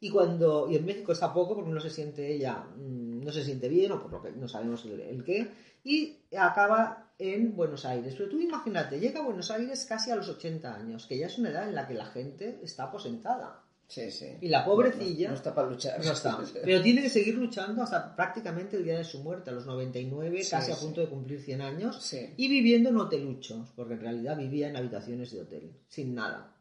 y 0.00 0.10
cuando, 0.10 0.70
y 0.70 0.76
en 0.76 0.84
México 0.84 1.12
está 1.12 1.32
poco 1.32 1.54
porque 1.54 1.70
no 1.70 1.80
se 1.80 1.90
siente 1.90 2.32
ella, 2.32 2.64
mm, 2.76 3.22
no 3.22 3.32
se 3.32 3.44
siente 3.44 3.68
bien 3.68 3.92
o 3.92 4.02
por 4.02 4.10
lo 4.10 4.22
que 4.22 4.32
no 4.32 4.48
sabemos 4.48 4.84
el, 4.86 5.22
qué, 5.24 5.50
y 5.84 6.18
acaba 6.36 7.12
en 7.18 7.54
Buenos 7.54 7.84
Aires. 7.84 8.14
Pero 8.16 8.30
tú 8.30 8.40
imagínate, 8.40 8.98
llega 8.98 9.20
a 9.20 9.24
Buenos 9.24 9.50
Aires 9.50 9.84
casi 9.86 10.10
a 10.10 10.16
los 10.16 10.28
80 10.28 10.74
años, 10.74 11.06
que 11.06 11.18
ya 11.18 11.26
es 11.26 11.38
una 11.38 11.50
edad 11.50 11.68
en 11.68 11.74
la 11.74 11.86
que 11.86 11.94
la 11.94 12.06
gente 12.06 12.60
está 12.62 12.84
aposentada. 12.84 13.62
Sí, 13.90 14.08
sí. 14.12 14.36
Y 14.40 14.46
la 14.46 14.64
pobrecilla. 14.64 15.30
No, 15.30 15.34
está 15.34 15.52
para 15.52 15.68
luchar. 15.68 16.02
No 16.04 16.12
está. 16.12 16.38
Pero 16.64 16.80
tiene 16.80 17.02
que 17.02 17.10
seguir 17.10 17.34
luchando 17.34 17.82
hasta 17.82 18.14
prácticamente 18.14 18.76
el 18.76 18.84
día 18.84 18.96
de 18.96 19.02
su 19.02 19.18
muerte, 19.18 19.50
a 19.50 19.52
los 19.52 19.66
99, 19.66 20.42
casi 20.48 20.70
a 20.70 20.76
punto 20.76 21.00
de 21.00 21.08
cumplir 21.08 21.40
100 21.40 21.60
años. 21.60 22.14
Y 22.36 22.48
viviendo 22.48 22.90
en 22.90 22.96
hoteluchos, 22.98 23.72
porque 23.74 23.94
en 23.94 24.00
realidad 24.00 24.38
vivía 24.38 24.68
en 24.68 24.76
habitaciones 24.76 25.32
de 25.32 25.40
hotel, 25.40 25.72
sin 25.88 26.14
nada. 26.14 26.54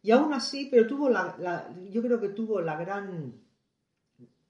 Y 0.00 0.12
aún 0.12 0.32
así, 0.32 0.68
pero 0.70 0.86
tuvo 0.86 1.10
la, 1.10 1.74
yo 1.90 2.00
creo 2.02 2.20
que 2.20 2.28
tuvo 2.28 2.60
la 2.60 2.76
gran, 2.76 3.34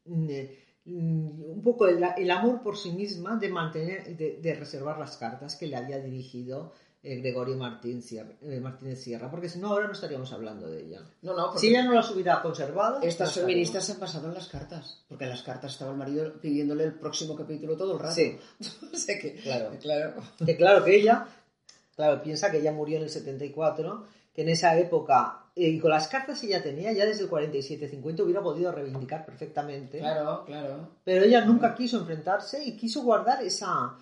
mm, 0.05 0.27
eh, 0.29 0.59
mm, 0.85 1.43
un 1.43 1.63
poco 1.63 1.89
el, 1.89 2.31
amor 2.31 2.63
por 2.63 2.77
sí 2.77 2.93
misma 2.93 3.37
de 3.37 3.49
mantener, 3.49 4.15
de, 4.15 4.55
reservar 4.55 4.99
las 4.99 5.17
cartas 5.17 5.57
que 5.57 5.67
le 5.67 5.77
había 5.77 6.01
dirigido 6.01 6.75
Gregorio 7.17 7.57
Martín 7.57 8.03
eh, 8.11 8.61
Martínez 8.61 9.01
Sierra, 9.03 9.31
porque 9.31 9.49
si 9.49 9.59
no 9.59 9.69
ahora 9.69 9.87
no 9.87 9.93
estaríamos 9.93 10.33
hablando 10.33 10.69
de 10.69 10.85
ella. 10.85 11.01
No, 11.23 11.35
no, 11.35 11.57
si 11.57 11.69
ella 11.69 11.85
no 11.85 11.93
las 11.93 12.11
hubiera 12.11 12.41
conservado. 12.43 13.01
Estas 13.03 13.33
feministas 13.35 13.85
se 13.85 13.93
han 13.93 13.99
pasado 13.99 14.29
en 14.29 14.35
las 14.35 14.49
cartas, 14.49 15.05
porque 15.09 15.25
en 15.25 15.31
las 15.31 15.43
cartas 15.43 15.73
estaba 15.73 15.93
el 15.93 15.97
marido 15.97 16.33
pidiéndole 16.41 16.85
el 16.85 16.95
próximo 16.95 17.35
capítulo 17.35 17.77
todo 17.77 17.95
el 17.95 17.99
rato. 17.99 18.15
Sí. 18.15 18.39
que, 19.07 19.35
claro. 19.37 19.71
claro. 19.81 20.15
Que 20.45 20.57
claro 20.57 20.85
que 20.85 20.97
ella, 20.97 21.27
claro, 21.97 22.23
piensa 22.23 22.51
que 22.51 22.59
ella 22.59 22.73
murió 22.73 22.99
en 22.99 23.05
el 23.05 23.11
74 23.11 24.07
que 24.39 24.43
en 24.43 24.51
esa 24.51 24.79
época, 24.79 25.47
eh, 25.57 25.69
y 25.69 25.81
con 25.81 25.91
las 25.91 26.07
cartas 26.07 26.39
que 26.39 26.47
ella 26.47 26.63
tenía, 26.63 26.93
ya 26.93 27.05
desde 27.05 27.25
el 27.25 27.29
47-50 27.29 28.21
hubiera 28.21 28.41
podido 28.41 28.71
reivindicar 28.71 29.27
perfectamente. 29.27 29.99
Claro, 29.99 30.45
claro. 30.45 30.91
Pero 31.03 31.25
ella 31.25 31.45
nunca 31.45 31.75
quiso 31.75 31.99
enfrentarse 31.99 32.63
y 32.65 32.77
quiso 32.77 33.03
guardar 33.03 33.43
esa, 33.43 33.97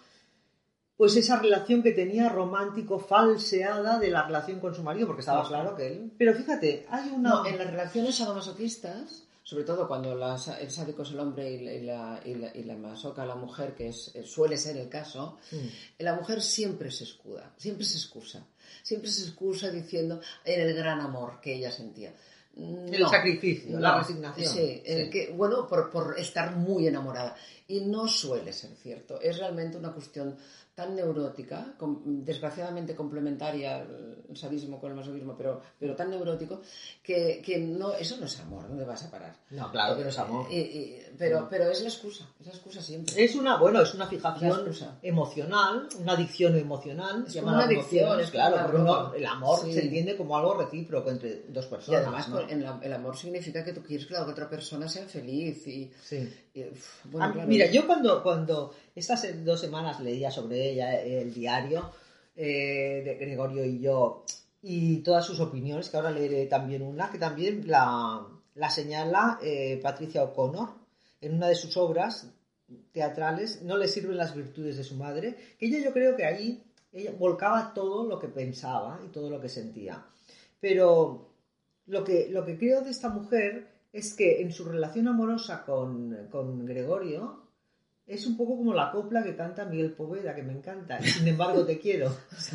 pues 0.97 1.17
esa 1.17 1.39
relación 1.39 1.83
que 1.83 1.93
tenía 1.93 2.29
romántico 2.29 2.99
falseada 2.99 3.99
de 3.99 4.11
la 4.11 4.27
relación 4.27 4.61
con 4.61 4.75
su 4.75 4.83
marido, 4.83 5.07
porque 5.07 5.21
estaba 5.21 5.47
claro 5.47 5.75
que 5.75 5.87
él. 5.87 6.13
Pero 6.17 6.35
fíjate, 6.35 6.87
hay 6.89 7.11
una. 7.11 7.31
No, 7.31 7.47
en 7.47 7.59
las 7.59 7.71
relaciones 7.71 8.17
sadomasoquistas, 8.17 9.25
sobre 9.43 9.65
todo 9.65 9.87
cuando 9.87 10.13
el 10.13 10.71
sádico 10.71 11.03
es 11.03 11.11
el 11.11 11.21
hombre 11.21 11.51
y 11.51 11.59
la, 11.85 12.21
y 12.25 12.35
la, 12.35 12.57
y 12.57 12.65
la, 12.65 12.77
masoca 12.77 13.25
la 13.27 13.37
mujer, 13.37 13.75
que 13.75 13.89
es, 13.89 14.13
suele 14.25 14.57
ser 14.57 14.77
el 14.77 14.89
caso, 14.89 15.39
mm. 15.53 16.03
la 16.03 16.15
mujer 16.15 16.43
siempre 16.43 16.91
se 16.91 17.05
escuda, 17.05 17.53
siempre 17.57 17.85
se 17.85 17.99
excusa 17.99 18.47
siempre 18.83 19.11
se 19.11 19.23
excusa 19.23 19.71
diciendo 19.71 20.21
en 20.45 20.61
el 20.61 20.75
gran 20.75 21.01
amor 21.01 21.41
que 21.41 21.55
ella 21.55 21.73
sentía. 21.73 22.15
el 22.57 23.09
sacrificio, 23.09 23.79
la 23.81 23.99
resignación. 23.99 24.47
Sí, 24.47 24.83
que, 24.85 25.33
bueno, 25.37 25.67
por, 25.67 25.91
por, 25.91 26.19
estar 26.19 26.55
muy 26.57 26.87
enamorada. 26.87 27.37
Y 27.69 27.81
no 27.81 28.07
suele 28.07 28.53
ser 28.53 28.71
cierto. 28.77 29.21
Es 29.21 29.39
realmente 29.39 29.77
una 29.77 29.93
cuestión 29.93 30.37
tan 30.77 30.95
neurótica, 30.95 31.75
desgraciadamente 32.05 32.95
complementaria 32.95 33.79
el 33.79 34.37
sadismo 34.37 34.79
con 34.79 34.91
el 34.91 34.97
masoquismo, 34.97 35.35
pero, 35.35 35.62
pero 35.81 35.97
tan 35.97 36.11
neurótico, 36.11 36.61
que, 37.03 37.41
que, 37.43 37.59
no, 37.59 37.95
eso 37.95 38.19
no 38.19 38.27
es 38.27 38.39
amor, 38.41 38.69
¿dónde 38.69 38.85
vas 38.85 39.03
a 39.05 39.11
parar? 39.11 39.35
No, 39.49 39.73
claro 39.73 39.97
que 39.97 40.03
no 40.03 40.11
es 40.11 40.19
amor. 40.19 40.47
pero, 41.17 41.49
pero 41.49 41.71
es 41.71 41.81
la 41.81 41.89
excusa, 41.89 42.29
es 42.39 42.47
la 42.49 42.53
excusa 42.53 42.83
siempre. 42.83 43.25
Es 43.25 43.35
una, 43.37 43.57
bueno, 43.57 43.81
es 43.81 43.95
una 43.95 44.07
fijación 44.07 44.71
emocional, 45.01 45.89
una 45.99 46.12
adicción 46.12 46.59
emocional. 46.59 47.25
Es 47.27 47.37
una 47.37 47.65
adicción, 47.65 48.21
es 48.21 48.31
claro, 48.31 48.59
pero 48.71 49.15
el 49.15 49.25
amor 49.25 49.61
se 49.61 49.83
entiende 49.83 50.15
como 50.15 50.37
algo 50.37 50.59
recíproco 50.59 51.11
entre 51.11 51.47
dos 51.49 51.65
personas. 51.69 52.03
Y 52.03 52.05
además 52.05 52.83
el 52.83 52.93
amor 52.93 53.17
significa 53.17 53.65
que 53.65 53.73
tú 53.73 53.83
quieres 53.83 54.07
que 54.07 54.12
la 54.12 54.27
otra 54.27 54.47
persona 54.51 54.91
sea 54.91 55.07
feliz 55.07 55.67
y... 55.67 55.91
Sí. 56.05 56.31
Ah, 57.19 57.35
mira, 57.47 57.66
yo 57.66 57.87
cuando, 57.87 58.23
cuando 58.23 58.74
estas 58.95 59.26
dos 59.45 59.61
semanas 59.61 60.01
leía 60.01 60.31
sobre 60.31 60.70
ella 60.70 61.01
el 61.01 61.33
diario 61.33 61.91
eh, 62.35 63.03
de 63.05 63.14
Gregorio 63.14 63.64
y 63.64 63.81
yo 63.81 64.24
y 64.62 64.99
todas 64.99 65.24
sus 65.24 65.39
opiniones, 65.41 65.89
que 65.89 65.97
ahora 65.97 66.11
leeré 66.11 66.47
también 66.47 66.83
una, 66.83 67.11
que 67.11 67.18
también 67.18 67.68
la, 67.68 68.26
señala 68.68 69.39
eh, 69.43 69.78
Patricia 69.83 70.24
O'Connor 70.24 70.70
en 71.20 71.35
una 71.35 71.49
de 71.49 71.55
sus 71.55 71.76
obras 71.76 72.33
teatrales, 72.93 73.62
No 73.62 73.76
le 73.76 73.87
sirven 73.87 74.16
las 74.16 74.35
virtudes 74.35 74.76
de 74.76 74.85
su 74.85 74.97
madre, 74.97 75.37
que 75.59 75.66
ella 75.66 75.78
yo 75.78 75.93
creo 75.93 76.16
que 76.16 76.24
ahí 76.24 76.64
ella 76.93 77.12
volcaba 77.16 77.72
todo 77.74 78.07
lo 78.07 78.18
que 78.18 78.28
pensaba 78.28 79.01
y 79.05 79.09
todo 79.09 79.31
lo 79.31 79.41
que 79.41 79.49
sentía. 79.49 80.05
Pero 80.61 81.31
lo 81.87 82.03
que, 82.03 82.28
lo 82.31 82.45
que 82.45 82.59
creo 82.59 82.81
de 82.81 82.91
esta 82.91 83.09
mujer 83.09 83.76
es 83.97 84.14
que 84.14 84.42
en 84.42 84.53
su 84.53 84.64
relación 84.64 85.09
amorosa 85.09 85.64
con, 85.64 86.28
con 86.30 86.66
Gregorio, 86.66 87.47
es 88.07 88.26
un 88.26 88.36
poco 88.36 88.59
como 88.59 88.74
la 88.74 88.92
copla 88.92 89.24
que 89.24 89.34
canta 89.34 89.64
Miguel 89.64 89.94
Poveda, 89.94 90.34
que 90.34 90.42
me 90.42 90.53
encanta, 90.53 91.01
sin 91.03 91.26
embargo 91.26 91.64
te 91.64 91.78
quiero. 91.78 92.14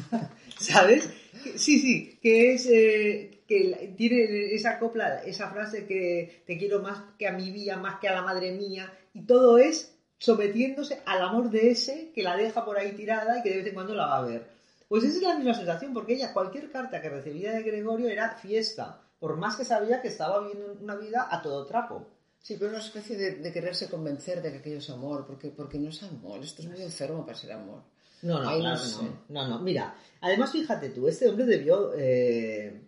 ¿Sabes? 0.59 1.11
Sí, 1.55 1.79
sí, 1.79 2.19
que 2.21 2.53
es 2.53 2.67
eh, 2.67 3.43
que 3.47 3.93
tiene 3.97 4.53
esa 4.53 4.77
copla, 4.77 5.23
esa 5.23 5.49
frase 5.49 5.85
que 5.87 6.43
te 6.45 6.57
quiero 6.57 6.81
más 6.81 7.15
que 7.17 7.27
a 7.27 7.33
mi 7.33 7.51
vida, 7.51 7.75
más 7.75 7.99
que 7.99 8.07
a 8.07 8.13
la 8.13 8.21
madre 8.21 8.51
mía, 8.51 8.93
y 9.13 9.23
todo 9.25 9.57
es 9.57 9.97
sometiéndose 10.19 11.01
al 11.05 11.23
amor 11.23 11.49
de 11.49 11.71
ese 11.71 12.11
que 12.13 12.21
la 12.21 12.37
deja 12.37 12.63
por 12.63 12.77
ahí 12.77 12.91
tirada 12.91 13.39
y 13.39 13.41
que 13.41 13.49
de 13.49 13.57
vez 13.57 13.67
en 13.67 13.73
cuando 13.73 13.95
la 13.95 14.05
va 14.05 14.17
a 14.19 14.25
ver. 14.25 14.47
Pues 14.87 15.03
esa 15.03 15.17
es 15.17 15.23
la 15.23 15.35
misma 15.35 15.55
sensación, 15.55 15.93
porque 15.93 16.13
ella, 16.13 16.33
cualquier 16.33 16.69
carta 16.69 17.01
que 17.01 17.09
recibía 17.09 17.53
de 17.53 17.63
Gregorio 17.63 18.07
era 18.07 18.35
fiesta, 18.35 19.01
por 19.21 19.37
más 19.37 19.55
que 19.55 19.63
sabía 19.63 20.01
que 20.01 20.07
estaba 20.07 20.39
viviendo 20.41 20.73
una 20.81 20.95
vida 20.95 21.27
a 21.29 21.43
todo 21.43 21.63
trapo. 21.67 22.07
Sí, 22.39 22.55
pero 22.57 22.71
una 22.71 22.79
especie 22.79 23.15
de, 23.15 23.53
quererse 23.53 23.87
convencer 23.87 24.41
de 24.41 24.51
que 24.51 24.57
aquello 24.57 24.79
es 24.79 24.89
amor, 24.89 25.27
porque, 25.27 25.49
porque 25.51 25.77
no 25.77 25.89
es 25.89 26.01
amor, 26.01 26.39
esto 26.43 26.63
es 26.63 26.69
muy 26.69 26.81
enfermo 26.81 27.23
para 27.23 27.37
ser 27.37 27.51
amor. 27.51 27.83
No, 28.23 28.41
no, 28.43 28.59
claro 28.59 28.81
no, 29.29 29.47
no, 29.47 29.59
Mira, 29.59 29.95
además 30.21 30.51
fíjate 30.51 30.89
tú, 30.89 31.07
este 31.07 31.29
hombre 31.29 31.45
debió 31.45 31.91
eh, 31.95 32.81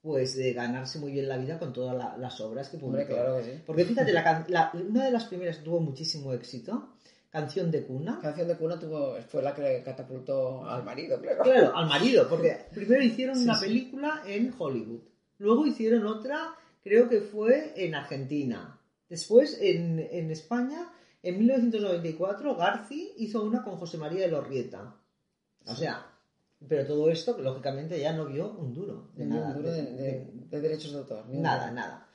pues 0.00 0.34
de 0.36 0.54
ganarse 0.54 0.98
muy 0.98 1.12
bien 1.12 1.28
la 1.28 1.36
vida 1.36 1.58
con 1.58 1.74
todas 1.74 2.18
las 2.18 2.40
obras 2.40 2.70
que 2.70 2.78
publicó. 2.78 3.12
claro 3.12 3.44
sí. 3.44 3.60
Porque 3.66 3.84
fíjate, 3.84 4.14
la, 4.14 4.70
una 4.72 5.04
de 5.04 5.10
las 5.10 5.24
primeras 5.24 5.62
tuvo 5.62 5.80
muchísimo 5.80 6.32
éxito, 6.32 6.96
Canción 7.28 7.70
de 7.70 7.84
cuna. 7.84 8.18
Canción 8.22 8.48
de 8.48 8.56
cuna 8.56 8.78
tuvo, 8.78 9.16
fue 9.28 9.42
la 9.42 9.54
que 9.54 9.82
catapultó 9.84 10.64
al 10.64 10.82
marido, 10.84 11.20
claro. 11.20 11.42
Claro, 11.42 11.76
al 11.76 11.86
marido, 11.86 12.26
porque 12.30 12.64
primero 12.74 13.02
hicieron 13.02 13.36
una 13.36 13.60
película 13.60 14.22
en 14.26 14.54
Hollywood, 14.56 15.02
luego 15.38 15.66
hicieron 15.66 16.06
otra, 16.06 16.54
creo 16.82 17.08
que 17.08 17.20
fue 17.20 17.72
en 17.76 17.94
Argentina. 17.94 18.80
Después, 19.08 19.58
en, 19.60 19.98
en 19.98 20.30
España, 20.30 20.90
en 21.22 21.38
1994, 21.38 22.56
Garci 22.56 23.14
hizo 23.18 23.44
una 23.44 23.62
con 23.62 23.76
José 23.76 23.98
María 23.98 24.20
de 24.20 24.28
Lorrieta. 24.28 24.96
O 25.66 25.74
sea, 25.74 26.06
pero 26.68 26.86
todo 26.86 27.10
esto, 27.10 27.36
lógicamente, 27.38 28.00
ya 28.00 28.12
no 28.12 28.26
vio 28.26 28.52
un 28.52 28.72
duro 28.72 29.10
de 29.14 29.26
nada. 29.26 29.48
Un 29.48 29.54
duro 29.54 29.72
de, 29.72 30.26
derechos 30.50 30.92
de 30.92 30.98
autor. 30.98 31.28
Nada, 31.28 31.70
nada. 31.70 32.08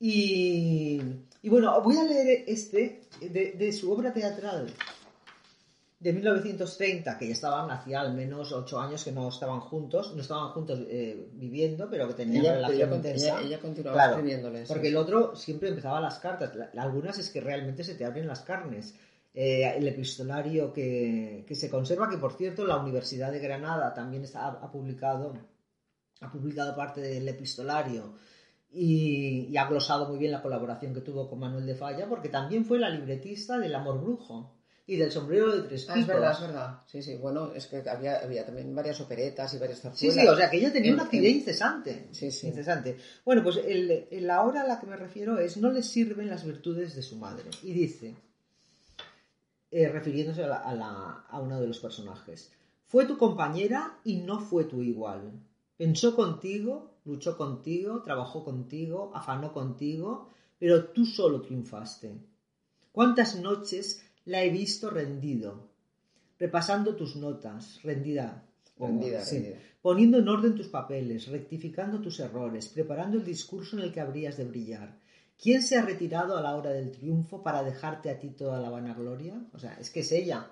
Y, 0.00 1.00
bueno, 1.44 1.80
voy 1.82 1.96
a 1.96 2.04
leer 2.04 2.44
este 2.46 3.02
de, 3.20 3.72
su 3.72 3.92
obra 3.92 4.12
teatral 4.12 4.66
de 6.04 6.12
1930, 6.12 7.16
que 7.16 7.28
ya 7.28 7.32
estaban 7.32 7.70
hacía 7.70 8.02
al 8.02 8.12
menos 8.12 8.52
ocho 8.52 8.78
años 8.78 9.02
que 9.02 9.10
no 9.10 9.26
estaban 9.26 9.60
juntos, 9.60 10.14
no 10.14 10.20
estaban 10.20 10.50
juntos 10.50 10.80
eh, 10.86 11.30
viviendo, 11.32 11.88
pero 11.88 12.06
que 12.08 12.12
tenían 12.12 12.56
relación 12.56 12.92
intensa. 12.96 13.40
Ella, 13.40 13.58
continuaba 13.58 14.10
escribiéndoles. 14.10 14.68
Porque 14.68 14.88
el 14.88 14.98
otro 14.98 15.34
siempre 15.34 15.70
empezaba 15.70 16.02
las 16.02 16.18
cartas. 16.18 16.52
Algunas 16.76 17.18
es 17.18 17.30
que 17.30 17.40
realmente 17.40 17.84
se 17.84 17.94
te 17.94 18.04
abren 18.04 18.26
las 18.26 18.40
carnes. 18.40 18.94
Eh, 19.32 19.66
el 19.74 19.88
epistolario 19.88 20.74
que, 20.74 21.46
se 21.50 21.70
conserva, 21.70 22.10
que 22.10 22.18
por 22.18 22.34
cierto 22.34 22.66
la 22.66 22.76
Universidad 22.76 23.32
de 23.32 23.38
Granada 23.38 23.94
también 23.94 24.24
está, 24.24 24.48
ha, 24.48 24.70
publicado, 24.70 25.32
ha 26.20 26.30
publicado 26.30 26.76
parte 26.76 27.00
del 27.00 27.26
epistolario 27.26 28.12
y, 28.70 29.56
ha 29.56 29.66
glosado 29.66 30.06
muy 30.06 30.18
bien 30.18 30.32
la 30.32 30.42
colaboración 30.42 30.92
que 30.92 31.00
tuvo 31.00 31.30
con 31.30 31.38
Manuel 31.38 31.64
de 31.64 31.76
Falla, 31.76 32.06
porque 32.06 32.28
también 32.28 32.66
fue 32.66 32.78
la 32.78 32.90
libretista 32.90 33.58
del 33.58 33.74
Amor 33.74 34.02
Brujo 34.02 34.63
y 34.86 34.96
del 34.96 35.10
sombrero 35.10 35.50
de 35.50 35.62
tres 35.62 35.86
ah, 35.88 35.98
es 35.98 36.06
verdad, 36.06 36.32
es 36.32 36.40
verdad. 36.40 36.80
Sí, 36.86 37.02
sí, 37.02 37.16
bueno, 37.16 37.52
es 37.54 37.66
que 37.66 37.82
había, 37.88 38.18
había 38.18 38.44
también 38.44 38.74
varias 38.74 39.00
operetas 39.00 39.54
y 39.54 39.58
varias 39.58 39.80
zarzuelas. 39.80 40.14
Sí, 40.14 40.20
sí, 40.20 40.28
o 40.28 40.36
sea 40.36 40.50
que 40.50 40.58
ella 40.58 40.72
tenía 40.72 40.92
una 40.92 41.04
actividad 41.04 41.30
incesante. 41.30 42.08
Sí, 42.12 42.30
sí. 42.30 42.48
Incesante. 42.48 42.98
Bueno, 43.24 43.42
pues 43.42 43.56
el, 43.64 44.06
la 44.10 44.42
hora 44.42 44.62
a 44.62 44.66
la 44.68 44.78
que 44.78 44.86
me 44.86 44.96
refiero 44.96 45.38
es 45.38 45.56
no 45.56 45.70
le 45.70 45.82
sirven 45.82 46.28
las 46.28 46.44
virtudes 46.44 46.94
de 46.94 47.02
su 47.02 47.16
madre. 47.16 47.50
Y 47.62 47.72
dice, 47.72 48.14
eh, 49.70 49.88
refiriéndose 49.88 50.44
a, 50.44 51.40
uno 51.40 51.60
de 51.60 51.66
los 51.66 51.78
personajes. 51.78 52.52
Fue 52.84 53.06
tu 53.06 53.16
compañera 53.16 53.98
y 54.04 54.18
no 54.18 54.38
fue 54.38 54.64
tu 54.64 54.82
igual. 54.82 55.32
Pensó 55.78 56.14
contigo, 56.14 56.98
luchó 57.06 57.38
contigo, 57.38 58.02
trabajó 58.02 58.44
contigo, 58.44 59.10
afanó 59.14 59.52
contigo, 59.54 60.28
pero 60.58 60.90
tú 60.90 61.06
solo 61.06 61.40
triunfaste. 61.40 62.14
¿Cuántas 62.92 63.34
noches 63.40 64.03
la 64.24 64.42
he 64.42 64.50
visto 64.50 64.90
rendido, 64.90 65.70
repasando 66.38 66.96
tus 66.96 67.16
notas, 67.16 67.80
rendida, 67.82 68.46
rendida, 68.78 69.22
poniendo 69.82 70.18
en 70.18 70.28
orden 70.28 70.54
tus 70.54 70.68
papeles, 70.68 71.28
rectificando 71.28 72.00
tus 72.00 72.20
errores, 72.20 72.68
preparando 72.68 73.18
el 73.18 73.24
discurso 73.24 73.76
en 73.76 73.84
el 73.84 73.92
que 73.92 74.00
habrías 74.00 74.36
de 74.36 74.44
brillar, 74.44 74.98
¿Quién 75.40 75.62
se 75.62 75.76
ha 75.76 75.82
retirado 75.82 76.36
a 76.36 76.42
la 76.42 76.54
hora 76.56 76.70
del 76.70 76.90
triunfo 76.90 77.42
para 77.42 77.62
dejarte 77.62 78.10
a 78.10 78.18
ti 78.18 78.30
toda 78.30 78.60
la 78.60 78.70
vanagloria? 78.70 79.34
O 79.52 79.58
sea, 79.58 79.74
es 79.80 79.90
que 79.90 80.00
es 80.00 80.12
ella. 80.12 80.48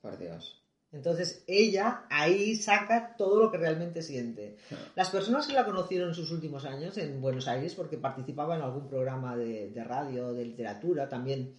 Por 0.00 0.18
Dios. 0.18 0.56
Entonces 0.92 1.44
ella 1.46 2.06
ahí 2.10 2.56
saca 2.56 3.14
todo 3.16 3.38
lo 3.38 3.50
que 3.50 3.58
realmente 3.58 4.02
siente. 4.02 4.56
Las 4.96 5.10
personas 5.10 5.46
que 5.46 5.52
la 5.52 5.64
conocieron 5.64 6.08
en 6.08 6.14
sus 6.14 6.32
últimos 6.32 6.64
años 6.64 6.98
en 6.98 7.20
Buenos 7.20 7.46
Aires, 7.46 7.74
porque 7.74 7.98
participaba 7.98 8.56
en 8.56 8.62
algún 8.62 8.88
programa 8.88 9.36
de, 9.36 9.72
radio, 9.84 10.32
de 10.32 10.46
literatura, 10.46 11.08
también 11.08 11.54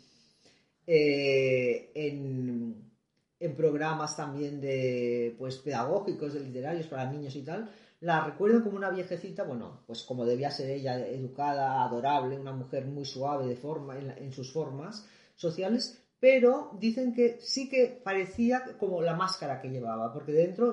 eh, 0.88 1.92
en, 1.94 2.92
en, 3.40 3.56
programas 3.56 4.16
también 4.16 4.60
de 4.60 5.36
pues 5.38 5.58
pedagógicos, 5.58 6.34
de 6.34 6.40
literarios 6.42 6.88
para 6.88 7.12
niños 7.12 7.36
y 7.36 7.44
tal, 7.44 7.70
la 8.02 8.26
recuerdo 8.26 8.64
como 8.64 8.78
una 8.78 8.90
viejecita, 8.90 9.44
bueno, 9.44 9.84
pues 9.86 10.02
como 10.02 10.26
debía 10.26 10.50
ser 10.50 10.72
ella, 10.72 10.98
educada, 11.08 11.84
adorable, 11.84 12.40
una 12.40 12.52
mujer 12.52 12.86
muy 12.88 13.06
suave 13.06 13.46
de 13.46 13.56
forma, 13.56 13.98
en, 13.98 14.34
sus 14.34 14.52
formas 14.52 15.06
sociales, 15.36 16.04
pero 16.20 16.72
dicen 16.80 17.14
que 17.14 17.40
sí 17.42 17.70
que 17.70 18.02
parecía 18.04 18.76
como 18.80 19.04
la 19.04 19.16
máscara 19.16 19.62
que 19.62 19.70
llevaba, 19.70 20.12
porque 20.12 20.32
dentro 20.32 20.72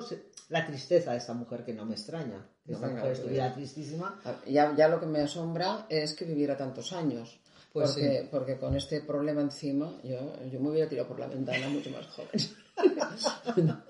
la 0.49 0.65
tristeza 0.65 1.11
de 1.11 1.17
esta 1.17 1.33
mujer, 1.33 1.63
que 1.63 1.73
no 1.73 1.85
me 1.85 1.93
extraña, 1.93 2.47
esta 2.67 2.87
mujer 2.87 3.11
estuviera 3.11 3.53
tristísima. 3.53 4.19
Ah, 4.25 4.37
ya, 4.47 4.75
ya 4.75 4.87
lo 4.87 4.99
que 4.99 5.05
me 5.05 5.21
asombra 5.21 5.85
es 5.87 6.15
que 6.15 6.25
viviera 6.25 6.57
tantos 6.57 6.93
años. 6.93 7.39
Pues 7.71 7.91
porque, 7.91 8.27
porque 8.31 8.57
con 8.57 8.75
este 8.75 9.01
problema 9.01 9.41
encima, 9.41 9.93
yo, 10.03 10.33
yo 10.51 10.59
me 10.59 10.71
hubiera 10.71 10.89
tirado 10.89 11.07
por 11.07 11.19
la 11.19 11.27
ventana 11.27 11.69
mucho 11.69 11.91
más 11.91 12.07
joven. 12.07 12.29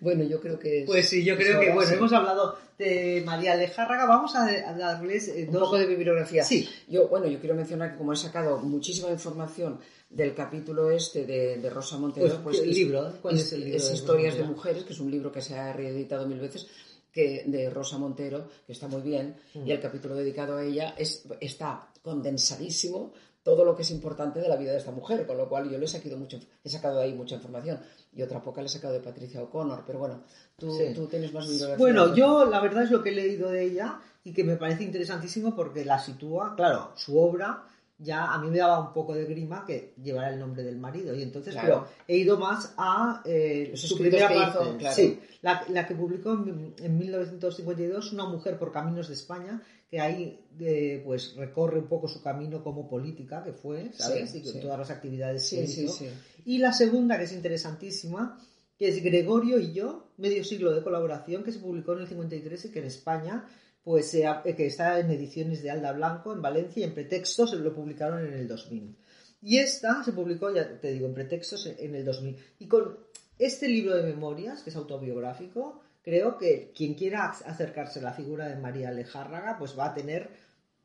bueno, 0.00 0.24
yo 0.24 0.40
creo 0.40 0.58
que... 0.58 0.84
pues 0.86 1.08
sí, 1.08 1.24
yo 1.24 1.36
creo 1.36 1.60
que, 1.60 1.70
bueno, 1.70 1.92
hemos 1.92 2.12
hablado 2.12 2.56
de 2.78 3.22
María 3.24 3.54
Lejárraga, 3.54 4.06
vamos 4.06 4.34
a, 4.34 4.46
darles 4.74 5.28
eh, 5.28 5.46
un 5.48 5.54
poco 5.58 5.78
de 5.78 5.86
bibliografía. 5.86 6.44
Sí. 6.44 6.68
Yo, 6.88 7.08
bueno, 7.08 7.26
yo 7.28 7.38
quiero 7.38 7.54
mencionar 7.54 7.92
que 7.92 7.98
como 7.98 8.12
he 8.12 8.16
sacado 8.16 8.58
muchísima 8.58 9.10
información 9.10 9.78
del 10.10 10.34
capítulo 10.34 10.90
este 10.90 11.24
de, 11.24 11.70
Rosa 11.70 11.98
Montero, 11.98 12.40
pues, 12.42 12.58
pues 12.58 12.58
el 12.60 12.70
libro, 12.70 13.12
¿cuál 13.22 13.36
es, 13.36 13.52
el 13.52 13.64
libro? 13.64 13.76
Es 13.76 13.92
Historias 13.92 14.36
de 14.36 14.44
Mujeres, 14.44 14.84
que 14.84 14.92
es 14.92 15.00
un 15.00 15.10
libro 15.10 15.30
que 15.30 15.40
se 15.40 15.56
ha 15.56 15.72
reeditado 15.72 16.26
mil 16.26 16.40
veces, 16.40 16.66
que 17.12 17.44
de 17.46 17.70
Rosa 17.70 17.98
Montero, 17.98 18.48
que 18.66 18.72
está 18.72 18.88
muy 18.88 19.02
bien, 19.02 19.36
y 19.54 19.70
el 19.70 19.80
capítulo 19.80 20.14
dedicado 20.14 20.56
a 20.56 20.64
ella 20.64 20.94
es, 20.96 21.24
está 21.40 21.88
condensadísimo 22.02 23.12
todo 23.42 23.64
lo 23.64 23.74
que 23.74 23.82
es 23.82 23.90
importante 23.90 24.40
de 24.40 24.48
la 24.48 24.56
vida 24.56 24.72
de 24.72 24.78
esta 24.78 24.92
mujer, 24.92 25.26
con 25.26 25.36
lo 25.36 25.48
cual 25.48 25.68
yo 25.68 25.76
le 25.76 25.84
he 25.84 25.88
sacado, 25.88 26.16
mucho, 26.16 26.38
he 26.62 26.68
sacado 26.68 27.00
ahí 27.00 27.12
mucha 27.12 27.34
información 27.34 27.80
y 28.14 28.22
otra 28.22 28.42
poca 28.42 28.60
le 28.60 28.66
he 28.66 28.70
sacado 28.70 28.94
de 28.94 29.00
Patricia 29.00 29.42
O'Connor, 29.42 29.82
pero 29.86 29.98
bueno, 29.98 30.22
tú, 30.56 30.78
tú 30.94 31.06
tienes 31.06 31.32
más 31.32 31.48
bibliografía. 31.48 31.78
Bueno, 31.78 32.14
yo 32.14 32.44
la 32.44 32.60
verdad 32.60 32.84
es 32.84 32.90
lo 32.90 33.02
que 33.02 33.10
he 33.10 33.14
leído 33.14 33.50
de 33.50 33.64
ella 33.64 34.00
y 34.22 34.32
que 34.32 34.44
me 34.44 34.56
parece 34.56 34.84
interesantísimo 34.84 35.56
porque 35.56 35.84
la 35.84 35.98
sitúa, 35.98 36.54
claro, 36.54 36.92
su 36.94 37.18
obra 37.18 37.64
ya 38.02 38.32
a 38.32 38.38
mí 38.38 38.50
me 38.50 38.58
daba 38.58 38.80
un 38.80 38.92
poco 38.92 39.14
de 39.14 39.24
grima 39.24 39.64
que 39.64 39.94
llevara 40.02 40.30
el 40.30 40.38
nombre 40.38 40.62
del 40.62 40.78
marido. 40.78 41.14
Y 41.14 41.22
entonces 41.22 41.56
pero 41.60 41.86
he 42.06 42.16
ido 42.16 42.38
más 42.38 42.74
a 42.76 43.22
eh, 43.24 43.72
su 43.74 43.96
primera 43.96 44.28
parte. 44.28 44.92
sí, 44.92 45.20
la, 45.40 45.64
la, 45.68 45.86
que 45.86 45.94
publicó 45.94 46.32
en, 46.32 46.74
en, 46.78 46.98
1952 46.98 48.12
una 48.12 48.26
mujer 48.26 48.58
por 48.58 48.72
caminos 48.72 49.08
de 49.08 49.14
España 49.14 49.62
que 49.92 50.00
ahí 50.00 50.40
eh, 50.58 51.02
pues 51.04 51.36
recorre 51.36 51.78
un 51.78 51.86
poco 51.86 52.08
su 52.08 52.22
camino 52.22 52.64
como 52.64 52.88
política 52.88 53.44
que 53.44 53.52
fue 53.52 53.92
sabes 53.92 54.34
y 54.34 54.42
con 54.42 54.58
todas 54.58 54.78
las 54.78 54.90
actividades 54.90 55.50
que 55.50 55.64
hizo. 55.64 56.06
y 56.46 56.58
la 56.58 56.72
segunda 56.72 57.18
que 57.18 57.24
es 57.24 57.32
interesantísima 57.32 58.38
que 58.78 58.88
es 58.88 59.02
Gregorio 59.02 59.60
y 59.60 59.74
yo 59.74 60.08
medio 60.16 60.44
siglo 60.44 60.72
de 60.72 60.82
colaboración 60.82 61.44
que 61.44 61.52
se 61.52 61.58
publicó 61.58 61.92
en 61.92 62.00
el 62.00 62.08
53 62.08 62.64
y 62.64 62.70
que 62.70 62.78
en 62.78 62.86
España 62.86 63.44
pues 63.82 64.14
eh, 64.14 64.26
que 64.56 64.66
está 64.66 64.98
en 65.00 65.10
ediciones 65.10 65.62
de 65.62 65.70
Alda 65.70 65.92
Blanco 65.92 66.32
en 66.32 66.42
Valencia 66.42 66.80
y 66.80 66.84
en 66.84 66.94
Pretextos 66.94 67.54
lo 67.54 67.74
publicaron 67.74 68.26
en 68.26 68.34
el 68.34 68.48
2000. 68.48 68.96
Y 69.42 69.58
esta 69.58 70.04
se 70.04 70.12
publicó, 70.12 70.54
ya 70.54 70.78
te 70.80 70.92
digo, 70.92 71.06
en 71.06 71.14
Pretextos 71.14 71.66
en 71.66 71.94
el 71.94 72.04
2000. 72.04 72.36
Y 72.60 72.68
con 72.68 72.98
este 73.38 73.68
libro 73.68 73.96
de 73.96 74.04
memorias, 74.04 74.62
que 74.62 74.70
es 74.70 74.76
autobiográfico, 74.76 75.80
creo 76.02 76.38
que 76.38 76.72
quien 76.74 76.94
quiera 76.94 77.26
acercarse 77.26 77.98
a 77.98 78.02
la 78.02 78.12
figura 78.12 78.46
de 78.48 78.56
María 78.56 78.92
Lejárraga, 78.92 79.56
pues 79.58 79.76
va 79.76 79.86
a 79.86 79.94
tener 79.94 80.30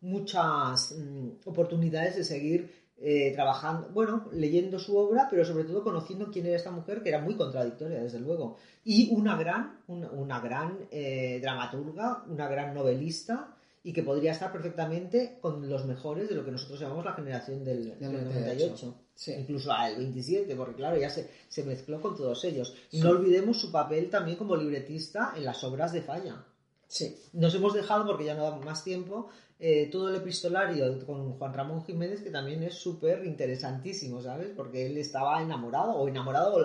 muchas 0.01 0.95
mm, 0.97 1.29
oportunidades 1.45 2.15
de 2.15 2.23
seguir 2.23 2.86
eh, 2.99 3.31
trabajando, 3.35 3.89
bueno, 3.89 4.27
leyendo 4.31 4.79
su 4.79 4.97
obra, 4.97 5.27
pero 5.29 5.45
sobre 5.45 5.65
todo 5.65 5.83
conociendo 5.83 6.31
quién 6.31 6.47
era 6.47 6.55
esta 6.55 6.71
mujer, 6.71 7.03
que 7.03 7.09
era 7.09 7.21
muy 7.21 7.35
contradictoria, 7.35 8.01
desde 8.01 8.19
luego. 8.19 8.57
Y 8.83 9.13
una 9.13 9.37
gran, 9.37 9.81
una, 9.87 10.39
gran 10.39 10.79
eh, 10.89 11.39
dramaturga, 11.39 12.23
una 12.27 12.47
gran 12.47 12.73
novelista, 12.73 13.53
y 13.83 13.93
que 13.93 14.03
podría 14.03 14.31
estar 14.31 14.51
perfectamente 14.51 15.37
con 15.39 15.69
los 15.69 15.85
mejores 15.85 16.27
de 16.27 16.35
lo 16.35 16.43
que 16.43 16.51
nosotros 16.51 16.79
llamamos 16.79 17.05
la 17.05 17.13
generación 17.13 17.63
del, 17.63 17.95
98. 17.99 18.95
Incluso 19.37 19.71
al 19.71 19.95
27, 19.95 20.55
porque 20.55 20.75
claro, 20.75 20.97
ya 20.97 21.09
se, 21.09 21.29
se 21.47 21.63
mezcló 21.63 22.01
con 22.01 22.15
todos 22.15 22.43
ellos. 22.45 22.75
Y 22.91 22.99
no 22.99 23.11
olvidemos 23.11 23.61
su 23.61 23.71
papel 23.71 24.09
también 24.09 24.37
como 24.37 24.55
libretista 24.55 25.33
en 25.37 25.45
las 25.45 25.63
obras 25.63 25.93
de 25.93 26.01
Falla. 26.01 26.43
Sí. 26.87 27.17
Nos 27.33 27.53
hemos 27.55 27.73
dejado, 27.73 28.05
porque 28.05 28.25
ya 28.25 28.35
no 28.35 28.43
da 28.43 28.55
más 28.57 28.83
tiempo, 28.83 29.29
eh, 29.59 29.89
todo 29.91 30.09
el 30.09 30.15
epistolario 30.15 31.05
con 31.05 31.33
Juan 31.33 31.53
Ramón 31.53 31.83
Jiménez, 31.83 32.21
que 32.21 32.29
también 32.29 32.63
es 32.63 32.75
súper 32.75 33.25
interesantísimo, 33.25 34.21
¿sabes? 34.21 34.49
Porque 34.55 34.85
él 34.85 34.97
estaba 34.97 35.41
enamorado, 35.41 35.93
o 35.93 36.07
enamorado, 36.07 36.55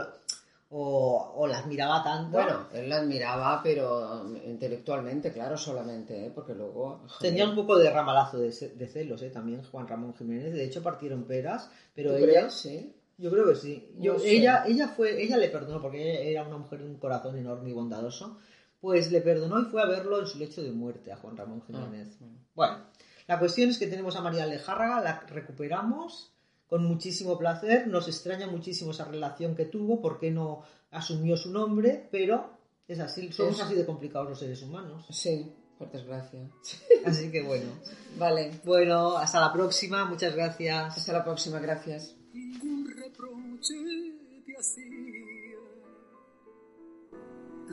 o 0.75 1.47
la, 1.47 1.59
admiraba 1.59 2.03
tanto. 2.03 2.31
Bueno, 2.31 2.67
él 2.73 2.89
la 2.89 2.97
admiraba, 2.97 3.61
pero 3.63 4.27
intelectualmente, 4.47 5.33
claro, 5.33 5.57
solamente, 5.57 6.27
¿eh? 6.27 6.33
porque 6.35 6.55
luego... 6.55 7.05
Tenía 7.21 7.49
un 7.49 7.55
poco 7.55 7.79
de 7.79 7.91
ramalazo 7.91 8.39
de, 8.39 8.53
celos, 8.53 9.23
¿eh? 9.23 9.31
También 9.31 9.63
Juan 9.65 9.89
Ramón 9.89 10.15
Jiménez. 10.15 10.53
De 10.53 10.65
hecho, 10.65 10.83
partieron 10.83 11.25
peras, 11.25 11.71
pero 11.95 12.17
ella... 12.17 12.49
sí? 12.51 12.95
Yo 13.19 13.31
creo 13.31 13.47
que 13.47 13.55
sí. 13.55 13.89
Yo, 13.99 14.17
ella, 14.25 14.65
ella, 14.67 14.89
fue, 14.89 15.23
ella 15.23 15.37
le 15.37 15.49
perdonó 15.49 15.81
porque 15.81 16.31
era 16.31 16.43
una 16.43 16.57
mujer 16.57 16.81
de 16.81 16.87
un 16.87 16.97
corazón 16.97 17.39
enorme 17.39 17.71
y 17.71 17.73
bondadoso. 17.73 18.39
Pues 18.83 19.11
le 19.11 19.21
perdonó 19.21 19.63
y 19.63 19.65
fue 19.65 19.81
a 19.81 19.87
verlo 19.87 20.21
en 20.21 20.27
su 20.27 20.39
lecho 20.39 20.61
de 20.61 20.73
muerte 20.73 21.13
a 21.13 21.17
Juan 21.17 21.37
Ramón 21.37 21.63
ah, 21.63 21.67
Jiménez. 21.67 22.19
bueno, 22.55 22.79
la 23.29 23.39
cuestión 23.39 23.71
es 23.71 23.79
que 23.79 23.87
tenemos 23.87 24.17
a 24.17 24.21
María 24.21 24.43
Alejárraga, 24.43 25.01
la 25.01 25.21
recuperamos 25.21 26.33
con 26.67 26.85
muchísimo 26.85 27.39
placer. 27.39 27.87
Nos 27.87 28.09
extraña 28.09 28.49
muchísimo 28.49 28.91
esa 28.91 29.05
relación 29.05 29.55
que 29.55 29.67
tuvo, 29.67 30.01
porque 30.01 30.31
no 30.31 30.63
asumió 30.91 31.37
su 31.37 31.53
nombre, 31.53 32.09
pero 32.11 32.59
es 32.89 32.99
así, 32.99 33.33
somos 33.33 33.61
así 33.61 33.75
de 33.75 33.87
complicados 33.87 34.29
los 34.29 34.39
seres 34.41 34.61
humanos. 34.63 35.07
Sí, 35.11 35.53
por 35.79 35.91
desgracia. 35.91 36.41
Así 37.05 37.31
que 37.31 37.43
bueno. 37.43 37.71
Vale. 38.19 38.51
Bueno, 38.65 39.17
hasta 39.17 39.41
la 39.41 39.53
próxima, 39.53 40.05
muchas 40.05 40.35
gracias. 40.35 40.97
Hasta 40.97 41.13
la 41.13 41.25
próxima, 41.25 41.59
gracias. 41.61 42.17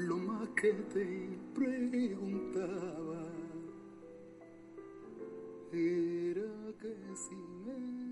Lo 0.07 0.17
más 0.17 0.47
que 0.49 0.71
te 0.93 1.37
preguntaba 1.53 3.27
era 5.73 6.51
que 6.79 6.95
si 7.15 7.35
me 7.65 8.09